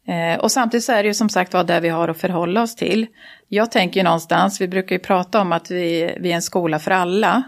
Eh, 0.07 0.41
och 0.41 0.53
samtidigt 0.53 0.85
så 0.85 0.93
är 0.93 1.03
det 1.03 1.07
ju 1.07 1.15
som 1.15 1.29
sagt 1.29 1.53
vad 1.53 1.67
det 1.67 1.81
vi 1.81 1.89
har 1.89 2.09
att 2.09 2.21
förhålla 2.21 2.63
oss 2.63 2.77
till. 2.77 3.07
Jag 3.49 3.71
tänker 3.71 4.01
ju 4.01 4.05
någonstans, 4.05 4.61
vi 4.61 4.69
brukar 4.69 4.97
ju 4.97 5.01
prata 5.01 5.41
om 5.41 5.53
att 5.53 5.71
vi, 5.71 6.17
vi 6.21 6.31
är 6.31 6.35
en 6.35 6.43
skola 6.43 6.79
för 6.79 6.91
alla. 6.91 7.43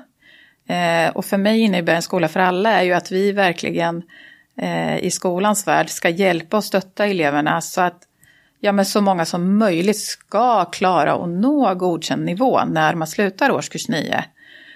Eh, 0.68 1.16
och 1.16 1.24
för 1.24 1.36
mig 1.36 1.60
innebär 1.60 1.94
en 1.94 2.02
skola 2.02 2.28
för 2.28 2.40
alla 2.40 2.70
är 2.70 2.82
ju 2.82 2.92
att 2.92 3.12
vi 3.12 3.32
verkligen 3.32 4.02
eh, 4.60 4.98
i 4.98 5.10
skolans 5.10 5.66
värld 5.66 5.90
ska 5.90 6.08
hjälpa 6.08 6.56
och 6.56 6.64
stötta 6.64 7.06
eleverna 7.06 7.60
så 7.60 7.80
att 7.80 8.02
ja, 8.60 8.72
men 8.72 8.86
så 8.86 9.00
många 9.00 9.24
som 9.24 9.58
möjligt 9.58 9.98
ska 9.98 10.64
klara 10.64 11.14
att 11.14 11.28
nå 11.28 11.74
godkänd 11.74 12.24
nivå 12.24 12.64
när 12.64 12.94
man 12.94 13.08
slutar 13.08 13.50
årskurs 13.50 13.88
9. 13.88 14.24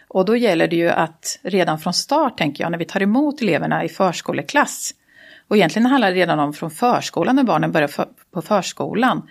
Och 0.08 0.24
då 0.24 0.36
gäller 0.36 0.68
det 0.68 0.76
ju 0.76 0.90
att 0.90 1.38
redan 1.42 1.78
från 1.78 1.94
start, 1.94 2.38
tänker 2.38 2.64
jag, 2.64 2.70
när 2.70 2.78
vi 2.78 2.84
tar 2.84 3.02
emot 3.02 3.42
eleverna 3.42 3.84
i 3.84 3.88
förskoleklass, 3.88 4.94
och 5.48 5.56
egentligen 5.56 5.86
handlar 5.86 6.10
det 6.10 6.16
redan 6.16 6.38
om 6.38 6.52
från 6.52 6.70
förskolan 6.70 7.36
när 7.36 7.44
barnen 7.44 7.72
börjar 7.72 7.88
för, 7.88 8.06
på 8.34 8.42
förskolan. 8.42 9.22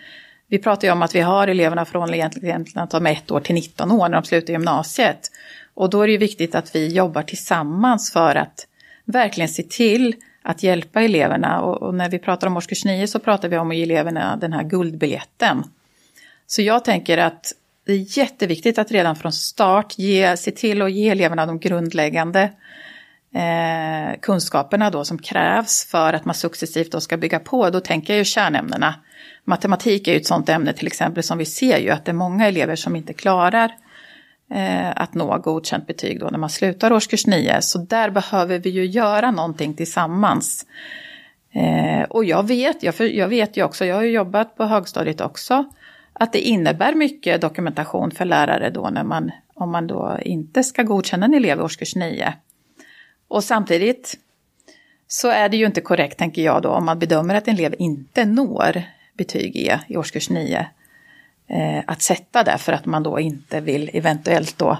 Vi 0.48 0.58
pratar 0.58 0.88
ju 0.88 0.92
om 0.92 1.02
att 1.02 1.14
vi 1.14 1.20
har 1.20 1.48
eleverna 1.48 1.84
från 1.84 2.14
egentligen 2.14 2.66
att 2.74 2.90
de 2.90 3.06
är 3.06 3.12
ett 3.12 3.30
år 3.30 3.40
till 3.40 3.54
19 3.54 3.92
år 3.92 4.08
när 4.08 4.20
de 4.20 4.24
slutar 4.24 4.52
gymnasiet. 4.52 5.30
Och 5.74 5.90
då 5.90 6.02
är 6.02 6.06
det 6.06 6.12
ju 6.12 6.18
viktigt 6.18 6.54
att 6.54 6.74
vi 6.74 6.88
jobbar 6.88 7.22
tillsammans 7.22 8.12
för 8.12 8.34
att 8.34 8.66
verkligen 9.04 9.48
se 9.48 9.62
till 9.62 10.14
att 10.42 10.62
hjälpa 10.62 11.02
eleverna. 11.02 11.60
Och, 11.60 11.82
och, 11.82 11.94
när 11.94 12.08
vi 12.08 12.18
pratar 12.18 12.46
om 12.46 12.56
årskurs 12.56 12.84
9 12.84 13.06
så 13.06 13.18
pratar 13.18 13.48
vi 13.48 13.58
om 13.58 13.70
att 13.70 13.76
ge 13.76 13.82
eleverna 13.82 14.36
den 14.36 14.52
här 14.52 14.62
guldbiljetten. 14.62 15.64
Så 16.46 16.62
jag 16.62 16.84
tänker 16.84 17.18
att 17.18 17.52
det 17.86 17.92
är 17.92 18.18
jätteviktigt 18.18 18.78
att 18.78 18.90
redan 18.90 19.16
från 19.16 19.32
start 19.32 19.98
ge, 19.98 20.36
se 20.36 20.50
till 20.50 20.82
att 20.82 20.92
ge 20.92 21.08
eleverna 21.08 21.46
de 21.46 21.58
grundläggande 21.58 22.52
eh, 23.34 24.20
kunskaperna 24.20 24.90
då 24.90 25.04
som 25.04 25.18
krävs 25.18 25.84
för 25.90 26.12
att 26.12 26.24
man 26.24 26.34
successivt 26.34 26.92
då 26.92 27.00
ska 27.00 27.16
bygga 27.16 27.38
på. 27.38 27.70
Då 27.70 27.80
tänker 27.80 28.12
jag 28.12 28.18
ju 28.18 28.24
kärnämnena. 28.24 28.94
Matematik 29.44 30.08
är 30.08 30.12
ju 30.12 30.18
ett 30.18 30.26
sådant 30.26 30.48
ämne 30.48 30.72
till 30.72 30.86
exempel 30.86 31.22
som 31.22 31.38
vi 31.38 31.44
ser 31.44 31.78
ju 31.78 31.90
att 31.90 32.04
det 32.04 32.10
är 32.10 32.14
många 32.14 32.48
elever 32.48 32.76
som 32.76 32.96
inte 32.96 33.12
klarar 33.12 33.64
eh, 33.64 33.89
Eh, 34.54 34.90
att 34.96 35.14
nå 35.14 35.38
godkänt 35.38 35.86
betyg 35.86 36.20
då 36.20 36.26
när 36.26 36.38
man 36.38 36.50
slutar 36.50 36.92
årskurs 36.92 37.26
9. 37.26 37.62
Så 37.62 37.78
där 37.78 38.10
behöver 38.10 38.58
vi 38.58 38.70
ju 38.70 38.86
göra 38.86 39.30
någonting 39.30 39.74
tillsammans. 39.74 40.66
Eh, 41.52 42.02
och 42.02 42.24
jag 42.24 42.48
vet, 42.48 42.82
jag, 42.82 42.94
jag 43.00 43.28
vet 43.28 43.56
ju 43.56 43.64
också, 43.64 43.84
jag 43.84 43.96
har 43.96 44.02
ju 44.02 44.10
jobbat 44.10 44.56
på 44.56 44.64
högstadiet 44.64 45.20
också, 45.20 45.64
att 46.12 46.32
det 46.32 46.40
innebär 46.40 46.94
mycket 46.94 47.40
dokumentation 47.40 48.10
för 48.10 48.24
lärare 48.24 48.70
då 48.70 48.90
när 48.90 49.04
man, 49.04 49.30
om 49.54 49.70
man 49.70 49.86
då 49.86 50.18
inte 50.22 50.64
ska 50.64 50.82
godkänna 50.82 51.26
en 51.26 51.34
elev 51.34 51.58
i 51.58 51.62
årskurs 51.62 51.96
9. 51.96 52.34
Och 53.28 53.44
samtidigt 53.44 54.18
så 55.08 55.28
är 55.28 55.48
det 55.48 55.56
ju 55.56 55.66
inte 55.66 55.80
korrekt, 55.80 56.18
tänker 56.18 56.42
jag 56.42 56.62
då, 56.62 56.68
om 56.68 56.84
man 56.84 56.98
bedömer 56.98 57.34
att 57.34 57.48
en 57.48 57.54
elev 57.54 57.74
inte 57.78 58.24
når 58.24 58.82
betyg 59.14 59.56
E 59.56 59.78
i 59.88 59.96
årskurs 59.96 60.30
9 60.30 60.66
eh, 61.50 61.84
att 61.86 62.02
sätta 62.02 62.44
det 62.44 62.58
för 62.58 62.72
att 62.72 62.86
man 62.86 63.02
då 63.02 63.20
inte 63.20 63.60
vill 63.60 63.90
eventuellt 63.92 64.58
då 64.58 64.78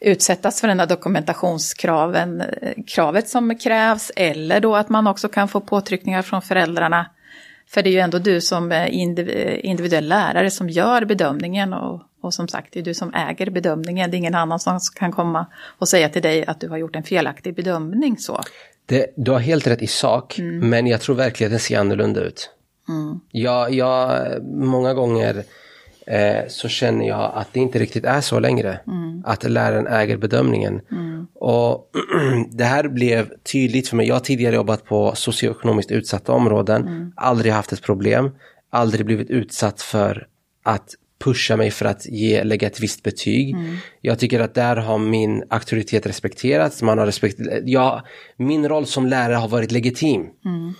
utsättas 0.00 0.60
för 0.60 0.68
den 0.68 0.80
här 0.80 0.86
dokumentationskraven, 0.86 2.40
eh, 2.40 2.72
kravet 2.86 3.28
som 3.28 3.58
krävs 3.58 4.12
eller 4.16 4.60
då 4.60 4.76
att 4.76 4.88
man 4.88 5.06
också 5.06 5.28
kan 5.28 5.48
få 5.48 5.60
påtryckningar 5.60 6.22
från 6.22 6.42
föräldrarna. 6.42 7.10
För 7.68 7.82
det 7.82 7.88
är 7.88 7.92
ju 7.92 8.00
ändå 8.00 8.18
du 8.18 8.40
som 8.40 8.72
individuell 9.62 10.08
lärare 10.08 10.50
som 10.50 10.70
gör 10.70 11.04
bedömningen 11.04 11.72
och, 11.72 12.02
och 12.20 12.34
som 12.34 12.48
sagt 12.48 12.72
det 12.72 12.80
är 12.80 12.84
du 12.84 12.94
som 12.94 13.14
äger 13.14 13.50
bedömningen. 13.50 14.10
Det 14.10 14.16
är 14.16 14.18
ingen 14.18 14.34
annan 14.34 14.60
som 14.60 14.80
kan 14.94 15.12
komma 15.12 15.46
och 15.78 15.88
säga 15.88 16.08
till 16.08 16.22
dig 16.22 16.46
att 16.46 16.60
du 16.60 16.68
har 16.68 16.76
gjort 16.76 16.96
en 16.96 17.02
felaktig 17.02 17.54
bedömning 17.54 18.18
så. 18.18 18.40
Det, 18.86 19.06
du 19.16 19.30
har 19.30 19.38
helt 19.38 19.66
rätt 19.66 19.82
i 19.82 19.86
sak, 19.86 20.38
mm. 20.38 20.70
men 20.70 20.86
jag 20.86 21.00
tror 21.00 21.16
verkligheten 21.16 21.58
ser 21.58 21.78
annorlunda 21.78 22.20
ut. 22.20 22.50
Mm. 22.88 23.20
Jag, 23.30 23.72
jag, 23.72 24.20
många 24.44 24.94
gånger 24.94 25.44
eh, 26.06 26.48
så 26.48 26.68
känner 26.68 27.08
jag 27.08 27.32
att 27.34 27.48
det 27.52 27.60
inte 27.60 27.78
riktigt 27.78 28.04
är 28.04 28.20
så 28.20 28.40
längre. 28.40 28.80
Mm. 28.86 29.22
Att 29.24 29.50
läraren 29.50 29.86
äger 29.86 30.16
bedömningen. 30.16 30.80
Mm. 30.90 31.26
Och 31.34 31.90
det 32.50 32.64
här 32.64 32.88
blev 32.88 33.30
tydligt 33.52 33.88
för 33.88 33.96
mig. 33.96 34.08
Jag 34.08 34.14
har 34.14 34.20
tidigare 34.20 34.54
jobbat 34.54 34.84
på 34.84 35.12
socioekonomiskt 35.14 35.90
utsatta 35.90 36.32
områden, 36.32 36.82
mm. 36.82 37.12
aldrig 37.16 37.52
haft 37.52 37.72
ett 37.72 37.82
problem, 37.82 38.30
aldrig 38.70 39.06
blivit 39.06 39.30
utsatt 39.30 39.82
för 39.82 40.26
att 40.62 40.94
pusha 41.18 41.56
mig 41.56 41.70
för 41.70 41.84
att 41.84 42.06
ge, 42.06 42.44
lägga 42.44 42.66
ett 42.66 42.80
visst 42.80 43.02
betyg. 43.02 43.54
Mm. 43.54 43.76
Jag 44.00 44.18
tycker 44.18 44.40
att 44.40 44.54
där 44.54 44.76
har 44.76 44.98
min 44.98 45.44
auktoritet 45.50 46.06
respekterats. 46.06 46.82
Man 46.82 46.98
har 46.98 47.06
respekt, 47.06 47.40
ja, 47.64 48.02
min 48.36 48.68
roll 48.68 48.86
som 48.86 49.06
lärare 49.06 49.34
har 49.34 49.48
varit 49.48 49.72
legitim. 49.72 50.26
Mm. 50.44 50.74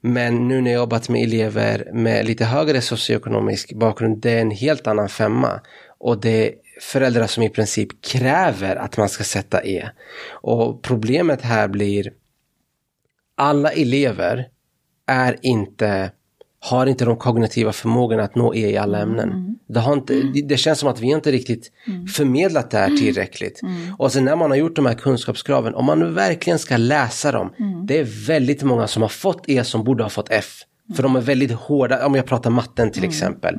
Men 0.00 0.48
nu 0.48 0.60
när 0.60 0.70
jag 0.70 0.78
jobbat 0.80 1.08
med 1.08 1.22
elever 1.22 1.90
med 1.92 2.26
lite 2.26 2.44
högre 2.44 2.80
socioekonomisk 2.80 3.72
bakgrund, 3.72 4.18
det 4.18 4.30
är 4.30 4.40
en 4.40 4.50
helt 4.50 4.86
annan 4.86 5.08
femma. 5.08 5.60
Och 5.98 6.20
det 6.20 6.48
är 6.48 6.54
föräldrar 6.80 7.26
som 7.26 7.42
i 7.42 7.50
princip 7.50 8.02
kräver 8.02 8.76
att 8.76 8.96
man 8.96 9.08
ska 9.08 9.24
sätta 9.24 9.64
E. 9.64 9.90
Och 10.30 10.82
problemet 10.82 11.42
här 11.42 11.68
blir 11.68 12.12
alla 13.36 13.72
elever 13.72 14.48
är 15.06 15.36
inte 15.42 16.10
har 16.70 16.86
inte 16.86 17.04
de 17.04 17.16
kognitiva 17.16 17.72
förmågorna 17.72 18.22
att 18.22 18.34
nå 18.34 18.54
E 18.54 18.70
i 18.70 18.76
alla 18.76 18.98
ämnen. 18.98 19.28
Mm. 19.32 19.58
Det, 19.68 19.80
har 19.80 19.92
inte, 19.92 20.14
det 20.44 20.56
känns 20.56 20.78
som 20.78 20.88
att 20.88 21.00
vi 21.00 21.06
inte 21.06 21.32
riktigt 21.32 21.72
mm. 21.86 22.06
förmedlat 22.06 22.70
det 22.70 22.78
här 22.78 22.86
mm. 22.86 22.98
tillräckligt. 22.98 23.62
Mm. 23.62 23.94
Och 23.98 24.12
sen 24.12 24.24
när 24.24 24.36
man 24.36 24.50
har 24.50 24.58
gjort 24.58 24.76
de 24.76 24.86
här 24.86 24.94
kunskapskraven, 24.94 25.74
om 25.74 25.84
man 25.84 25.98
nu 25.98 26.10
verkligen 26.10 26.58
ska 26.58 26.76
läsa 26.76 27.32
dem, 27.32 27.52
mm. 27.58 27.86
det 27.86 27.98
är 27.98 28.26
väldigt 28.26 28.62
många 28.62 28.86
som 28.86 29.02
har 29.02 29.08
fått 29.08 29.48
E 29.48 29.64
som 29.64 29.84
borde 29.84 30.02
ha 30.02 30.10
fått 30.10 30.28
F. 30.30 30.62
För 30.96 31.02
de 31.02 31.16
är 31.16 31.20
väldigt 31.20 31.52
hårda, 31.52 32.06
om 32.06 32.14
jag 32.14 32.26
pratar 32.26 32.50
matten 32.50 32.90
till 32.90 33.04
exempel. 33.04 33.56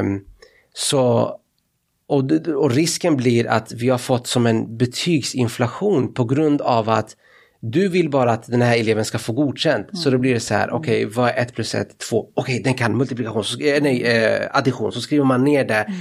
Um, 0.00 0.24
så 0.74 1.36
och, 2.08 2.32
och 2.56 2.70
risken 2.70 3.16
blir 3.16 3.46
att 3.46 3.72
vi 3.72 3.88
har 3.88 3.98
fått 3.98 4.26
som 4.26 4.46
en 4.46 4.76
betygsinflation 4.76 6.14
på 6.14 6.24
grund 6.24 6.60
av 6.60 6.88
att 6.88 7.16
du 7.60 7.88
vill 7.88 8.10
bara 8.10 8.32
att 8.32 8.46
den 8.46 8.62
här 8.62 8.76
eleven 8.76 9.04
ska 9.04 9.18
få 9.18 9.32
godkänt. 9.32 9.88
Mm. 9.88 9.96
Så 9.96 10.10
då 10.10 10.18
blir 10.18 10.34
det 10.34 10.40
så 10.40 10.54
här, 10.54 10.70
okej 10.70 11.06
okay, 11.06 11.16
vad 11.16 11.28
är 11.28 11.42
1 11.42 11.54
plus 11.54 11.74
1? 11.74 11.98
2. 11.98 12.18
Okej, 12.18 12.42
okay, 12.42 12.62
den 12.62 12.74
kan 12.74 12.96
multiplikation, 12.96 13.44
så, 13.44 13.60
eh, 13.60 13.82
nej, 13.82 14.02
eh, 14.02 14.48
addition. 14.52 14.92
Så 14.92 15.00
skriver 15.00 15.24
man 15.24 15.44
ner 15.44 15.64
det. 15.64 15.74
Mm. 15.74 15.96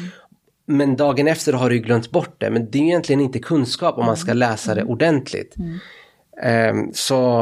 Men 0.65 0.95
dagen 0.95 1.27
efter 1.27 1.53
har 1.53 1.69
du 1.69 1.79
glömt 1.79 2.11
bort 2.11 2.35
det. 2.37 2.49
Men 2.49 2.71
det 2.71 2.77
är 2.77 2.83
egentligen 2.83 3.21
inte 3.21 3.39
kunskap 3.39 3.97
om 3.97 4.05
man 4.05 4.17
ska 4.17 4.31
mm. 4.31 4.37
läsa 4.37 4.75
det 4.75 4.81
mm. 4.81 4.91
ordentligt. 4.91 5.55
Um, 6.71 6.91
så 6.93 7.41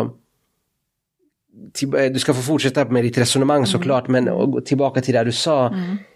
eh, 1.98 2.12
du 2.12 2.20
ska 2.20 2.34
få 2.34 2.42
fortsätta 2.42 2.86
med 2.86 3.04
ditt 3.04 3.18
resonemang 3.18 3.66
såklart, 3.66 4.08
men 4.08 4.30
tillbaka 4.66 5.02
till 5.02 5.14
det 5.14 5.24
du 5.24 5.32
sa. 5.32 5.74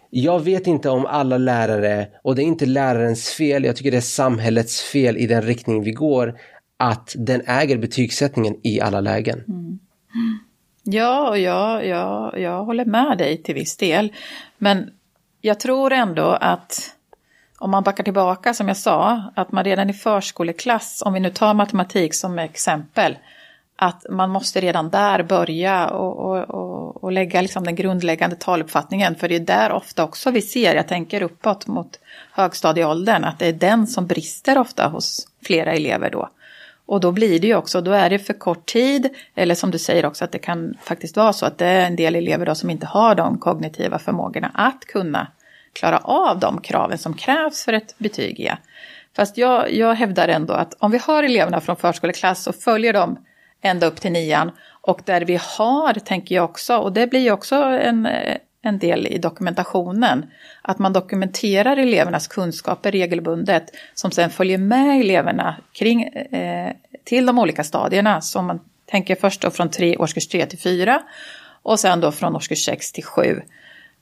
Jag 0.10 0.40
vet 0.40 0.68
inte 0.68 0.90
om 0.90 1.06
alla 1.06 1.38
lärare, 1.38 2.08
och 2.24 2.36
det 2.36 2.42
är 2.42 2.46
inte 2.46 2.66
lärarens 2.66 3.30
fel, 3.30 3.64
jag 3.64 3.76
tycker 3.76 3.92
det 3.92 3.98
är 3.98 4.02
samhällets 4.02 4.82
fel 4.82 5.18
i 5.18 5.28
den 5.28 5.42
riktning 5.42 5.84
vi 5.84 5.92
går, 5.92 6.36
att 6.82 7.16
den 7.18 7.42
äger 7.46 7.78
betygssättningen 7.78 8.56
i 8.64 8.82
alla 8.82 9.02
lägen. 9.02 9.44
Mm. 9.48 9.80
Ja, 10.84 11.30
och 11.30 11.38
jag, 11.38 11.88
jag, 11.88 12.40
jag 12.40 12.64
håller 12.64 12.86
med 12.86 13.18
dig 13.18 13.44
till 13.44 13.56
viss 13.56 13.78
del. 13.78 14.14
Men 14.58 14.90
jag 15.42 15.60
tror 15.60 15.94
ändå 15.94 16.38
att 16.42 16.96
om 17.58 17.72
man 17.72 17.84
backar 17.84 18.04
tillbaka 18.04 18.54
som 18.54 18.68
jag 18.68 18.78
sa, 18.78 19.24
att 19.36 19.52
man 19.52 19.64
redan 19.64 19.90
i 19.90 19.94
förskoleklass, 19.94 21.04
om 21.06 21.14
vi 21.14 21.20
nu 21.20 21.30
tar 21.30 21.54
matematik 21.54 22.16
som 22.16 22.40
exempel, 22.40 23.18
att 23.76 24.06
man 24.10 24.30
måste 24.30 24.62
redan 24.62 24.90
där 24.90 25.24
börja 25.24 25.90
och, 25.90 26.20
och, 26.20 26.50
och, 26.50 27.04
och 27.04 27.12
lägga 27.12 27.42
liksom 27.42 27.64
den 27.64 27.76
grundläggande 27.76 28.36
taluppfattningen. 28.36 29.16
För 29.16 29.30
det 29.30 29.36
är 29.36 29.40
där 29.40 29.72
ofta 29.72 30.04
också 30.04 30.32
vi 30.32 30.42
ser, 30.42 30.76
jag 30.76 30.88
tänker 30.88 31.22
uppåt 31.22 31.68
mot 31.68 32.00
högstadieåldern, 32.32 33.24
att 33.24 33.40
det 33.40 33.48
är 33.48 33.54
den 33.54 33.88
som 33.88 34.08
brister 34.08 34.58
ofta 34.58 34.88
hos 34.88 35.28
flera 35.46 35.72
elever 35.72 36.10
då. 36.10 36.30
Och 36.92 37.00
då 37.00 37.12
blir 37.12 37.40
det 37.40 37.48
ju 37.48 37.56
också, 37.56 37.82
då 37.82 37.92
är 37.92 38.10
det 38.10 38.20
för 38.20 38.34
kort 38.34 38.66
tid, 38.66 39.10
eller 39.36 39.56
som 39.56 39.72
du 39.72 39.80
säger 39.80 40.06
också 40.06 40.26
att 40.26 40.32
det 40.32 40.40
kan 40.40 40.78
faktiskt 40.82 41.18
vara 41.18 41.34
så 41.34 41.46
att 41.46 41.58
det 41.58 41.66
är 41.66 41.86
en 41.86 41.96
del 41.96 42.16
elever 42.16 42.46
då 42.46 42.56
som 42.56 42.70
inte 42.70 42.86
har 42.86 43.16
de 43.16 43.38
kognitiva 43.38 44.00
förmågorna 44.00 44.52
att 44.54 44.86
kunna 44.86 45.28
klara 45.74 45.98
av 45.98 46.40
de 46.40 46.62
kraven 46.62 46.98
som 46.98 47.14
krävs 47.14 47.66
för 47.66 47.74
ett 47.74 47.96
betyg 47.98 48.40
E. 48.40 48.58
Fast 49.16 49.38
jag, 49.38 49.74
jag 49.74 49.94
hävdar 49.94 50.28
ändå 50.28 50.54
att 50.54 50.74
om 50.80 50.92
vi 50.92 50.98
har 50.98 51.24
eleverna 51.24 51.62
från 51.62 51.76
förskoleklass 51.76 52.48
och 52.48 52.56
följer 52.56 52.94
dem 52.94 53.26
ända 53.62 53.88
upp 53.88 54.02
till 54.02 54.12
nian 54.12 54.52
och 54.82 55.02
där 55.06 55.22
vi 55.22 55.40
har, 55.58 55.94
tänker 55.94 56.36
jag 56.36 56.46
också, 56.46 56.78
och 56.78 56.94
det 56.94 57.08
blir 57.08 57.20
ju 57.20 57.32
också 57.32 57.56
en, 57.56 58.08
en 58.62 58.80
del 58.80 59.08
i 59.08 59.18
dokumentationen. 59.18 60.26
Att 60.62 60.80
man 60.80 60.94
dokumenterar 60.94 61.78
elevernas 61.78 62.28
kunskaper 62.28 62.92
regelbundet 62.92 63.64
som 63.94 64.12
sen 64.12 64.30
följer 64.30 64.58
med 64.58 65.00
eleverna 65.00 65.56
kring, 65.74 66.04
eh, 66.04 66.74
till 67.04 67.26
de 67.26 67.40
olika 67.40 67.64
stadierna. 67.64 68.22
Så 68.22 68.42
man 68.42 68.60
tänker 68.86 69.16
först 69.16 69.42
då 69.42 69.52
från 69.52 69.70
tre, 69.70 69.98
årskurs 69.98 70.28
3 70.28 70.46
till 70.46 70.60
4 70.60 71.02
och 71.64 71.80
sen 71.80 72.02
då 72.02 72.12
från 72.12 72.36
årskurs 72.36 72.66
6 72.66 72.92
till 72.92 73.04
7. 73.04 73.42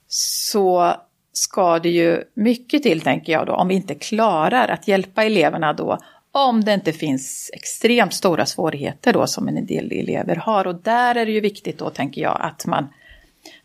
Så 0.08 0.94
ska 1.32 1.78
det 1.78 1.90
ju 1.90 2.24
mycket 2.34 2.82
till, 2.82 3.00
tänker 3.00 3.32
jag 3.32 3.46
då, 3.46 3.52
om 3.52 3.68
vi 3.68 3.74
inte 3.74 3.94
klarar 3.94 4.68
att 4.68 4.88
hjälpa 4.88 5.24
eleverna 5.24 5.72
då 5.72 5.98
om 6.32 6.64
det 6.64 6.74
inte 6.74 6.92
finns 6.92 7.50
extremt 7.52 8.14
stora 8.14 8.46
svårigheter 8.46 9.12
då 9.12 9.26
som 9.26 9.48
en 9.48 9.66
del 9.66 9.92
elever 9.92 10.36
har. 10.36 10.66
Och 10.66 10.74
där 10.74 11.14
är 11.14 11.26
det 11.26 11.32
ju 11.32 11.40
viktigt 11.40 11.78
då, 11.78 11.90
tänker 11.90 12.20
jag, 12.20 12.38
att 12.40 12.66
man 12.66 12.88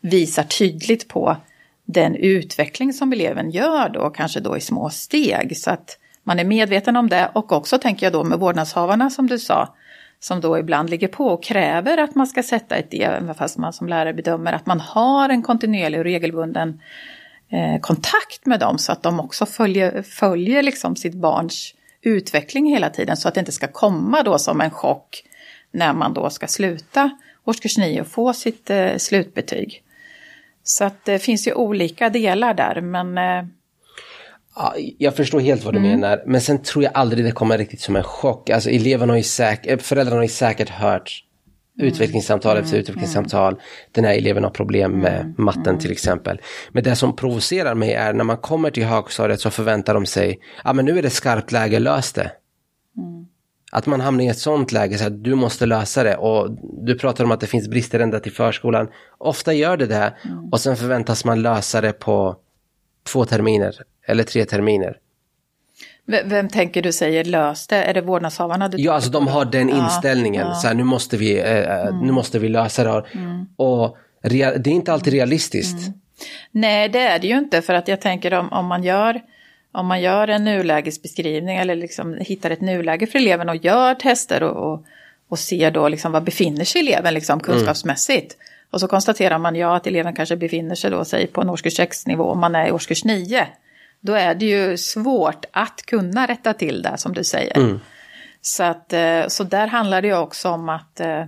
visar 0.00 0.42
tydligt 0.42 1.08
på 1.08 1.36
den 1.84 2.16
utveckling 2.16 2.92
som 2.92 3.12
eleven 3.12 3.50
gör 3.50 3.88
då, 3.88 4.10
kanske 4.10 4.40
då 4.40 4.56
i 4.56 4.60
små 4.60 4.90
steg. 4.90 5.56
Så 5.56 5.70
att 5.70 5.98
man 6.22 6.38
är 6.38 6.44
medveten 6.44 6.96
om 6.96 7.08
det. 7.08 7.30
Och 7.34 7.52
också 7.52 7.78
tänker 7.78 8.06
jag 8.06 8.12
då 8.12 8.24
med 8.24 8.38
vårdnadshavarna 8.38 9.10
som 9.10 9.26
du 9.26 9.38
sa, 9.38 9.74
som 10.20 10.40
då 10.40 10.58
ibland 10.58 10.90
ligger 10.90 11.08
på 11.08 11.26
och 11.26 11.44
kräver 11.44 11.98
att 11.98 12.14
man 12.14 12.26
ska 12.26 12.42
sätta 12.42 12.76
ett 12.76 12.94
e, 12.94 13.20
D, 13.20 13.34
fast 13.34 13.58
man 13.58 13.72
som 13.72 13.88
lärare 13.88 14.14
bedömer 14.14 14.52
att 14.52 14.66
man 14.66 14.80
har 14.80 15.28
en 15.28 15.42
kontinuerlig 15.42 16.00
och 16.00 16.04
regelbunden 16.04 16.80
eh, 17.50 17.80
kontakt 17.80 18.46
med 18.46 18.60
dem. 18.60 18.78
Så 18.78 18.92
att 18.92 19.02
de 19.02 19.20
också 19.20 19.46
följer, 19.46 20.02
följer 20.02 20.62
liksom 20.62 20.96
sitt 20.96 21.14
barns 21.14 21.74
utveckling 22.02 22.70
hela 22.70 22.90
tiden. 22.90 23.16
Så 23.16 23.28
att 23.28 23.34
det 23.34 23.40
inte 23.40 23.52
ska 23.52 23.66
komma 23.66 24.22
då 24.22 24.38
som 24.38 24.60
en 24.60 24.70
chock 24.70 25.22
när 25.70 25.92
man 25.92 26.14
då 26.14 26.30
ska 26.30 26.46
sluta 26.46 27.10
årskurs 27.46 27.78
9 27.78 28.00
och 28.00 28.06
få 28.06 28.32
sitt 28.32 28.70
eh, 28.70 28.96
slutbetyg. 28.96 29.82
Så 30.62 30.84
att 30.84 31.04
det 31.04 31.18
finns 31.18 31.48
ju 31.48 31.52
olika 31.52 32.10
delar 32.10 32.54
där 32.54 32.80
men 32.80 33.18
eh... 33.18 33.48
Ja, 34.56 34.74
jag 34.98 35.16
förstår 35.16 35.40
helt 35.40 35.64
vad 35.64 35.74
du 35.74 35.78
mm. 35.78 35.90
menar, 35.90 36.22
men 36.26 36.40
sen 36.40 36.62
tror 36.62 36.84
jag 36.84 36.92
aldrig 36.94 37.24
det 37.24 37.30
kommer 37.30 37.58
riktigt 37.58 37.80
som 37.80 37.96
en 37.96 38.02
chock. 38.02 38.50
Alltså 38.50 38.70
eleverna 38.70 39.12
har 39.12 39.18
ju 39.18 39.22
säkert, 39.22 39.70
eh, 39.70 39.78
föräldrarna 39.78 40.18
har 40.18 40.24
ju 40.24 40.28
säkert 40.28 40.68
hört 40.68 41.24
mm. 41.78 41.88
utvecklingssamtal 41.88 42.56
efter 42.56 42.72
mm. 42.72 42.80
utvecklingssamtal. 42.80 43.52
Mm. 43.52 43.64
Den 43.92 44.04
här 44.04 44.14
eleven 44.14 44.44
har 44.44 44.50
problem 44.50 44.92
med 44.92 45.20
mm. 45.20 45.34
matten 45.38 45.66
mm. 45.66 45.78
till 45.78 45.92
exempel. 45.92 46.40
Men 46.72 46.82
det 46.84 46.96
som 46.96 47.16
provocerar 47.16 47.74
mig 47.74 47.92
är 47.92 48.12
när 48.12 48.24
man 48.24 48.36
kommer 48.36 48.70
till 48.70 48.84
högstadiet 48.84 49.40
så 49.40 49.50
förväntar 49.50 49.94
de 49.94 50.06
sig, 50.06 50.38
ja 50.64 50.72
men 50.72 50.84
nu 50.84 50.98
är 50.98 51.02
det 51.02 51.10
skarpt 51.10 51.52
läge, 51.52 51.78
lös 51.78 52.12
det. 52.12 52.30
Att 53.72 53.86
man 53.86 54.00
hamnar 54.00 54.24
i 54.24 54.28
ett 54.28 54.38
sånt 54.38 54.72
läge 54.72 54.98
så 54.98 55.06
att 55.06 55.24
du 55.24 55.34
måste 55.34 55.66
lösa 55.66 56.02
det 56.02 56.16
och 56.16 56.50
du 56.82 56.98
pratar 56.98 57.24
om 57.24 57.30
att 57.30 57.40
det 57.40 57.46
finns 57.46 57.68
brister 57.68 58.00
ända 58.00 58.20
till 58.20 58.32
förskolan. 58.32 58.88
Ofta 59.18 59.52
gör 59.52 59.76
det 59.76 59.86
det 59.86 60.14
mm. 60.24 60.48
och 60.52 60.60
sen 60.60 60.76
förväntas 60.76 61.24
man 61.24 61.42
lösa 61.42 61.80
det 61.80 61.92
på 61.92 62.36
två 63.06 63.24
terminer 63.24 63.74
eller 64.06 64.24
tre 64.24 64.44
terminer. 64.44 64.98
Vem 66.24 66.48
tänker 66.48 66.82
du 66.82 66.92
säger 66.92 67.24
lös 67.24 67.66
det? 67.66 67.76
Är 67.76 67.94
det 67.94 68.00
vårdnadshavarna? 68.00 68.68
Du 68.68 68.78
ja, 68.78 68.92
alltså 68.92 69.10
de 69.10 69.28
har 69.28 69.44
den 69.44 69.68
ja, 69.68 69.84
inställningen. 69.84 70.46
Ja. 70.46 70.54
Så 70.54 70.66
här, 70.66 70.74
nu, 70.74 70.84
måste 70.84 71.16
vi, 71.16 71.38
eh, 71.38 71.58
eh, 71.58 71.86
mm. 71.86 71.98
nu 71.98 72.12
måste 72.12 72.38
vi 72.38 72.48
lösa 72.48 72.84
det. 72.84 73.04
Mm. 73.14 73.46
Och 73.56 73.96
det 74.22 74.42
är 74.42 74.68
inte 74.68 74.92
alltid 74.92 75.12
realistiskt. 75.12 75.86
Mm. 75.86 76.00
Nej, 76.50 76.88
det 76.88 76.98
är 76.98 77.18
det 77.18 77.26
ju 77.26 77.38
inte. 77.38 77.62
För 77.62 77.74
att 77.74 77.88
jag 77.88 78.00
tänker 78.00 78.34
om, 78.34 78.52
om 78.52 78.66
man 78.66 78.84
gör 78.84 79.20
om 79.76 79.86
man 79.86 80.00
gör 80.00 80.28
en 80.28 80.44
nulägesbeskrivning 80.44 81.56
eller 81.56 81.74
liksom 81.74 82.16
hittar 82.20 82.50
ett 82.50 82.60
nuläge 82.60 83.06
för 83.06 83.18
eleven 83.18 83.48
och 83.48 83.56
gör 83.56 83.94
tester 83.94 84.42
och, 84.42 84.72
och, 84.72 84.84
och 85.28 85.38
ser 85.38 85.70
då 85.70 85.88
liksom 85.88 86.12
var 86.12 86.20
befinner 86.20 86.64
sig 86.64 86.80
eleven 86.80 87.14
liksom 87.14 87.40
kunskapsmässigt. 87.40 88.34
Mm. 88.34 88.46
Och 88.70 88.80
så 88.80 88.88
konstaterar 88.88 89.38
man 89.38 89.56
ja 89.56 89.76
att 89.76 89.86
eleven 89.86 90.14
kanske 90.14 90.36
befinner 90.36 90.74
sig 90.74 90.90
då 90.90 91.04
säg 91.04 91.26
på 91.26 91.40
en 91.40 91.50
årskurs 91.50 91.76
6 91.76 92.06
nivå 92.06 92.24
om 92.24 92.38
man 92.38 92.54
är 92.54 92.66
i 92.66 92.72
årskurs 92.72 93.04
9. 93.04 93.46
Då 94.00 94.12
är 94.12 94.34
det 94.34 94.46
ju 94.46 94.76
svårt 94.76 95.44
att 95.50 95.82
kunna 95.86 96.26
rätta 96.26 96.52
till 96.52 96.82
det 96.82 96.98
som 96.98 97.14
du 97.14 97.24
säger. 97.24 97.58
Mm. 97.58 97.80
Så, 98.40 98.62
att, 98.62 98.92
eh, 98.92 99.26
så 99.28 99.44
där 99.44 99.66
handlar 99.66 100.02
det 100.02 100.08
ju 100.08 100.16
också 100.16 100.48
om 100.48 100.68
att 100.68 101.00
eh, 101.00 101.24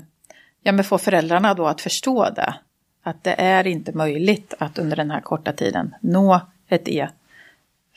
ja, 0.62 0.72
men 0.72 0.84
få 0.84 0.98
föräldrarna 0.98 1.54
då 1.54 1.66
att 1.66 1.80
förstå 1.80 2.28
det. 2.36 2.54
Att 3.02 3.24
det 3.24 3.34
är 3.38 3.66
inte 3.66 3.92
möjligt 3.92 4.54
att 4.58 4.78
under 4.78 4.96
den 4.96 5.10
här 5.10 5.20
korta 5.20 5.52
tiden 5.52 5.94
nå 6.00 6.40
ett 6.68 6.88
E 6.88 7.08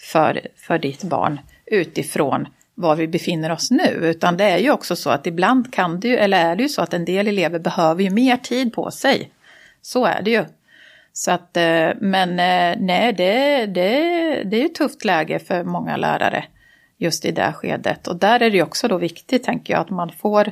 för, 0.01 0.47
för 0.55 0.77
ditt 0.77 1.03
barn 1.03 1.39
utifrån 1.65 2.47
var 2.75 2.95
vi 2.95 3.07
befinner 3.07 3.51
oss 3.51 3.71
nu. 3.71 3.89
Utan 4.01 4.37
det 4.37 4.43
är 4.43 4.57
ju 4.57 4.71
också 4.71 4.95
så 4.95 5.09
att 5.09 5.27
ibland 5.27 5.73
kan 5.73 5.99
det 5.99 6.07
ju, 6.07 6.15
eller 6.15 6.45
är 6.45 6.55
det 6.55 6.63
ju 6.63 6.69
så 6.69 6.81
att 6.81 6.93
en 6.93 7.05
del 7.05 7.27
elever 7.27 7.59
behöver 7.59 8.03
ju 8.03 8.09
mer 8.09 8.37
tid 8.37 8.73
på 8.73 8.91
sig. 8.91 9.31
Så 9.81 10.05
är 10.05 10.21
det 10.21 10.31
ju. 10.31 10.45
Så 11.13 11.31
att, 11.31 11.57
eh, 11.57 11.89
men 11.99 12.29
eh, 12.29 12.77
nej, 12.79 13.13
det, 13.13 13.65
det, 13.65 13.89
det 14.43 14.61
är 14.61 14.65
ett 14.65 14.75
tufft 14.75 15.05
läge 15.05 15.39
för 15.39 15.63
många 15.63 15.97
lärare 15.97 16.45
just 16.97 17.25
i 17.25 17.31
det 17.31 17.53
skedet. 17.53 18.07
Och 18.07 18.15
där 18.15 18.41
är 18.41 18.49
det 18.49 18.57
ju 18.57 18.63
också 18.63 18.87
då 18.87 18.97
viktigt, 18.97 19.43
tänker 19.43 19.73
jag, 19.73 19.81
att 19.81 19.89
man 19.89 20.11
får 20.21 20.51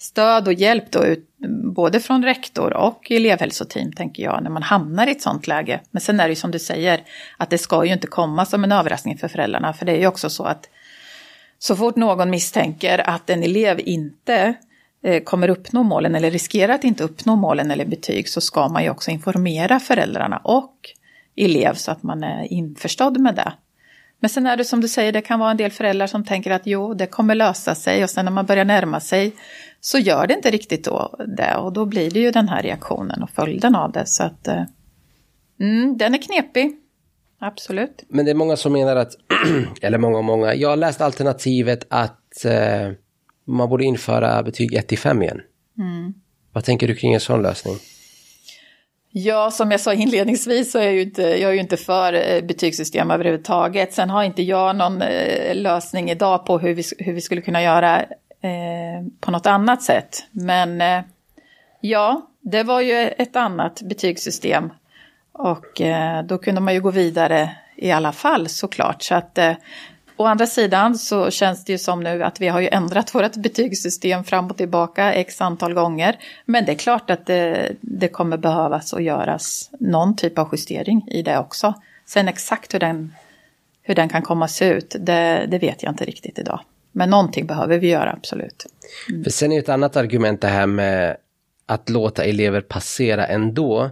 stöd 0.00 0.46
och 0.46 0.52
hjälp 0.52 0.90
då 0.90 1.04
ut, 1.04 1.28
både 1.74 2.00
från 2.00 2.24
rektor 2.24 2.72
och 2.72 3.10
elevhälsoteam, 3.10 3.92
tänker 3.92 4.22
jag, 4.22 4.42
när 4.42 4.50
man 4.50 4.62
hamnar 4.62 5.06
i 5.06 5.10
ett 5.10 5.22
sånt 5.22 5.46
läge. 5.46 5.80
Men 5.90 6.00
sen 6.00 6.20
är 6.20 6.24
det 6.24 6.32
ju 6.32 6.36
som 6.36 6.50
du 6.50 6.58
säger, 6.58 7.02
att 7.36 7.50
det 7.50 7.58
ska 7.58 7.84
ju 7.84 7.92
inte 7.92 8.06
komma 8.06 8.46
som 8.46 8.64
en 8.64 8.72
överraskning 8.72 9.18
för 9.18 9.28
föräldrarna, 9.28 9.72
för 9.72 9.86
det 9.86 9.92
är 9.92 9.98
ju 9.98 10.06
också 10.06 10.30
så 10.30 10.44
att 10.44 10.68
så 11.58 11.76
fort 11.76 11.96
någon 11.96 12.30
misstänker 12.30 13.10
att 13.10 13.30
en 13.30 13.42
elev 13.42 13.80
inte 13.80 14.54
eh, 15.04 15.22
kommer 15.22 15.48
uppnå 15.48 15.82
målen 15.82 16.14
eller 16.14 16.30
riskerar 16.30 16.74
att 16.74 16.84
inte 16.84 17.04
uppnå 17.04 17.36
målen 17.36 17.70
eller 17.70 17.84
betyg 17.84 18.28
så 18.28 18.40
ska 18.40 18.68
man 18.68 18.82
ju 18.82 18.90
också 18.90 19.10
informera 19.10 19.80
föräldrarna 19.80 20.40
och 20.44 20.74
elev 21.36 21.74
så 21.74 21.90
att 21.90 22.02
man 22.02 22.24
är 22.24 22.52
införstådd 22.52 23.20
med 23.20 23.34
det. 23.34 23.52
Men 24.20 24.30
sen 24.30 24.46
är 24.46 24.56
det 24.56 24.64
som 24.64 24.80
du 24.80 24.88
säger, 24.88 25.12
det 25.12 25.20
kan 25.20 25.40
vara 25.40 25.50
en 25.50 25.56
del 25.56 25.70
föräldrar 25.70 26.06
som 26.06 26.24
tänker 26.24 26.50
att 26.50 26.62
jo, 26.64 26.94
det 26.94 27.06
kommer 27.06 27.34
lösa 27.34 27.74
sig 27.74 28.04
och 28.04 28.10
sen 28.10 28.24
när 28.24 28.32
man 28.32 28.46
börjar 28.46 28.64
närma 28.64 29.00
sig 29.00 29.32
så 29.80 29.98
gör 29.98 30.26
det 30.26 30.34
inte 30.34 30.50
riktigt 30.50 30.84
då 30.84 31.16
det 31.36 31.56
och 31.56 31.72
då 31.72 31.86
blir 31.86 32.10
det 32.10 32.20
ju 32.20 32.30
den 32.30 32.48
här 32.48 32.62
reaktionen 32.62 33.22
och 33.22 33.30
följden 33.30 33.74
av 33.74 33.92
det. 33.92 34.06
Så 34.06 34.22
att 34.22 34.48
eh, 34.48 34.64
mm, 35.60 35.98
den 35.98 36.14
är 36.14 36.18
knepig. 36.18 36.76
Absolut. 37.38 38.04
Men 38.08 38.24
det 38.24 38.30
är 38.30 38.34
många 38.34 38.56
som 38.56 38.72
menar 38.72 38.96
att, 38.96 39.12
eller 39.80 39.98
många 39.98 40.18
och 40.18 40.24
många, 40.24 40.54
jag 40.54 40.68
har 40.68 40.76
läst 40.76 41.00
alternativet 41.00 41.86
att 41.90 42.44
eh, 42.44 42.92
man 43.44 43.68
borde 43.68 43.84
införa 43.84 44.42
betyg 44.42 44.74
1 44.74 44.88
till 44.88 44.98
5 44.98 45.22
igen. 45.22 45.40
Mm. 45.78 46.14
Vad 46.52 46.64
tänker 46.64 46.88
du 46.88 46.94
kring 46.94 47.14
en 47.14 47.20
sån 47.20 47.42
lösning? 47.42 47.76
Ja, 49.12 49.50
som 49.50 49.70
jag 49.70 49.80
sa 49.80 49.94
inledningsvis 49.94 50.72
så 50.72 50.78
är 50.78 50.82
jag 50.82 50.94
ju 50.94 51.02
inte, 51.02 51.22
jag 51.22 51.50
är 51.50 51.54
ju 51.54 51.60
inte 51.60 51.76
för 51.76 52.12
eh, 52.12 52.42
betygssystem 52.42 53.10
överhuvudtaget. 53.10 53.92
Sen 53.92 54.10
har 54.10 54.24
inte 54.24 54.42
jag 54.42 54.76
någon 54.76 55.02
eh, 55.02 55.54
lösning 55.54 56.10
idag 56.10 56.46
på 56.46 56.58
hur 56.58 56.74
vi, 56.74 56.82
hur 56.98 57.12
vi 57.12 57.20
skulle 57.20 57.40
kunna 57.40 57.62
göra 57.62 58.00
eh, 58.00 59.06
på 59.20 59.30
något 59.30 59.46
annat 59.46 59.82
sätt. 59.82 60.26
Men 60.30 60.80
eh, 60.80 61.00
ja, 61.80 62.26
det 62.40 62.62
var 62.62 62.80
ju 62.80 63.08
ett 63.08 63.36
annat 63.36 63.82
betygssystem. 63.82 64.72
Och 65.32 65.80
eh, 65.80 66.24
då 66.24 66.38
kunde 66.38 66.60
man 66.60 66.74
ju 66.74 66.80
gå 66.80 66.90
vidare 66.90 67.50
i 67.76 67.90
alla 67.90 68.12
fall 68.12 68.48
såklart. 68.48 69.02
Så 69.02 69.14
att 69.14 69.38
eh, 69.38 69.52
Å 70.20 70.24
andra 70.26 70.46
sidan 70.46 70.98
så 70.98 71.30
känns 71.30 71.64
det 71.64 71.72
ju 71.72 71.78
som 71.78 72.00
nu 72.00 72.22
att 72.22 72.40
vi 72.40 72.48
har 72.48 72.60
ju 72.60 72.68
ändrat 72.68 73.14
vårt 73.14 73.36
betygssystem 73.36 74.24
fram 74.24 74.46
och 74.50 74.56
tillbaka 74.56 75.12
x 75.12 75.40
antal 75.40 75.74
gånger. 75.74 76.18
Men 76.44 76.64
det 76.64 76.72
är 76.72 76.76
klart 76.76 77.10
att 77.10 77.26
det, 77.26 77.72
det 77.80 78.08
kommer 78.08 78.36
behövas 78.36 78.94
att 78.94 79.02
göras 79.02 79.70
någon 79.78 80.16
typ 80.16 80.38
av 80.38 80.48
justering 80.52 81.08
i 81.08 81.22
det 81.22 81.38
också. 81.38 81.74
Sen 82.06 82.28
exakt 82.28 82.74
hur 82.74 82.78
den, 82.78 83.14
hur 83.82 83.94
den 83.94 84.08
kan 84.08 84.22
komma 84.22 84.44
att 84.44 84.50
se 84.50 84.68
ut, 84.68 84.96
det, 85.00 85.46
det 85.48 85.58
vet 85.58 85.82
jag 85.82 85.92
inte 85.92 86.04
riktigt 86.04 86.38
idag. 86.38 86.60
Men 86.92 87.10
någonting 87.10 87.46
behöver 87.46 87.78
vi 87.78 87.88
göra, 87.88 88.12
absolut. 88.12 88.66
Mm. 89.08 89.24
För 89.24 89.30
sen 89.30 89.52
är 89.52 89.58
ett 89.58 89.68
annat 89.68 89.96
argument 89.96 90.40
det 90.40 90.48
här 90.48 90.66
med 90.66 91.16
att 91.66 91.88
låta 91.88 92.24
elever 92.24 92.60
passera 92.60 93.26
ändå 93.26 93.90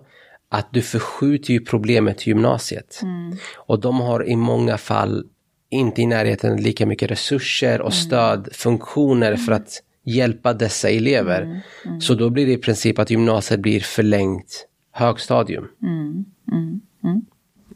att 0.51 0.69
du 0.71 0.83
förskjuter 0.83 1.53
ju 1.53 1.61
problemet 1.61 2.19
till 2.19 2.29
gymnasiet. 2.29 3.01
Mm. 3.03 3.37
Och 3.57 3.81
de 3.81 4.01
har 4.01 4.29
i 4.29 4.37
många 4.37 4.79
fall 4.79 5.25
inte 5.71 6.03
i 6.03 6.07
närheten 6.07 6.57
lika 6.57 6.87
mycket 6.87 7.11
resurser 7.11 7.81
och 7.81 7.93
mm. 7.93 8.05
stödfunktioner 8.05 9.37
för 9.37 9.53
att 9.53 9.83
hjälpa 10.05 10.53
dessa 10.53 10.91
elever. 10.91 11.43
Mm. 11.43 11.61
Mm. 11.85 12.01
Så 12.01 12.15
då 12.15 12.31
blir 12.31 12.47
det 12.47 12.53
i 12.53 12.59
princip 12.59 12.99
att 12.99 13.11
gymnasiet 13.11 13.61
blir 13.61 13.81
förlängt 13.81 14.67
högstadium. 14.93 15.69
Mm. 15.83 16.25
Mm. 16.53 16.81
Mm. 17.05 17.23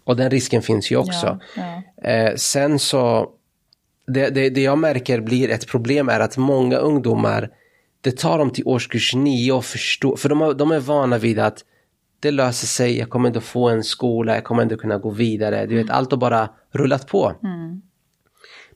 Och 0.04 0.16
den 0.16 0.30
risken 0.30 0.62
finns 0.62 0.90
ju 0.92 0.96
också. 0.96 1.38
Ja, 1.56 1.82
ja. 1.96 2.10
Eh, 2.10 2.34
sen 2.36 2.78
så, 2.78 3.30
det, 4.06 4.28
det, 4.30 4.50
det, 4.50 4.62
jag 4.62 4.78
märker 4.78 5.20
blir 5.20 5.50
ett 5.50 5.66
problem 5.66 6.08
är 6.08 6.20
att 6.20 6.36
många 6.36 6.76
ungdomar, 6.76 7.50
det 8.00 8.16
tar 8.16 8.38
dem 8.38 8.50
till 8.50 8.66
årskurs 8.66 9.14
nio 9.14 9.58
att 9.58 9.64
förstå, 9.64 10.16
för 10.16 10.28
de, 10.28 10.56
de 10.56 10.70
är 10.70 10.80
vana 10.80 11.18
vid 11.18 11.38
att 11.38 11.64
det 12.20 12.30
löser 12.30 12.66
sig, 12.66 12.98
jag 12.98 13.10
kommer 13.10 13.28
ändå 13.28 13.40
få 13.40 13.68
en 13.68 13.84
skola, 13.84 14.34
jag 14.34 14.44
kommer 14.44 14.62
ändå 14.62 14.76
kunna 14.76 14.98
gå 14.98 15.10
vidare. 15.10 15.66
Du 15.66 15.74
vet, 15.74 15.90
allt 15.90 16.10
har 16.10 16.18
bara 16.18 16.48
rullat 16.72 17.06
på. 17.06 17.34
Mm. 17.44 17.82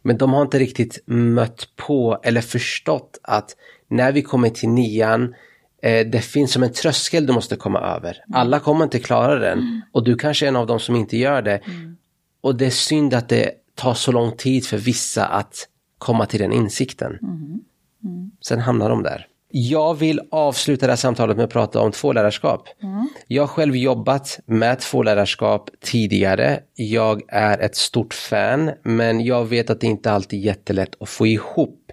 Men 0.02 0.18
de 0.18 0.32
har 0.32 0.42
inte 0.42 0.58
riktigt 0.58 0.98
mött 1.06 1.68
på 1.76 2.20
eller 2.22 2.40
förstått 2.40 3.18
att 3.22 3.56
när 3.88 4.12
vi 4.12 4.22
kommer 4.22 4.48
till 4.48 4.68
nian, 4.68 5.34
eh, 5.82 6.06
det 6.06 6.20
finns 6.20 6.52
som 6.52 6.62
en 6.62 6.72
tröskel 6.72 7.26
du 7.26 7.32
måste 7.32 7.56
komma 7.56 7.80
över. 7.80 8.10
Mm. 8.28 8.40
Alla 8.40 8.60
kommer 8.60 8.84
inte 8.84 8.98
klara 8.98 9.38
den 9.38 9.58
mm. 9.58 9.80
och 9.92 10.04
du 10.04 10.16
kanske 10.16 10.46
är 10.46 10.48
en 10.48 10.56
av 10.56 10.66
dem 10.66 10.80
som 10.80 10.96
inte 10.96 11.16
gör 11.16 11.42
det. 11.42 11.56
Mm. 11.56 11.96
Och 12.40 12.56
det 12.56 12.66
är 12.66 12.70
synd 12.70 13.14
att 13.14 13.28
det 13.28 13.50
tar 13.74 13.94
så 13.94 14.12
lång 14.12 14.32
tid 14.36 14.66
för 14.66 14.78
vissa 14.78 15.26
att 15.26 15.68
komma 15.98 16.26
till 16.26 16.40
den 16.40 16.52
insikten. 16.52 17.18
Mm. 17.22 18.30
Sen 18.40 18.60
hamnar 18.60 18.90
de 18.90 19.02
där. 19.02 19.26
Jag 19.48 19.94
vill 19.94 20.20
avsluta 20.30 20.86
det 20.86 20.92
här 20.92 20.96
samtalet 20.96 21.36
med 21.36 21.44
att 21.44 21.50
prata 21.50 21.80
om 21.80 21.92
tvålärarskap. 21.92 22.68
Mm. 22.82 23.08
Jag 23.26 23.42
har 23.42 23.48
själv 23.48 23.76
jobbat 23.76 24.40
med 24.46 24.80
tvålärarskap 24.80 25.70
tidigare. 25.80 26.60
Jag 26.74 27.22
är 27.28 27.58
ett 27.58 27.76
stort 27.76 28.14
fan, 28.14 28.70
men 28.82 29.24
jag 29.24 29.44
vet 29.44 29.70
att 29.70 29.80
det 29.80 29.86
inte 29.86 30.12
alltid 30.12 30.40
är 30.40 30.44
jättelätt 30.44 30.90
att 31.00 31.08
få 31.08 31.26
ihop. 31.26 31.92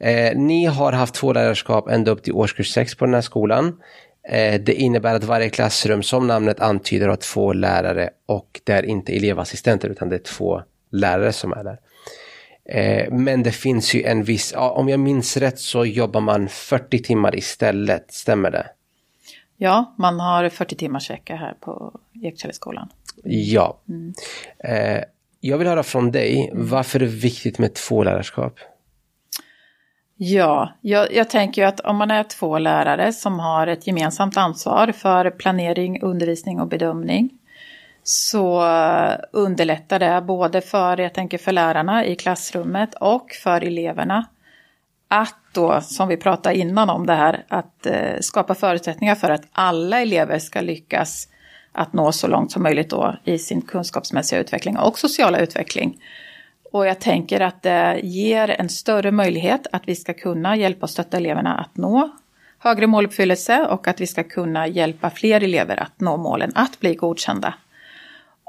Eh, 0.00 0.36
ni 0.36 0.64
har 0.64 0.92
haft 0.92 1.14
tvålärarskap 1.14 1.88
ända 1.88 2.10
upp 2.10 2.22
till 2.22 2.32
årskurs 2.32 2.72
6 2.72 2.94
på 2.94 3.04
den 3.04 3.14
här 3.14 3.20
skolan. 3.20 3.80
Eh, 4.28 4.60
det 4.60 4.74
innebär 4.74 5.14
att 5.14 5.24
varje 5.24 5.50
klassrum, 5.50 6.02
som 6.02 6.26
namnet 6.26 6.60
antyder, 6.60 7.08
har 7.08 7.16
två 7.16 7.52
lärare 7.52 8.10
och 8.26 8.60
det 8.64 8.72
är 8.72 8.82
inte 8.82 9.16
elevassistenter 9.16 9.88
utan 9.88 10.08
det 10.08 10.16
är 10.16 10.22
två 10.36 10.62
lärare 10.92 11.32
som 11.32 11.52
är 11.52 11.64
där. 11.64 11.78
Eh, 12.68 13.12
men 13.12 13.42
det 13.42 13.52
finns 13.52 13.94
ju 13.94 14.02
en 14.02 14.24
viss, 14.24 14.54
om 14.56 14.88
jag 14.88 15.00
minns 15.00 15.36
rätt 15.36 15.58
så 15.58 15.84
jobbar 15.84 16.20
man 16.20 16.48
40 16.48 17.02
timmar 17.02 17.36
istället, 17.36 18.12
stämmer 18.12 18.50
det? 18.50 18.66
Ja, 19.56 19.94
man 19.98 20.20
har 20.20 20.48
40 20.48 20.76
timmars 20.76 21.10
vecka 21.10 21.36
här 21.36 21.54
på 21.60 22.00
Ekkällskolan. 22.22 22.88
Ja. 23.24 23.80
Mm. 23.88 24.14
Eh, 24.58 25.02
jag 25.40 25.58
vill 25.58 25.68
höra 25.68 25.82
från 25.82 26.10
dig, 26.10 26.50
mm. 26.50 26.68
varför 26.68 27.00
är 27.00 27.04
det 27.04 27.12
viktigt 27.12 27.58
med 27.58 27.74
två 27.74 28.04
lärarskap? 28.04 28.58
Ja, 30.16 30.72
jag, 30.80 31.12
jag, 31.14 31.30
tänker 31.30 31.62
ju 31.62 31.68
att 31.68 31.80
om 31.80 31.96
man 31.96 32.10
är 32.10 32.22
två 32.22 32.58
lärare 32.58 33.12
som 33.12 33.38
har 33.38 33.66
ett 33.66 33.86
gemensamt 33.86 34.36
ansvar 34.36 34.92
för 34.92 35.30
planering, 35.30 36.02
undervisning 36.02 36.60
och 36.60 36.68
bedömning 36.68 37.30
så 38.08 38.66
underlättar 39.32 39.98
det 39.98 40.22
både 40.26 40.60
för, 40.60 41.00
jag 41.00 41.14
tänker 41.14 41.38
för 41.38 41.52
lärarna 41.52 42.04
i 42.04 42.16
klassrummet 42.16 42.94
och 42.94 43.30
för 43.42 43.60
eleverna 43.64 44.26
att 45.08 45.34
då, 45.52 45.80
som 45.80 46.08
vi 46.08 46.16
pratade 46.16 46.58
innan 46.58 46.90
om 46.90 47.06
det 47.06 47.14
här, 47.14 47.44
att 47.48 47.86
eh, 47.86 48.20
skapa 48.20 48.54
förutsättningar 48.54 49.14
för 49.14 49.30
att 49.30 49.42
alla 49.52 50.00
elever 50.00 50.38
ska 50.38 50.60
lyckas 50.60 51.28
att 51.72 51.92
nå 51.92 52.12
så 52.12 52.26
långt 52.26 52.52
som 52.52 52.62
möjligt 52.62 52.90
då 52.90 53.16
i 53.24 53.38
sin 53.38 53.62
kunskapsmässiga 53.62 54.40
utveckling 54.40 54.78
och 54.78 54.98
sociala 54.98 55.38
utveckling. 55.38 56.02
Och 56.72 56.86
jag 56.86 57.00
tänker 57.00 57.40
att 57.40 57.62
det 57.62 58.00
ger 58.02 58.48
en 58.48 58.68
större 58.68 59.10
möjlighet 59.10 59.66
att 59.72 59.82
vi 59.88 59.96
ska 59.96 60.14
kunna 60.14 60.56
hjälpa 60.56 60.82
och 60.82 60.90
stötta 60.90 61.16
eleverna 61.16 61.54
att 61.58 61.76
nå 61.76 62.10
högre 62.58 62.86
måluppfyllelse 62.86 63.66
och 63.70 63.88
att 63.88 64.00
vi 64.00 64.06
ska 64.06 64.24
kunna 64.24 64.66
hjälpa 64.66 65.10
fler 65.10 65.42
elever 65.42 65.82
att 65.82 66.00
nå 66.00 66.16
målen 66.16 66.52
att 66.54 66.80
bli 66.80 66.94
godkända. 66.94 67.54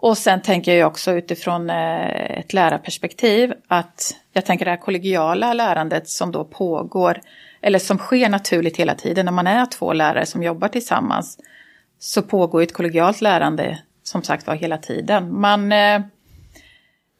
Och 0.01 0.17
sen 0.17 0.41
tänker 0.41 0.73
jag 0.73 0.87
också 0.87 1.11
utifrån 1.11 1.69
eh, 1.69 2.39
ett 2.39 2.53
lärarperspektiv 2.53 3.53
att 3.67 4.15
jag 4.33 4.45
tänker 4.45 4.65
det 4.65 4.71
här 4.71 4.77
kollegiala 4.77 5.53
lärandet 5.53 6.09
som 6.09 6.31
då 6.31 6.43
pågår 6.43 7.21
eller 7.61 7.79
som 7.79 7.97
sker 7.97 8.29
naturligt 8.29 8.77
hela 8.77 8.95
tiden 8.95 9.25
när 9.25 9.31
man 9.31 9.47
är 9.47 9.65
två 9.65 9.93
lärare 9.93 10.25
som 10.25 10.43
jobbar 10.43 10.67
tillsammans 10.67 11.39
så 11.99 12.21
pågår 12.21 12.61
ett 12.61 12.73
kollegialt 12.73 13.21
lärande 13.21 13.79
som 14.03 14.23
sagt 14.23 14.47
var 14.47 14.55
hela 14.55 14.77
tiden. 14.77 15.39
Man 15.39 15.71
eh, 15.71 16.01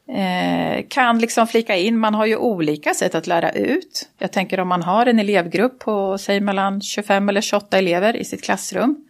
eh, 0.10 0.86
kan 0.90 1.20
liksom 1.20 1.48
flika 1.48 1.76
in, 1.76 1.98
man 2.00 2.14
har 2.14 2.26
ju 2.26 2.38
olika 2.38 2.94
sätt 2.94 3.16
att 3.16 3.28
lära 3.28 3.52
ut. 3.52 4.10
Jag 4.18 4.32
tänker 4.32 4.60
om 4.60 4.68
man 4.68 4.84
har 4.84 5.06
en 5.06 5.20
elevgrupp 5.20 5.80
på 5.80 6.18
säg 6.18 6.40
mellan 6.40 6.82
25 6.82 7.30
eller 7.30 7.42
28 7.42 7.78
elever 7.78 8.16
i 8.16 8.26
sitt 8.26 8.44
klassrum 8.44 9.07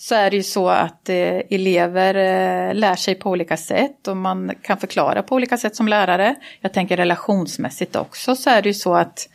så 0.00 0.14
är 0.14 0.30
det 0.30 0.36
ju 0.36 0.42
så 0.42 0.68
att 0.68 1.08
eh, 1.08 1.38
elever 1.50 2.14
eh, 2.14 2.74
lär 2.74 2.94
sig 2.94 3.14
på 3.14 3.30
olika 3.30 3.56
sätt 3.56 4.08
och 4.08 4.16
man 4.16 4.52
kan 4.62 4.78
förklara 4.78 5.22
på 5.22 5.34
olika 5.34 5.56
sätt 5.56 5.76
som 5.76 5.88
lärare. 5.88 6.34
Jag 6.60 6.72
tänker 6.72 6.96
relationsmässigt 6.96 7.96
också 7.96 8.36
så 8.36 8.50
är 8.50 8.62
det 8.62 8.68
ju 8.68 8.74
så 8.74 8.94
att 8.94 9.28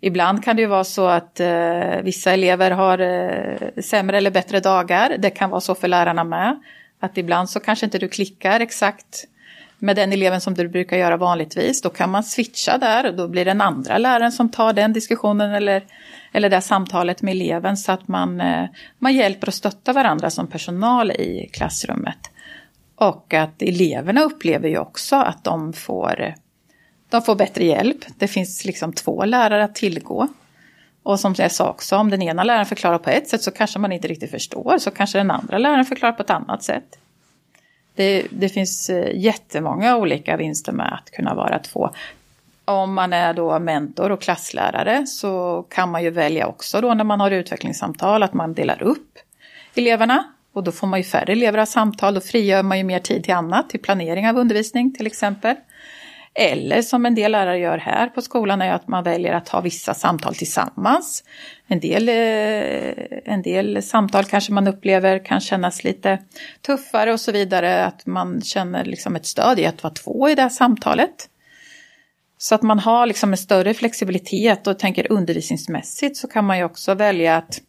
ibland 0.00 0.44
kan 0.44 0.56
det 0.56 0.62
ju 0.62 0.68
vara 0.68 0.84
så 0.84 1.06
att 1.06 1.40
eh, 1.40 2.02
vissa 2.02 2.32
elever 2.32 2.70
har 2.70 2.98
eh, 2.98 3.82
sämre 3.82 4.16
eller 4.16 4.30
bättre 4.30 4.60
dagar. 4.60 5.16
Det 5.18 5.30
kan 5.30 5.50
vara 5.50 5.60
så 5.60 5.74
för 5.74 5.88
lärarna 5.88 6.24
med. 6.24 6.60
Att 7.00 7.18
ibland 7.18 7.50
så 7.50 7.60
kanske 7.60 7.86
inte 7.86 7.98
du 7.98 8.08
klickar 8.08 8.60
exakt 8.60 9.24
med 9.80 9.96
den 9.96 10.12
eleven 10.12 10.40
som 10.40 10.54
du 10.54 10.68
brukar 10.68 10.96
göra 10.96 11.16
vanligtvis, 11.16 11.82
då 11.82 11.90
kan 11.90 12.10
man 12.10 12.24
switcha 12.24 12.78
där 12.78 13.06
och 13.06 13.16
då 13.16 13.28
blir 13.28 13.44
det 13.44 13.50
den 13.50 13.60
andra 13.60 13.98
läraren 13.98 14.32
som 14.32 14.48
tar 14.48 14.72
den 14.72 14.92
diskussionen 14.92 15.54
eller, 15.54 15.84
eller 16.32 16.50
det 16.50 16.60
samtalet 16.60 17.22
med 17.22 17.32
eleven 17.32 17.76
så 17.76 17.92
att 17.92 18.08
man, 18.08 18.40
eh, 18.40 18.68
man 18.98 19.14
hjälper 19.14 19.46
och 19.46 19.54
stöttar 19.54 19.92
varandra 19.92 20.30
som 20.30 20.46
personal 20.46 21.10
i 21.10 21.50
klassrummet. 21.52 22.30
Och 22.96 23.34
att 23.34 23.62
eleverna 23.62 24.22
upplever 24.22 24.68
ju 24.68 24.78
också 24.78 25.16
att 25.16 25.44
de 25.44 25.72
får, 25.72 26.34
de 27.08 27.22
får 27.22 27.34
bättre 27.34 27.64
hjälp. 27.64 27.98
Det 28.18 28.28
finns 28.28 28.64
liksom 28.64 28.92
två 28.92 29.24
lärare 29.24 29.64
att 29.64 29.74
tillgå. 29.74 30.28
Och 31.02 31.20
som 31.20 31.34
jag 31.38 31.52
sa 31.52 31.70
också, 31.70 31.96
om 31.96 32.10
den 32.10 32.22
ena 32.22 32.44
läraren 32.44 32.66
förklarar 32.66 32.98
på 32.98 33.10
ett 33.10 33.28
sätt 33.28 33.42
så 33.42 33.50
kanske 33.50 33.78
man 33.78 33.92
inte 33.92 34.08
riktigt 34.08 34.30
förstår, 34.30 34.78
så 34.78 34.90
kanske 34.90 35.18
den 35.18 35.30
andra 35.30 35.58
läraren 35.58 35.84
förklarar 35.84 36.12
på 36.12 36.22
ett 36.22 36.30
annat 36.30 36.62
sätt. 36.62 36.98
Det, 38.00 38.26
det 38.30 38.48
finns 38.48 38.90
eh, 38.90 39.16
jättemånga 39.16 39.96
olika 39.96 40.36
vinster 40.36 40.72
med 40.72 40.92
att 40.92 41.10
kunna 41.10 41.34
vara 41.34 41.58
två. 41.58 41.90
Om 42.64 42.94
man 42.94 43.12
är 43.12 43.34
då 43.34 43.58
mentor 43.58 44.12
och 44.12 44.22
klasslärare 44.22 45.06
så 45.06 45.62
kan 45.70 45.90
man 45.90 46.02
ju 46.02 46.10
välja 46.10 46.46
också 46.46 46.80
då 46.80 46.94
när 46.94 47.04
man 47.04 47.20
har 47.20 47.30
utvecklingssamtal 47.30 48.22
att 48.22 48.34
man 48.34 48.54
delar 48.54 48.82
upp 48.82 49.18
eleverna. 49.74 50.24
Och 50.52 50.64
då 50.64 50.72
får 50.72 50.86
man 50.86 51.00
ju 51.00 51.04
färre 51.04 51.32
elever 51.32 51.58
att 51.58 51.68
samtal, 51.68 52.14
då 52.14 52.20
frigör 52.20 52.62
man 52.62 52.78
ju 52.78 52.84
mer 52.84 52.98
tid 52.98 53.24
till 53.24 53.34
annat, 53.34 53.70
till 53.70 53.80
planering 53.80 54.28
av 54.28 54.36
undervisning 54.36 54.94
till 54.94 55.06
exempel. 55.06 55.56
Eller 56.34 56.82
som 56.82 57.06
en 57.06 57.14
del 57.14 57.32
lärare 57.32 57.58
gör 57.58 57.78
här 57.78 58.06
på 58.06 58.22
skolan 58.22 58.62
är 58.62 58.72
att 58.72 58.88
man 58.88 59.04
väljer 59.04 59.32
att 59.32 59.48
ha 59.48 59.60
vissa 59.60 59.94
samtal 59.94 60.34
tillsammans. 60.34 61.24
En 61.66 61.80
del, 61.80 62.08
eh, 62.08 63.34
en 63.34 63.42
del 63.42 63.82
samtal 63.82 64.24
kanske 64.24 64.52
man 64.52 64.68
upplever 64.68 65.24
kan 65.24 65.40
kännas 65.40 65.84
lite 65.84 66.18
tuffare 66.66 67.12
och 67.12 67.20
så 67.20 67.32
vidare. 67.32 67.84
Att 67.84 68.06
man 68.06 68.42
känner 68.42 68.84
liksom 68.84 69.16
ett 69.16 69.26
stöd 69.26 69.58
i 69.58 69.66
att 69.66 69.82
vara 69.82 69.94
två 69.94 70.28
i 70.28 70.34
det 70.34 70.42
här 70.42 70.48
samtalet. 70.48 71.28
Så 72.38 72.54
att 72.54 72.62
man 72.62 72.78
har 72.78 73.06
liksom 73.06 73.30
en 73.30 73.38
större 73.38 73.74
flexibilitet 73.74 74.66
och 74.66 74.78
tänker 74.78 75.12
undervisningsmässigt 75.12 76.16
så 76.16 76.28
kan 76.28 76.44
man 76.44 76.58
ju 76.58 76.64
också 76.64 76.94
välja 76.94 77.36
att 77.36 77.60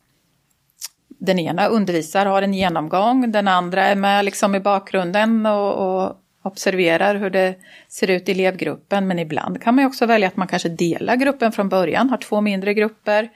den 1.20 1.40
ena 1.40 1.68
undervisar, 1.68 2.26
har 2.26 2.42
en 2.42 2.54
genomgång, 2.54 3.32
den 3.32 3.48
andra 3.48 3.86
är 3.86 3.96
med 3.96 4.26
liksom 4.26 4.56
i 4.56 4.60
bakgrunden 4.60 5.46
och, 5.46 5.74
och 5.74 6.21
observerar 6.42 7.16
hur 7.16 7.30
det 7.30 7.56
ser 7.88 8.10
ut 8.10 8.30
i 8.30 8.32
elevgruppen. 8.32 9.08
Men 9.08 9.20
ibland 9.20 9.62
kan 9.62 9.76
man 9.76 9.86
också 9.86 10.06
välja 10.06 10.28
att 10.28 10.38
man 10.38 10.48
kanske 10.48 10.70
delar 10.70 11.16
gruppen 11.16 11.52
från 11.52 11.70
början, 11.70 12.10
har 12.10 12.18
två 12.18 12.42
mindre 12.42 12.74
grupper. 12.74 13.30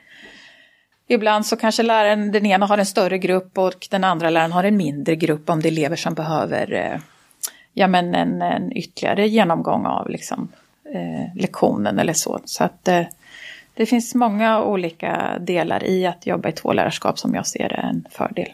Ibland 1.08 1.46
så 1.46 1.56
kanske 1.56 1.84
läraren, 1.84 2.32
den 2.32 2.46
ena 2.46 2.66
har 2.66 2.78
en 2.78 2.86
större 2.86 3.18
grupp 3.18 3.58
och 3.58 3.88
den 3.92 4.04
andra 4.04 4.30
läraren 4.30 4.52
har 4.52 4.64
en 4.64 4.78
mindre 4.78 5.16
grupp 5.16 5.50
om 5.50 5.62
det 5.62 5.68
är 5.68 5.72
elever 5.72 5.96
som 5.96 6.14
behöver 6.14 6.74
eh, 6.74 7.00
ja, 7.74 7.88
men 7.88 8.16
en, 8.16 8.42
en 8.42 8.78
ytterligare 8.78 9.28
genomgång 9.28 9.86
av 9.86 10.10
liksom, 10.10 10.52
eh, 10.94 11.36
lektionen 11.42 12.00
eller 12.00 12.14
så. 12.14 12.40
Så 12.46 12.64
att 12.64 12.88
eh, 12.88 13.04
det 13.74 13.86
finns 13.86 14.16
många 14.16 14.64
olika 14.64 15.40
delar 15.40 15.84
i 15.84 16.06
att 16.06 16.28
jobba 16.28 16.50
i 16.50 16.52
tvålärarskap 16.52 17.20
som 17.20 17.36
jag 17.36 17.48
ser 17.48 17.74
är 17.74 17.90
en 17.90 18.06
fördel. 18.12 18.50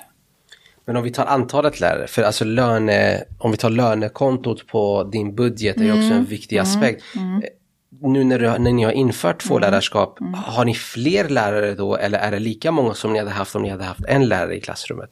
Men 0.86 0.96
om 0.96 1.04
vi 1.04 1.12
tar 1.12 1.26
antalet 1.26 1.80
lärare, 1.80 2.08
för 2.08 2.24
alltså 2.24 2.46
löne, 2.46 3.24
om 3.38 3.52
vi 3.52 3.58
tar 3.58 3.70
lönekontot 3.70 4.68
på 4.68 5.04
din 5.04 5.36
budget 5.36 5.78
är 5.78 5.84
ju 5.84 5.92
också 5.92 6.02
en 6.02 6.12
mm. 6.12 6.26
viktig 6.26 6.56
mm. 6.56 6.64
aspekt. 6.64 7.04
Mm. 7.16 7.44
Nu 8.02 8.24
när, 8.24 8.40
du, 8.40 8.58
när 8.58 8.72
ni 8.72 8.84
har 8.84 8.92
infört 8.92 9.42
tvålärarskap, 9.42 10.20
mm. 10.20 10.34
har 10.34 10.66
ni 10.66 10.74
fler 10.74 11.30
lärare 11.30 11.74
då 11.74 11.96
eller 11.96 12.20
är 12.20 12.32
det 12.32 12.40
lika 12.40 12.72
många 12.72 12.94
som 12.94 13.14
ni 13.14 13.20
hade 13.20 13.32
haft 13.32 13.56
om 13.56 13.64
ni 13.64 13.70
hade 13.70 13.84
haft 13.84 14.06
en 14.08 14.28
lärare 14.28 14.56
i 14.56 14.62
klassrummet? 14.62 15.10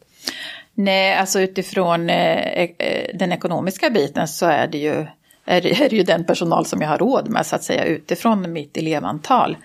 Nej, 0.74 1.16
alltså 1.16 1.42
utifrån 1.42 2.10
eh, 2.10 2.64
eh 2.64 2.70
den 3.14 3.32
ekonomiska 3.32 3.90
biten 3.90 4.28
så 4.28 4.46
är 4.46 4.68
det 4.68 4.78
ju 4.78 5.06
är 5.46 5.62
det, 5.62 5.82
är 5.82 5.90
det 5.90 5.96
ju 5.96 6.04
den 6.04 6.26
personal 6.26 6.66
som 6.66 6.82
jag 6.82 6.90
har 6.90 6.98
råd 6.98 7.30
med 7.30 7.46
så 7.46 7.56
att 7.56 7.64
säga 7.64 7.84
utifrån 7.84 8.54
mitt 8.54 8.78
elevantal. 8.78 9.58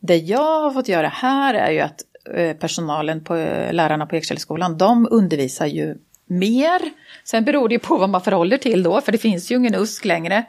Det 0.00 0.16
jag 0.16 0.60
har 0.60 0.70
fått 0.70 0.88
göra 0.88 1.08
här 1.08 1.54
är 1.54 1.70
ju 1.70 1.80
att 1.80 2.00
personalen, 2.60 3.24
på, 3.24 3.36
eh, 3.36 3.72
lärarna 3.72 4.06
på 4.06 4.16
Ekkällskolan, 4.16 4.78
de 4.78 5.08
undervisar 5.10 5.66
ju 5.66 5.96
mer. 6.26 6.80
Sen 7.24 7.44
beror 7.44 7.68
det 7.68 7.74
ju 7.74 7.78
på 7.78 7.96
vad 7.96 8.08
man 8.08 8.20
förhåller 8.20 8.58
till 8.58 8.82
då, 8.82 9.00
för 9.00 9.12
det 9.12 9.18
finns 9.18 9.50
ju 9.50 9.56
ingen 9.56 9.74
USK 9.74 10.04
längre. 10.04 10.44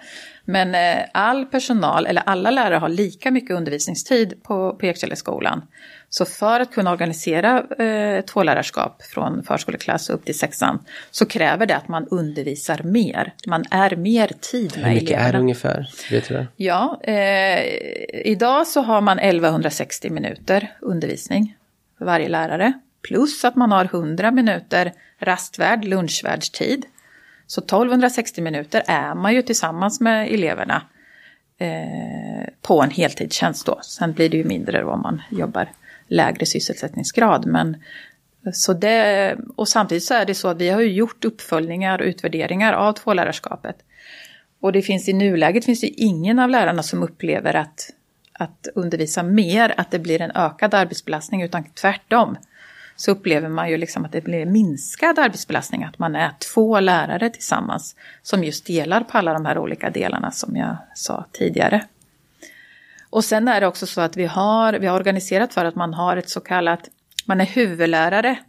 Men 0.46 0.76
eh, 0.76 1.06
all 1.14 1.46
personal, 1.46 2.08
eller 2.08 2.24
alla 2.26 2.52
lärare 2.52 2.76
har 2.76 2.90
lika 2.90 3.32
mycket 3.32 3.56
undervisningstid 3.56 4.44
på, 4.44 4.76
på 4.80 4.86
Ekkällskolan. 4.86 5.62
Så 6.10 6.26
för 6.26 6.60
att 6.60 6.72
kunna 6.72 6.92
organisera 6.92 7.64
eh, 7.80 8.22
tvålärarskap 8.22 9.04
från 9.04 9.44
förskoleklass 9.44 10.10
upp 10.10 10.26
till 10.26 10.40
sexan 10.40 10.80
så 11.12 11.26
kräver 11.26 11.66
det 11.66 11.76
att 11.76 11.88
man 11.88 12.08
undervisar 12.08 12.82
mer. 12.84 13.34
Man 13.48 13.66
är 13.72 13.96
mer 13.96 14.32
tid 14.52 14.78
med 14.78 14.86
eleverna. 14.86 14.88
Hur 14.88 14.96
mycket 14.96 15.10
eleverna. 15.10 15.28
är 15.28 15.34
det 15.34 15.40
ungefär? 15.40 15.90
Vet 16.12 16.28
du? 16.28 16.48
Ja, 16.56 17.00
eh, 17.04 17.60
idag 18.32 18.68
så 18.68 18.82
har 18.82 19.02
man 19.02 19.20
1160 19.20 20.10
minuter 20.10 20.72
undervisning 20.82 21.56
för 21.98 22.06
varje 22.06 22.30
lärare. 22.30 22.74
Plus 23.02 23.46
att 23.46 23.56
man 23.56 23.72
har 23.72 23.86
100 23.86 24.32
minuter 24.32 24.94
rastvärd, 25.20 25.86
lunchvärdstid. 25.86 26.86
Så 27.48 27.62
1260 27.62 28.42
minuter 28.42 28.84
är 28.88 29.16
man 29.16 29.34
ju 29.34 29.42
tillsammans 29.42 30.02
med 30.02 30.34
eleverna 30.34 30.82
eh, 31.58 32.48
på 32.62 32.82
en 32.82 32.90
heltidstjänst 32.90 33.66
då. 33.66 33.80
Sen 33.82 34.14
blir 34.14 34.30
det 34.30 34.38
ju 34.38 34.44
mindre 34.44 34.84
om 34.84 35.02
man 35.02 35.22
jobbar 35.32 35.70
lägre 36.08 36.46
sysselsättningsgrad. 36.46 37.46
Men, 37.46 37.78
så 38.54 38.74
det, 38.74 39.36
och 39.56 39.68
samtidigt 39.68 40.04
så 40.04 40.14
är 40.14 40.26
det 40.26 40.36
så 40.36 40.48
att 40.48 40.58
vi 40.58 40.70
har 40.70 40.82
ju 40.82 40.94
gjort 40.94 41.26
uppföljningar 41.26 42.00
och 42.00 42.06
utvärderingar 42.06 42.74
av 42.74 42.94
tvålärarskapet. 42.94 43.76
Och 44.62 44.72
det 44.72 44.82
finns 44.82 45.10
i 45.10 45.14
nuläget 45.14 45.66
finns 45.66 45.82
det 45.82 45.88
ingen 45.88 46.40
av 46.40 46.50
lärarna 46.50 46.84
som 46.84 47.04
upplever 47.04 47.54
att 47.54 47.90
att 48.40 48.68
undervisa 48.76 49.24
mer, 49.24 49.74
att 49.78 49.92
det 49.92 50.00
blir 50.00 50.22
en 50.22 50.32
ökad 50.32 50.74
arbetsbelastning, 50.74 51.42
utan 51.42 51.64
tvärtom 51.64 52.38
så 52.96 53.12
upplever 53.12 53.50
man 53.50 53.70
ju 53.70 53.78
liksom 53.78 54.06
att 54.06 54.12
det 54.12 54.22
blir 54.22 54.46
minskad 54.46 55.20
arbetsbelastning, 55.20 55.84
att 55.84 56.00
man 56.00 56.16
är 56.16 56.32
två 56.54 56.80
lärare 56.80 57.30
tillsammans 57.30 57.96
som 58.22 58.44
just 58.44 58.66
delar 58.66 59.04
på 59.04 59.18
alla 59.18 59.34
de 59.34 59.46
här 59.46 59.58
olika 59.58 59.90
delarna 59.90 60.32
som 60.32 60.56
jag 60.56 60.78
sa 60.96 61.26
tidigare. 61.32 61.86
Och 63.10 63.24
sen 63.24 63.48
är 63.48 63.62
det 63.62 63.68
också 63.68 63.88
så 63.88 64.02
att 64.02 64.18
vi 64.18 64.26
har, 64.26 64.74
vi 64.74 64.88
har 64.88 64.96
organiserat 64.96 65.54
för 65.54 65.66
att 65.66 65.76
man 65.76 65.94
har 65.94 66.18
ett 66.18 66.30
så 66.30 66.40
kallat, 66.40 66.90
man 67.26 67.42
är 67.42 67.46
huvudlärare 67.46 68.40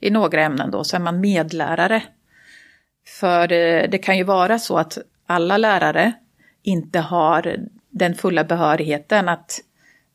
i 0.00 0.10
några 0.10 0.42
ämnen 0.42 0.70
då, 0.70 0.84
så 0.84 0.96
är 0.96 1.00
man 1.00 1.20
medlärare. 1.20 2.02
För 3.06 3.48
det, 3.48 3.86
det 3.86 3.98
kan 3.98 4.18
ju 4.18 4.24
vara 4.24 4.58
så 4.58 4.78
att 4.78 4.98
alla 5.26 5.56
lärare 5.56 6.12
inte 6.62 6.98
har 7.00 7.56
den 7.92 8.14
fulla 8.14 8.44
behörigheten 8.44 9.28
att 9.28 9.60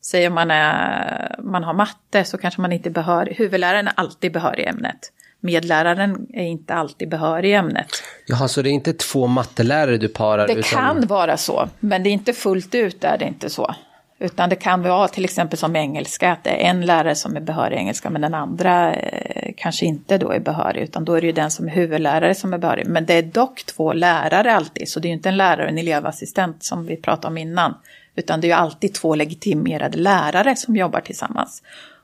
Säger 0.00 0.30
man, 0.30 0.50
är, 0.50 1.36
man 1.42 1.64
har 1.64 1.74
matte 1.74 2.24
så 2.24 2.38
kanske 2.38 2.60
man 2.60 2.72
inte 2.72 2.88
är 2.88 2.90
behörig. 2.90 3.36
Huvudläraren 3.36 3.86
är 3.88 3.92
alltid 3.96 4.32
behörig 4.32 4.64
i 4.64 4.68
ämnet. 4.68 5.12
Medläraren 5.40 6.26
är 6.32 6.44
inte 6.44 6.74
alltid 6.74 7.08
behörig 7.08 7.50
i 7.50 7.54
ämnet. 7.54 7.86
Jaha, 8.26 8.48
så 8.48 8.62
det 8.62 8.68
är 8.68 8.72
inte 8.72 8.92
två 8.92 9.26
mattelärare 9.26 9.96
du 9.96 10.08
parar? 10.08 10.46
Det 10.46 10.52
utan... 10.52 10.62
kan 10.62 11.06
vara 11.06 11.36
så, 11.36 11.68
men 11.80 12.02
det 12.02 12.08
är 12.08 12.12
inte 12.12 12.32
fullt 12.32 12.74
ut 12.74 13.04
är 13.04 13.18
det 13.18 13.24
inte 13.24 13.50
så. 13.50 13.74
Utan 14.20 14.48
det 14.48 14.56
kan 14.56 14.82
vara 14.82 15.08
till 15.08 15.24
exempel 15.24 15.58
som 15.58 15.76
engelska, 15.76 16.32
att 16.32 16.44
det 16.44 16.50
är 16.50 16.70
en 16.70 16.86
lärare 16.86 17.14
som 17.14 17.36
är 17.36 17.40
behörig 17.40 17.76
i 17.76 17.78
engelska 17.78 18.10
men 18.10 18.22
den 18.22 18.34
andra 18.34 18.94
eh, 18.94 19.52
kanske 19.56 19.86
inte 19.86 20.18
då 20.18 20.30
är 20.30 20.40
behörig, 20.40 20.82
utan 20.82 21.04
då 21.04 21.14
är 21.14 21.20
det 21.20 21.26
ju 21.26 21.32
den 21.32 21.50
som 21.50 21.68
är 21.68 21.72
huvudlärare 21.72 22.34
som 22.34 22.54
är 22.54 22.58
behörig. 22.58 22.86
Men 22.86 23.06
det 23.06 23.14
är 23.14 23.22
dock 23.22 23.64
två 23.66 23.92
lärare 23.92 24.54
alltid, 24.54 24.88
så 24.88 25.00
det 25.00 25.06
är 25.06 25.10
ju 25.10 25.14
inte 25.14 25.28
en 25.28 25.36
lärare 25.36 25.62
och 25.62 25.68
en 25.68 25.78
elevassistent 25.78 26.64
som 26.64 26.86
vi 26.86 26.96
pratade 26.96 27.26
om 27.26 27.38
innan. 27.38 27.74
Utan 28.14 28.40
det 28.40 28.46
är 28.46 28.48
ju 28.48 28.54
alltid 28.54 28.94
två 28.94 29.14
legitimerade 29.14 29.98
lärare 29.98 30.56
som 30.56 30.76
jobbar 30.76 31.00
tillsammans. 31.00 31.62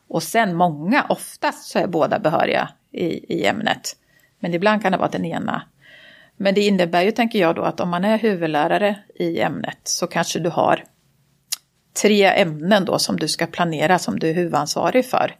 Och 0.08 0.22
sen 0.22 0.54
många, 0.54 1.06
oftast 1.08 1.70
så 1.70 1.78
är 1.78 1.86
båda 1.86 2.18
behöriga 2.18 2.68
i, 2.92 3.34
i 3.38 3.46
ämnet. 3.46 3.96
Men 4.38 4.54
ibland 4.54 4.82
kan 4.82 4.92
det 4.92 4.98
vara 4.98 5.08
den 5.08 5.24
ena. 5.24 5.62
Men 6.36 6.54
det 6.54 6.60
innebär 6.60 7.02
ju, 7.02 7.10
tänker 7.10 7.38
jag 7.38 7.54
då, 7.54 7.62
att 7.62 7.80
om 7.80 7.88
man 7.88 8.04
är 8.04 8.18
huvudlärare 8.18 8.96
i 9.14 9.40
ämnet 9.40 9.78
så 9.84 10.06
kanske 10.06 10.38
du 10.38 10.50
har 10.50 10.84
tre 12.02 12.24
ämnen 12.24 12.84
då 12.84 12.98
som 12.98 13.16
du 13.16 13.28
ska 13.28 13.46
planera 13.46 13.98
som 13.98 14.18
du 14.18 14.30
är 14.30 14.34
huvudansvarig 14.34 15.06
för. 15.06 15.36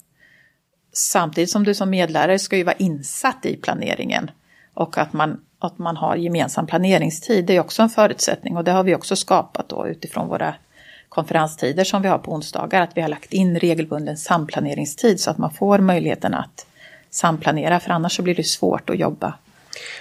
Samtidigt 0.92 1.50
som 1.50 1.64
du 1.64 1.74
som 1.74 1.90
medlärare 1.90 2.38
ska 2.38 2.56
ju 2.56 2.64
vara 2.64 2.76
insatt 2.76 3.46
i 3.46 3.56
planeringen. 3.56 4.30
Och 4.74 4.98
att 4.98 5.12
man, 5.12 5.40
att 5.58 5.78
man 5.78 5.96
har 5.96 6.16
gemensam 6.16 6.66
planeringstid 6.66 7.44
det 7.44 7.56
är 7.56 7.60
också 7.60 7.82
en 7.82 7.88
förutsättning. 7.88 8.56
Och 8.56 8.64
det 8.64 8.72
har 8.72 8.84
vi 8.84 8.94
också 8.94 9.16
skapat 9.16 9.68
då 9.68 9.88
utifrån 9.88 10.28
våra 10.28 10.54
konferenstider 11.08 11.84
som 11.84 12.02
vi 12.02 12.08
har 12.08 12.18
på 12.18 12.32
onsdagar, 12.32 12.82
att 12.82 12.96
vi 12.96 13.00
har 13.00 13.08
lagt 13.08 13.32
in 13.32 13.58
regelbunden 13.58 14.16
samplaneringstid 14.16 15.20
så 15.20 15.30
att 15.30 15.38
man 15.38 15.50
får 15.50 15.78
möjligheten 15.78 16.34
att 16.34 16.66
samplanera. 17.10 17.80
För 17.80 17.90
annars 17.90 18.16
så 18.16 18.22
blir 18.22 18.34
det 18.34 18.44
svårt 18.44 18.90
att 18.90 18.98
jobba 18.98 19.34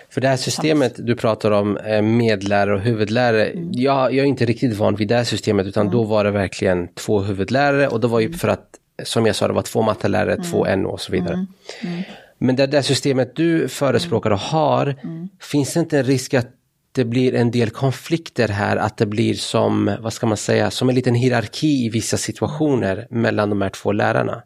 för 0.09 0.21
det 0.21 0.27
här 0.27 0.37
systemet 0.37 0.93
du 0.97 1.15
pratar 1.15 1.51
om, 1.51 1.77
eh, 1.77 2.01
medlärare 2.01 2.75
och 2.75 2.81
huvudlärare, 2.81 3.45
mm. 3.45 3.69
jag, 3.71 4.13
jag 4.13 4.23
är 4.23 4.29
inte 4.29 4.45
riktigt 4.45 4.77
van 4.77 4.95
vid 4.95 5.07
det 5.07 5.15
här 5.15 5.23
systemet 5.23 5.67
utan 5.67 5.81
mm. 5.81 5.97
då 5.97 6.03
var 6.03 6.23
det 6.23 6.31
verkligen 6.31 6.87
två 6.87 7.19
huvudlärare 7.19 7.87
och 7.87 7.99
då 7.99 8.07
var 8.07 8.19
ju 8.19 8.25
mm. 8.25 8.39
för 8.39 8.47
att, 8.47 8.65
som 9.03 9.25
jag 9.25 9.35
sa, 9.35 9.47
det 9.47 9.53
var 9.53 9.61
två 9.61 9.81
mattelärare, 9.81 10.33
mm. 10.33 10.45
två 10.51 10.75
NO 10.75 10.89
och 10.89 11.01
så 11.01 11.11
vidare. 11.11 11.33
Mm. 11.33 11.47
mm. 11.81 12.03
Men 12.37 12.55
det 12.55 12.67
där 12.67 12.81
systemet 12.81 13.35
du 13.35 13.67
förespråkar 13.67 14.31
och 14.31 14.39
har, 14.39 14.95
finns 15.41 15.73
det 15.73 15.79
inte 15.79 15.97
en 15.97 16.03
risk 16.03 16.33
att 16.33 16.47
det 16.91 17.05
blir 17.05 17.35
en 17.35 17.51
del 17.51 17.69
konflikter 17.69 18.47
här, 18.47 18.77
att 18.77 18.97
det 18.97 19.05
blir 19.05 19.33
som, 19.33 19.91
vad 19.99 20.13
ska 20.13 20.27
man 20.27 20.37
säga, 20.37 20.71
som 20.71 20.89
en 20.89 20.95
liten 20.95 21.15
hierarki 21.15 21.85
i 21.85 21.89
vissa 21.89 22.17
situationer 22.17 23.07
mellan 23.09 23.49
de 23.49 23.61
här 23.61 23.69
två 23.69 23.91
lärarna? 23.91 24.43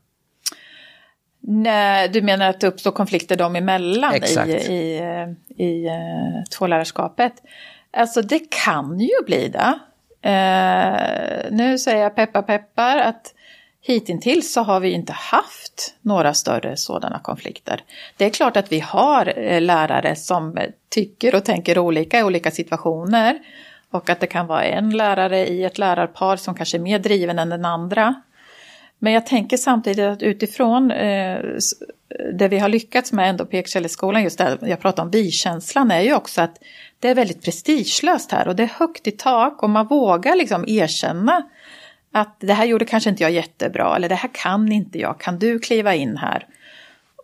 Nej, 1.40 2.10
du 2.10 2.22
menar 2.22 2.50
att 2.50 2.60
det 2.60 2.68
uppstår 2.68 2.92
konflikter 2.92 3.36
dem 3.36 3.56
emellan 3.56 4.14
Exakt. 4.14 4.50
i, 4.50 4.54
i, 4.54 5.02
i 5.58 5.88
uh, 5.88 6.44
tvålärarskapet? 6.58 7.34
Alltså 7.98 8.22
det 8.22 8.52
kan 8.52 9.00
ju 9.00 9.26
bli 9.26 9.48
det. 9.48 9.80
Uh, 10.26 11.58
nu 11.58 11.78
säger 11.78 12.04
jag 12.04 12.16
peppar 12.16 12.42
peppar 12.42 12.98
att 12.98 13.34
hittills 13.82 14.54
så 14.54 14.62
har 14.62 14.80
vi 14.80 14.92
inte 14.92 15.14
haft 15.14 15.96
några 16.02 16.34
större 16.34 16.78
sådana 16.78 17.20
konflikter. 17.20 17.84
Det 18.18 18.26
är 18.26 18.30
klart 18.30 18.58
att 18.58 18.72
vi 18.72 18.80
har 18.80 19.40
uh, 19.40 19.62
lärare 19.62 20.16
som 20.16 20.58
tycker 20.90 21.36
och 21.36 21.46
tänker 21.46 21.80
olika 21.80 22.20
i 22.20 22.24
olika 22.24 22.52
situationer. 22.52 23.40
Och 23.92 24.10
att 24.10 24.20
det 24.20 24.28
kan 24.28 24.48
vara 24.48 24.64
en 24.64 24.90
lärare 24.90 25.48
i 25.48 25.64
ett 25.64 25.78
lärarpar 25.78 26.36
som 26.36 26.56
kanske 26.56 26.78
är 26.78 26.82
mer 26.82 27.00
driven 27.00 27.40
än 27.40 27.50
den 27.50 27.66
andra. 27.66 28.22
Men 29.00 29.14
jag 29.14 29.26
tänker 29.26 29.58
samtidigt 29.58 30.06
att 30.06 30.24
utifrån 30.24 30.92
eh, 30.92 31.40
det 32.34 32.48
vi 32.48 32.60
har 32.60 32.70
lyckats 32.70 33.12
med 33.12 33.30
ändå 33.30 33.46
på 33.46 33.56
Ekshälleskolan, 33.56 34.24
just 34.24 34.38
det 34.38 34.58
jag 34.62 34.80
pratar 34.80 35.04
om 35.04 35.12
vi-känslan, 35.12 35.92
är 35.92 36.02
ju 36.02 36.14
också 36.14 36.42
att 36.42 36.60
det 37.00 37.10
är 37.10 37.16
väldigt 37.16 37.42
prestigelöst 37.42 38.32
här 38.32 38.48
och 38.48 38.56
det 38.56 38.64
är 38.64 38.74
högt 38.80 39.08
i 39.08 39.12
tak 39.12 39.64
och 39.64 39.70
man 39.70 39.88
vågar 39.88 40.36
liksom 40.36 40.66
erkänna 40.68 41.44
att 42.12 42.36
det 42.40 42.54
här 42.54 42.66
gjorde 42.66 42.86
kanske 42.86 43.10
inte 43.10 43.24
jag 43.24 43.32
jättebra 43.32 43.96
eller 43.96 44.10
det 44.10 44.16
här 44.16 44.30
kan 44.34 44.72
inte 44.72 45.00
jag, 45.00 45.20
kan 45.20 45.40
du 45.40 45.60
kliva 45.60 45.96
in 45.96 46.18
här? 46.18 46.46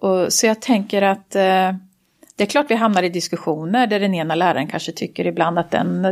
Och, 0.02 0.34
så 0.34 0.46
jag 0.46 0.62
tänker 0.62 1.02
att 1.02 1.36
eh, 1.36 1.74
det 2.36 2.44
är 2.44 2.46
klart 2.46 2.66
vi 2.70 2.76
hamnar 2.76 3.04
i 3.04 3.10
diskussioner 3.10 3.88
där 3.88 4.00
den 4.00 4.14
ena 4.14 4.36
läraren 4.36 4.68
kanske 4.68 4.92
tycker 4.92 5.28
ibland 5.28 5.60
att 5.60 5.72
den 5.72 6.06
eh, 6.06 6.12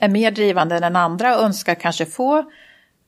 är 0.00 0.08
mer 0.08 0.30
drivande 0.30 0.74
än 0.74 0.82
den 0.82 0.96
andra 0.96 1.36
och 1.36 1.44
önskar 1.44 1.74
kanske 1.74 2.06
få 2.06 2.50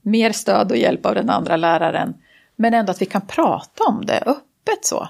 mer 0.03 0.33
stöd 0.33 0.71
och 0.71 0.77
hjälp 0.77 1.07
av 1.07 1.15
den 1.15 1.31
andra 1.31 1.57
läraren. 1.57 2.15
Men 2.57 2.75
ändå 2.75 2.91
att 2.91 3.03
vi 3.03 3.07
kan 3.07 3.27
prata 3.27 3.85
om 3.85 4.07
det 4.07 4.19
öppet 4.19 4.85
så. 4.85 5.09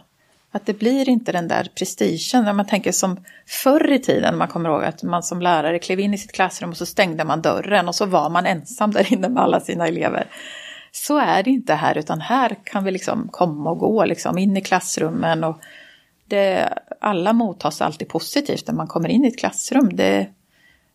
Att 0.54 0.66
det 0.66 0.78
blir 0.78 1.08
inte 1.08 1.32
den 1.32 1.48
där 1.48 1.68
prestigen. 1.78 2.44
När 2.44 2.52
man 2.52 2.66
tänker 2.66 2.92
som 2.92 3.24
förr 3.46 3.92
i 3.92 3.98
tiden, 3.98 4.36
man 4.36 4.48
kommer 4.48 4.68
ihåg 4.70 4.84
att 4.84 5.02
man 5.02 5.22
som 5.22 5.40
lärare 5.40 5.78
klev 5.78 6.00
in 6.00 6.14
i 6.14 6.18
sitt 6.18 6.32
klassrum 6.32 6.70
och 6.70 6.76
så 6.76 6.86
stängde 6.86 7.24
man 7.24 7.42
dörren 7.42 7.88
och 7.88 7.94
så 7.94 8.06
var 8.06 8.30
man 8.30 8.46
ensam 8.46 8.90
där 8.90 9.12
inne 9.12 9.28
med 9.28 9.42
alla 9.42 9.60
sina 9.60 9.86
elever. 9.88 10.26
Så 10.92 11.18
är 11.18 11.42
det 11.42 11.50
inte 11.50 11.74
här, 11.74 11.98
utan 11.98 12.20
här 12.20 12.56
kan 12.64 12.84
vi 12.84 12.90
liksom 12.90 13.28
komma 13.30 13.70
och 13.70 13.78
gå 13.78 14.04
liksom 14.04 14.38
in 14.38 14.56
i 14.56 14.60
klassrummen. 14.60 15.44
och 15.44 15.58
det, 16.28 16.78
Alla 17.00 17.32
mottas 17.32 17.80
alltid 17.80 18.08
positivt 18.08 18.66
när 18.66 18.74
man 18.74 18.86
kommer 18.86 19.08
in 19.08 19.24
i 19.24 19.28
ett 19.28 19.38
klassrum. 19.38 19.96
Det, 19.96 20.26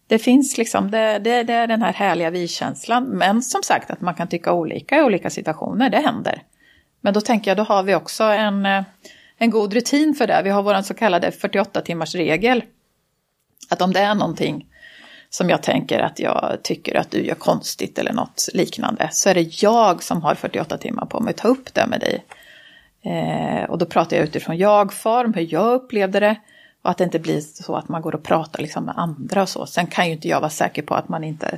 det 0.08 0.20
finns 0.20 0.58
liksom, 0.58 0.92
det, 0.92 1.20
det, 1.20 1.44
det, 1.44 1.54
är 1.54 1.68
den 1.68 1.82
här 1.82 1.94
härliga 1.94 2.30
vi-känslan. 2.30 3.04
Men 3.04 3.42
som 3.42 3.64
sagt 3.64 3.92
att 3.92 4.02
man 4.02 4.16
kan 4.16 4.28
tycka 4.28 4.54
olika 4.54 4.98
i 4.98 5.02
olika 5.02 5.30
situationer, 5.30 5.90
det 5.90 5.98
händer. 5.98 6.42
Men 7.02 7.14
då 7.14 7.22
tänker 7.22 7.52
jag, 7.52 7.58
då 7.58 7.64
har 7.64 7.84
vi 7.84 7.96
också 7.96 8.24
en, 8.24 8.66
eh, 8.66 8.84
en 9.38 9.50
god 9.50 9.74
rutin 9.74 10.16
för 10.16 10.28
det. 10.28 10.42
Vi 10.44 10.50
har 10.50 10.64
vår 10.64 10.82
så 10.82 10.94
kallade 10.94 11.32
48 11.32 11.82
timmars 11.82 12.16
regel. 12.16 12.64
Att 13.70 13.82
om 13.82 13.94
det 13.94 14.00
är 14.00 14.16
någonting 14.16 14.66
som 15.30 15.50
jag 15.50 15.64
tänker 15.64 16.00
att 16.00 16.20
jag 16.20 16.60
tycker 16.64 16.96
att 16.96 17.12
du 17.12 17.26
gör 17.26 17.36
konstigt 17.36 18.00
eller 18.00 18.14
något 18.14 18.50
liknande, 18.54 19.10
så 19.12 19.30
är 19.30 19.34
det 19.34 19.64
jag 19.64 20.04
som 20.04 20.22
har 20.22 20.36
48 20.36 20.78
timmar 20.78 21.06
på 21.06 21.20
mig 21.20 21.32
att 21.32 21.38
ta 21.38 21.48
upp 21.48 21.74
det 21.74 21.88
med 21.88 22.00
dig. 22.00 22.26
Eh, 23.02 23.70
och 23.70 23.78
då 23.78 23.86
pratar 23.86 24.18
jag 24.18 24.24
utifrån 24.24 24.58
jag-form, 24.58 25.34
hur 25.34 25.54
jag 25.54 25.74
upplevde 25.74 26.20
det. 26.20 26.36
Och 26.82 26.90
att 26.90 26.98
det 26.98 27.04
inte 27.04 27.20
blir 27.20 27.42
så 27.42 27.76
att 27.76 27.90
man 27.90 28.02
går 28.02 28.16
och 28.16 28.24
pratar 28.24 28.62
liksom 28.62 28.84
med 28.84 28.98
andra 28.98 29.42
och 29.42 29.50
så. 29.50 29.66
Sen 29.66 29.88
kan 29.88 30.08
ju 30.08 30.14
inte 30.14 30.28
jag 30.28 30.40
vara 30.40 30.50
säker 30.50 30.82
på 30.82 30.96
att 30.96 31.10
man 31.10 31.24
inte, 31.24 31.58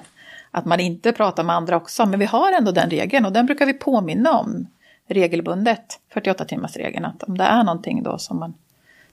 att 0.51 0.65
man 0.65 0.79
inte 0.79 1.11
pratar 1.11 1.43
med 1.43 1.55
andra 1.55 1.75
också. 1.75 2.05
Men 2.05 2.19
vi 2.19 2.25
har 2.25 2.51
ändå 2.51 2.71
den 2.71 2.89
regeln 2.89 3.25
och 3.25 3.31
den 3.31 3.45
brukar 3.45 3.65
vi 3.65 3.73
påminna 3.73 4.39
om 4.39 4.67
regelbundet. 5.07 5.99
48 6.13 6.45
timmars 6.45 6.75
regeln. 6.75 7.05
Att 7.05 7.23
om 7.23 7.37
det 7.37 7.43
är 7.43 7.63
någonting 7.63 8.03
då 8.03 8.17
som 8.17 8.39
man 8.39 8.53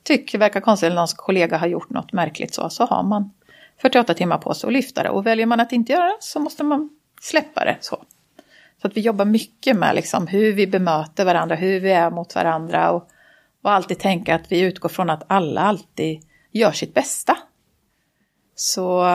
tycker 0.02 0.38
verkar 0.38 0.60
konstigt 0.60 0.86
eller 0.86 0.96
någons 0.96 1.14
kollega 1.14 1.58
har 1.58 1.66
gjort 1.66 1.90
något 1.90 2.12
märkligt 2.12 2.54
så, 2.54 2.70
så 2.70 2.84
har 2.84 3.02
man 3.02 3.30
48 3.82 4.14
timmar 4.14 4.38
på 4.38 4.54
sig 4.54 4.68
att 4.68 4.72
lyfta 4.72 5.02
det. 5.02 5.10
Och 5.10 5.26
väljer 5.26 5.46
man 5.46 5.60
att 5.60 5.72
inte 5.72 5.92
göra 5.92 6.04
det 6.04 6.16
så 6.20 6.40
måste 6.40 6.64
man 6.64 6.90
släppa 7.20 7.64
det. 7.64 7.76
Så, 7.80 8.02
så 8.82 8.88
att 8.88 8.96
vi 8.96 9.00
jobbar 9.00 9.24
mycket 9.24 9.76
med 9.76 9.94
liksom 9.94 10.26
hur 10.26 10.52
vi 10.52 10.66
bemöter 10.66 11.24
varandra, 11.24 11.56
hur 11.56 11.80
vi 11.80 11.92
är 11.92 12.10
mot 12.10 12.34
varandra. 12.34 12.90
Och 12.90 13.08
och 13.66 13.72
alltid 13.72 13.98
tänka 13.98 14.34
att 14.34 14.52
vi 14.52 14.60
utgår 14.60 14.88
från 14.88 15.10
att 15.10 15.22
alla 15.26 15.60
alltid 15.60 16.22
gör 16.52 16.72
sitt 16.72 16.94
bästa. 16.94 17.36
Så, 18.54 19.06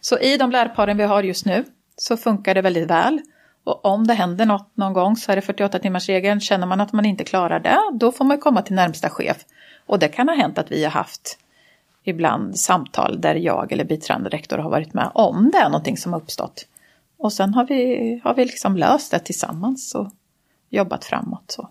så 0.00 0.18
i 0.18 0.36
de 0.36 0.50
lärparen 0.50 0.96
vi 0.96 1.04
har 1.04 1.22
just 1.22 1.46
nu 1.46 1.64
så 1.96 2.16
funkar 2.16 2.54
det 2.54 2.62
väldigt 2.62 2.90
väl. 2.90 3.20
Och 3.64 3.84
om 3.84 4.06
det 4.06 4.14
händer 4.14 4.46
något 4.46 4.70
någon 4.74 4.92
gång 4.92 5.16
så 5.16 5.32
är 5.32 5.36
det 5.36 5.42
48 5.42 5.78
timmars 5.78 6.08
regeln. 6.08 6.40
Känner 6.40 6.66
man 6.66 6.80
att 6.80 6.92
man 6.92 7.04
inte 7.04 7.24
klarar 7.24 7.60
det, 7.60 7.78
då 7.92 8.12
får 8.12 8.24
man 8.24 8.38
komma 8.38 8.62
till 8.62 8.74
närmsta 8.74 9.10
chef. 9.10 9.36
Och 9.86 9.98
det 9.98 10.08
kan 10.08 10.28
ha 10.28 10.36
hänt 10.36 10.58
att 10.58 10.72
vi 10.72 10.84
har 10.84 10.90
haft 10.90 11.38
ibland 12.04 12.58
samtal 12.58 13.20
där 13.20 13.34
jag 13.34 13.72
eller 13.72 13.84
biträdande 13.84 14.28
rektor 14.30 14.58
har 14.58 14.70
varit 14.70 14.94
med 14.94 15.10
om 15.14 15.50
det 15.52 15.58
är 15.58 15.68
någonting 15.68 15.96
som 15.96 16.12
har 16.12 16.20
uppstått. 16.20 16.66
Och 17.16 17.32
sen 17.32 17.54
har 17.54 17.64
vi, 17.64 18.20
har 18.24 18.34
vi 18.34 18.44
liksom 18.44 18.76
löst 18.76 19.10
det 19.10 19.18
tillsammans 19.18 19.94
och 19.94 20.08
jobbat 20.70 21.04
framåt. 21.04 21.50
Så. 21.50 21.68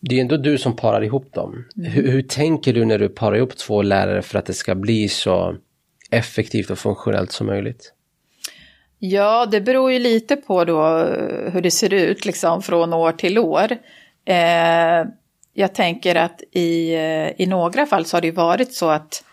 Det 0.00 0.16
är 0.16 0.20
ändå 0.20 0.36
du 0.36 0.58
som 0.58 0.76
parar 0.76 1.04
ihop 1.04 1.32
dem. 1.32 1.64
Mm. 1.76 1.90
Hur, 1.90 2.10
hur, 2.10 2.22
tänker 2.22 2.72
du 2.72 2.84
när 2.84 2.98
du 2.98 3.08
parar 3.08 3.36
ihop 3.36 3.56
två 3.56 3.82
lärare 3.82 4.22
för 4.22 4.38
att 4.38 4.46
det 4.46 4.54
ska 4.54 4.74
bli 4.74 5.08
så 5.08 5.56
effektivt 6.10 6.70
och 6.70 6.78
funktionellt 6.78 7.32
som 7.32 7.46
möjligt? 7.46 7.92
Ja, 8.98 9.46
det 9.46 9.60
beror 9.60 9.92
ju 9.92 9.98
lite 9.98 10.36
på 10.36 10.64
då 10.64 10.98
eh, 10.98 11.52
hur 11.52 11.60
det 11.60 11.70
ser 11.70 11.92
ut 11.92 12.24
liksom 12.24 12.62
från 12.62 12.92
år 12.92 13.12
till 13.12 13.38
år. 13.38 13.76
Eh, 14.24 15.04
jag 15.54 15.74
tänker 15.74 16.14
att 16.14 16.42
i, 16.52 16.94
eh, 16.94 17.42
i 17.42 17.46
några 17.46 17.86
fall 17.86 18.04
så 18.04 18.16
har 18.16 18.22
det 18.22 18.30
varit 18.30 18.72
så 18.72 18.88
att, 18.88 19.24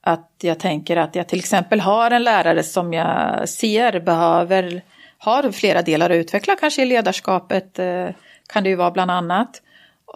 att 0.00 0.30
jag 0.40 0.58
tänker 0.58 0.96
att 0.96 1.14
jag 1.14 1.28
till 1.28 1.38
exempel 1.38 1.80
har 1.80 2.10
en 2.10 2.24
lärare 2.24 2.62
som 2.62 2.92
jag 2.92 3.48
ser 3.48 4.00
behöver, 4.00 4.82
har 5.18 5.52
flera 5.52 5.82
delar 5.82 6.10
att 6.10 6.16
utveckla, 6.16 6.56
kanske 6.56 6.82
i 6.82 6.86
ledarskapet 6.86 7.78
eh, 7.78 8.08
kan 8.46 8.62
det 8.62 8.68
ju 8.68 8.76
vara 8.76 8.90
bland 8.90 9.10
annat. 9.10 9.62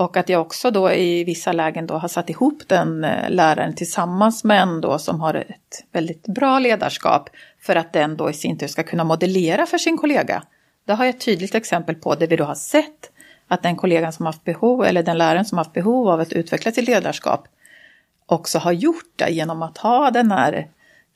Och 0.00 0.16
att 0.16 0.28
jag 0.28 0.40
också 0.40 0.70
då 0.70 0.92
i 0.92 1.24
vissa 1.24 1.52
lägen 1.52 1.86
då 1.86 1.94
har 1.94 2.08
satt 2.08 2.30
ihop 2.30 2.62
den 2.66 3.04
eh, 3.04 3.30
läraren 3.30 3.74
tillsammans 3.74 4.44
med 4.44 4.62
en 4.62 4.80
då 4.80 4.98
som 4.98 5.20
har 5.20 5.34
ett 5.34 5.84
väldigt 5.92 6.26
bra 6.26 6.58
ledarskap 6.58 7.30
för 7.60 7.76
att 7.76 7.92
den 7.92 8.16
då 8.16 8.30
i 8.30 8.32
sin 8.32 8.58
tur 8.58 8.66
ska 8.66 8.82
kunna 8.82 9.04
modellera 9.04 9.66
för 9.66 9.78
sin 9.78 9.96
kollega. 9.96 10.42
Det 10.86 10.92
har 10.92 11.04
jag 11.04 11.14
ett 11.14 11.20
tydligt 11.20 11.54
exempel 11.54 11.94
på 11.94 12.14
där 12.14 12.26
vi 12.26 12.36
då 12.36 12.44
har 12.44 12.54
sett 12.54 13.10
att 13.48 13.62
den 13.62 13.76
kollegan 13.76 14.12
som 14.12 14.26
haft 14.26 14.44
behov 14.44 14.84
eller 14.84 15.02
den 15.02 15.18
läraren 15.18 15.44
som 15.44 15.58
haft 15.58 15.72
behov 15.72 16.08
av 16.08 16.20
att 16.20 16.32
utveckla 16.32 16.72
sitt 16.72 16.88
ledarskap 16.88 17.48
också 18.26 18.58
har 18.58 18.72
gjort 18.72 19.12
det 19.16 19.30
genom 19.30 19.62
att 19.62 19.78
ha 19.78 20.10
den 20.10 20.32
här 20.32 20.68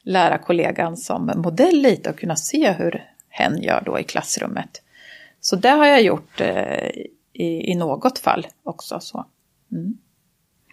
lärarkollegan 0.03 0.97
som 0.97 1.32
modell 1.37 1.82
lite 1.82 2.11
och 2.11 2.18
kunna 2.18 2.37
se 2.37 2.72
hur 2.72 3.05
hen 3.28 3.62
gör 3.62 3.82
då 3.87 3.99
i 3.99 4.05
klassrummet. 4.05 4.82
Så 5.41 5.57
det 5.57 5.70
har 5.70 5.87
jag 5.87 6.03
gjort 6.03 6.41
eh, 6.41 6.91
i, 7.35 7.70
i 7.72 7.74
något 7.74 8.18
fall 8.18 8.47
också. 8.62 9.01
Så. 9.01 9.26
Mm. 9.72 9.99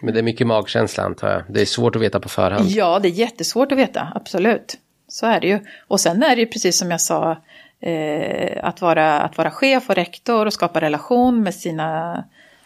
Men 0.02 0.14
det 0.14 0.20
är 0.20 0.24
mycket 0.24 0.46
magkänsla 0.46 1.04
antar 1.04 1.28
jag. 1.28 1.42
Det 1.48 1.60
är 1.60 1.66
svårt 1.66 1.96
att 1.96 2.02
veta 2.02 2.20
på 2.20 2.28
förhand. 2.28 2.68
Ja, 2.68 2.98
det 2.98 3.08
är 3.08 3.12
jättesvårt 3.12 3.72
att 3.72 3.78
veta, 3.78 4.12
absolut. 4.14 4.78
Så 5.08 5.26
är 5.26 5.40
det 5.40 5.46
ju. 5.46 5.60
Och 5.88 6.00
sen 6.00 6.22
är 6.22 6.36
det 6.36 6.42
ju 6.42 6.46
precis 6.46 6.78
som 6.78 6.90
jag 6.90 7.00
sa, 7.00 7.36
eh, 7.80 8.64
att, 8.64 8.80
vara, 8.80 9.20
att 9.20 9.38
vara 9.38 9.50
chef 9.50 9.88
och 9.88 9.94
rektor 9.94 10.46
och 10.46 10.52
skapa 10.52 10.80
relation 10.80 11.42
med 11.42 11.54
sina, 11.54 12.24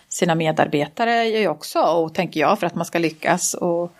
sina 0.08 0.34
medarbetare 0.34 1.12
är 1.12 1.40
ju 1.40 1.48
också, 1.48 1.78
och 1.78 2.14
tänker 2.14 2.40
jag, 2.40 2.58
för 2.58 2.66
att 2.66 2.74
man 2.74 2.86
ska 2.86 2.98
lyckas 2.98 3.54
och, 3.54 3.92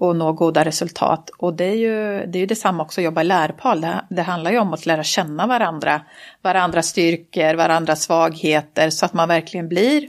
och 0.00 0.16
nå 0.16 0.32
goda 0.32 0.64
resultat. 0.64 1.30
Och 1.38 1.54
det 1.54 1.64
är 1.64 1.74
ju, 1.74 2.26
det 2.26 2.38
är 2.38 2.40
ju 2.40 2.46
detsamma 2.46 2.82
också 2.82 3.00
att 3.00 3.04
jobba 3.04 3.20
i 3.20 3.24
lärpal. 3.24 3.80
Det, 3.80 4.04
det 4.08 4.22
handlar 4.22 4.50
ju 4.50 4.58
om 4.58 4.72
att 4.72 4.86
lära 4.86 5.04
känna 5.04 5.46
varandra, 5.46 6.02
varandras 6.42 6.86
styrkor, 6.86 7.54
varandras 7.54 8.02
svagheter 8.02 8.90
så 8.90 9.06
att 9.06 9.12
man 9.12 9.28
verkligen 9.28 9.68
blir 9.68 10.08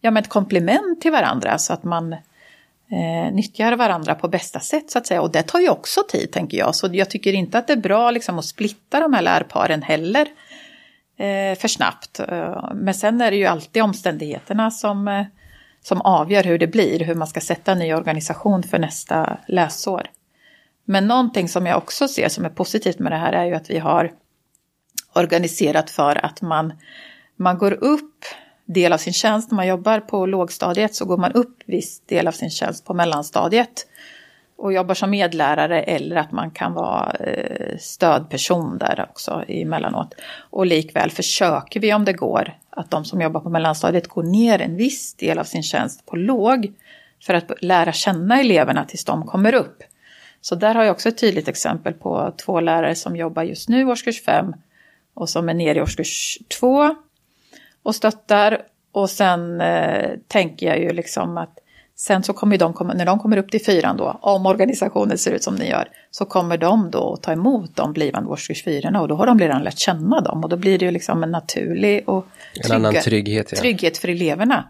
ja, 0.00 0.10
men 0.10 0.22
ett 0.22 0.28
komplement 0.28 1.00
till 1.00 1.12
varandra 1.12 1.58
så 1.58 1.72
att 1.72 1.84
man 1.84 2.12
eh, 2.12 3.32
nyttjar 3.32 3.76
varandra 3.76 4.14
på 4.14 4.28
bästa 4.28 4.60
sätt 4.60 4.90
så 4.90 4.98
att 4.98 5.06
säga. 5.06 5.22
Och 5.22 5.32
det 5.32 5.42
tar 5.42 5.60
ju 5.60 5.68
också 5.68 6.00
tid 6.08 6.32
tänker 6.32 6.58
jag. 6.58 6.74
Så 6.74 6.88
jag 6.92 7.10
tycker 7.10 7.32
inte 7.32 7.58
att 7.58 7.66
det 7.66 7.72
är 7.72 7.76
bra 7.76 8.10
liksom, 8.10 8.38
att 8.38 8.44
splitta 8.44 9.00
de 9.00 9.14
här 9.14 9.22
lärparen 9.22 9.82
heller 9.82 10.26
eh, 11.16 11.58
för 11.58 11.68
snabbt. 11.68 12.20
Eh, 12.20 12.70
men 12.74 12.94
sen 12.94 13.20
är 13.20 13.30
det 13.30 13.36
ju 13.36 13.46
alltid 13.46 13.82
omständigheterna 13.82 14.70
som 14.70 15.08
eh, 15.08 15.24
som 15.82 16.00
avgör 16.00 16.44
hur 16.44 16.58
det 16.58 16.66
blir, 16.66 17.00
hur 17.00 17.14
man 17.14 17.28
ska 17.28 17.40
sätta 17.40 17.72
en 17.72 17.78
ny 17.78 17.94
organisation 17.94 18.62
för 18.62 18.78
nästa 18.78 19.38
läsår. 19.48 20.10
Men 20.84 21.06
någonting 21.06 21.48
som 21.48 21.66
jag 21.66 21.78
också 21.78 22.08
ser 22.08 22.28
som 22.28 22.44
är 22.44 22.50
positivt 22.50 22.98
med 22.98 23.12
det 23.12 23.16
här 23.16 23.32
är 23.32 23.44
ju 23.44 23.54
att 23.54 23.70
vi 23.70 23.78
har 23.78 24.12
organiserat 25.12 25.90
för 25.90 26.24
att 26.24 26.42
man, 26.42 26.72
man 27.36 27.58
går 27.58 27.72
upp 27.72 28.24
del 28.64 28.92
av 28.92 28.98
sin 28.98 29.12
tjänst, 29.12 29.50
när 29.50 29.56
man 29.56 29.66
jobbar 29.66 30.00
på 30.00 30.26
lågstadiet 30.26 30.94
så 30.94 31.04
går 31.04 31.16
man 31.16 31.32
upp 31.32 31.62
viss 31.66 32.00
del 32.00 32.28
av 32.28 32.32
sin 32.32 32.50
tjänst 32.50 32.84
på 32.84 32.94
mellanstadiet 32.94 33.86
och 34.60 34.72
jobbar 34.72 34.94
som 34.94 35.10
medlärare 35.10 35.82
eller 35.82 36.16
att 36.16 36.32
man 36.32 36.50
kan 36.50 36.72
vara 36.72 37.12
eh, 37.12 37.76
stödperson 37.78 38.78
där 38.78 39.06
också 39.10 39.44
emellanåt. 39.48 40.14
Och 40.50 40.66
likväl 40.66 41.10
försöker 41.10 41.80
vi 41.80 41.94
om 41.94 42.04
det 42.04 42.12
går 42.12 42.52
att 42.70 42.90
de 42.90 43.04
som 43.04 43.20
jobbar 43.20 43.40
på 43.40 43.48
mellanstadiet 43.50 44.08
går 44.08 44.22
ner 44.22 44.60
en 44.60 44.76
viss 44.76 45.14
del 45.14 45.38
av 45.38 45.44
sin 45.44 45.62
tjänst 45.62 46.06
på 46.06 46.16
låg 46.16 46.72
för 47.22 47.34
att 47.34 47.62
lära 47.62 47.92
känna 47.92 48.40
eleverna 48.40 48.84
tills 48.84 49.04
de 49.04 49.26
kommer 49.26 49.54
upp. 49.54 49.82
Så 50.40 50.54
där 50.54 50.74
har 50.74 50.84
jag 50.84 50.92
också 50.92 51.08
ett 51.08 51.18
tydligt 51.18 51.48
exempel 51.48 51.92
på 51.92 52.34
två 52.44 52.60
lärare 52.60 52.94
som 52.94 53.16
jobbar 53.16 53.42
just 53.42 53.68
nu 53.68 53.84
årskurs 53.84 54.24
5 54.24 54.54
och 55.14 55.28
som 55.28 55.48
är 55.48 55.54
nere 55.54 55.78
i 55.78 55.82
årskurs 55.82 56.38
2 56.60 56.94
och 57.82 57.94
stöttar. 57.94 58.62
Och 58.92 59.10
sen 59.10 59.60
eh, 59.60 60.10
tänker 60.28 60.66
jag 60.66 60.78
ju 60.78 60.92
liksom 60.92 61.38
att 61.38 61.59
sen 62.00 62.22
så 62.22 62.32
kommer 62.32 62.58
de, 62.58 62.92
när 62.94 63.06
de 63.06 63.18
kommer 63.18 63.36
upp 63.36 63.50
till 63.50 63.64
fyran 63.64 63.96
då, 63.96 64.18
om 64.22 64.46
organisationen 64.46 65.18
ser 65.18 65.32
ut 65.32 65.42
som 65.42 65.56
den 65.56 65.66
gör, 65.66 65.88
så 66.10 66.24
kommer 66.24 66.58
de 66.58 66.90
då 66.90 67.14
att 67.14 67.22
ta 67.22 67.32
emot 67.32 67.76
de 67.76 67.92
blivande 67.92 68.30
årskurs 68.30 68.64
4 68.64 69.00
och 69.00 69.08
då 69.08 69.14
har 69.14 69.26
de 69.26 69.38
redan 69.38 69.62
lärt 69.62 69.78
känna 69.78 70.20
dem 70.20 70.44
och 70.44 70.50
då 70.50 70.56
blir 70.56 70.78
det 70.78 70.84
ju 70.84 70.90
liksom 70.90 71.22
en 71.22 71.30
naturlig 71.30 72.08
och 72.08 72.26
trygga, 72.54 72.74
en 72.74 72.84
annan 72.84 73.02
trygghet, 73.02 73.52
ja. 73.52 73.58
trygghet 73.58 73.98
för 73.98 74.08
eleverna. 74.08 74.68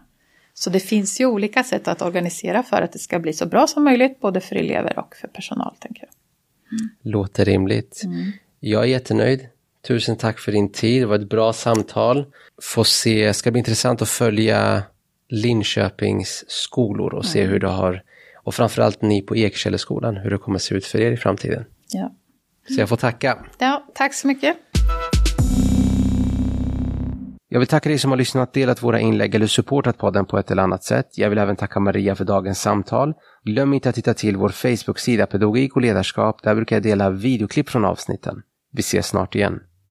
Så 0.53 0.69
det 0.69 0.79
finns 0.79 1.21
ju 1.21 1.25
olika 1.25 1.63
sätt 1.63 1.87
att 1.87 2.01
organisera 2.01 2.63
för 2.63 2.81
att 2.81 2.93
det 2.93 2.99
ska 2.99 3.19
bli 3.19 3.33
så 3.33 3.45
bra 3.45 3.67
som 3.67 3.83
möjligt, 3.83 4.19
både 4.19 4.39
för 4.39 4.55
elever 4.55 4.99
och 4.99 5.15
för 5.15 5.27
personal. 5.27 5.75
tänker 5.79 6.03
jag. 6.03 6.11
Mm. 6.79 6.95
Låter 7.01 7.45
rimligt. 7.45 8.01
Mm. 8.05 8.31
Jag 8.59 8.83
är 8.83 8.87
jättenöjd. 8.87 9.47
Tusen 9.87 10.15
tack 10.15 10.39
för 10.39 10.51
din 10.51 10.71
tid, 10.71 11.01
det 11.01 11.05
var 11.05 11.15
ett 11.15 11.29
bra 11.29 11.53
samtal. 11.53 12.25
Får 12.61 12.83
se, 12.83 13.27
det 13.27 13.33
ska 13.33 13.51
bli 13.51 13.59
intressant 13.59 14.01
att 14.01 14.09
följa 14.09 14.83
Linköpings 15.31 16.43
skolor 16.47 17.13
och 17.13 17.25
se 17.25 17.39
mm. 17.39 17.51
hur 17.51 17.59
det 17.59 17.67
har, 17.67 18.03
och 18.43 18.55
framförallt 18.55 19.01
ni 19.01 19.21
på 19.21 19.35
Ekkälleskolan, 19.35 20.17
hur 20.17 20.29
det 20.29 20.37
kommer 20.37 20.59
se 20.59 20.75
ut 20.75 20.85
för 20.85 20.99
er 20.99 21.11
i 21.11 21.17
framtiden. 21.17 21.65
Ja. 21.91 22.15
Så 22.69 22.81
jag 22.81 22.89
får 22.89 22.97
tacka. 22.97 23.45
Ja, 23.59 23.85
tack 23.93 24.13
så 24.13 24.27
mycket. 24.27 24.57
Jag 27.53 27.59
vill 27.59 27.67
tacka 27.67 27.89
dig 27.89 27.97
som 27.97 28.11
har 28.11 28.17
lyssnat, 28.17 28.53
delat 28.53 28.83
våra 28.83 28.99
inlägg 28.99 29.35
eller 29.35 29.47
supportat 29.47 29.97
podden 29.97 30.25
på 30.25 30.37
ett 30.37 30.51
eller 30.51 30.63
annat 30.63 30.83
sätt. 30.83 31.07
Jag 31.17 31.29
vill 31.29 31.37
även 31.37 31.55
tacka 31.55 31.79
Maria 31.79 32.15
för 32.15 32.25
dagens 32.25 32.61
samtal. 32.61 33.13
Glöm 33.43 33.73
inte 33.73 33.89
att 33.89 33.95
titta 33.95 34.13
till 34.13 34.37
vår 34.37 34.49
Facebook-sida 34.49 35.25
Pedagogik 35.25 35.75
och 35.75 35.81
ledarskap. 35.81 36.43
Där 36.43 36.55
brukar 36.55 36.75
jag 36.75 36.83
dela 36.83 37.09
videoklipp 37.09 37.69
från 37.69 37.85
avsnitten. 37.85 38.41
Vi 38.71 38.79
ses 38.79 39.07
snart 39.07 39.35
igen. 39.35 39.59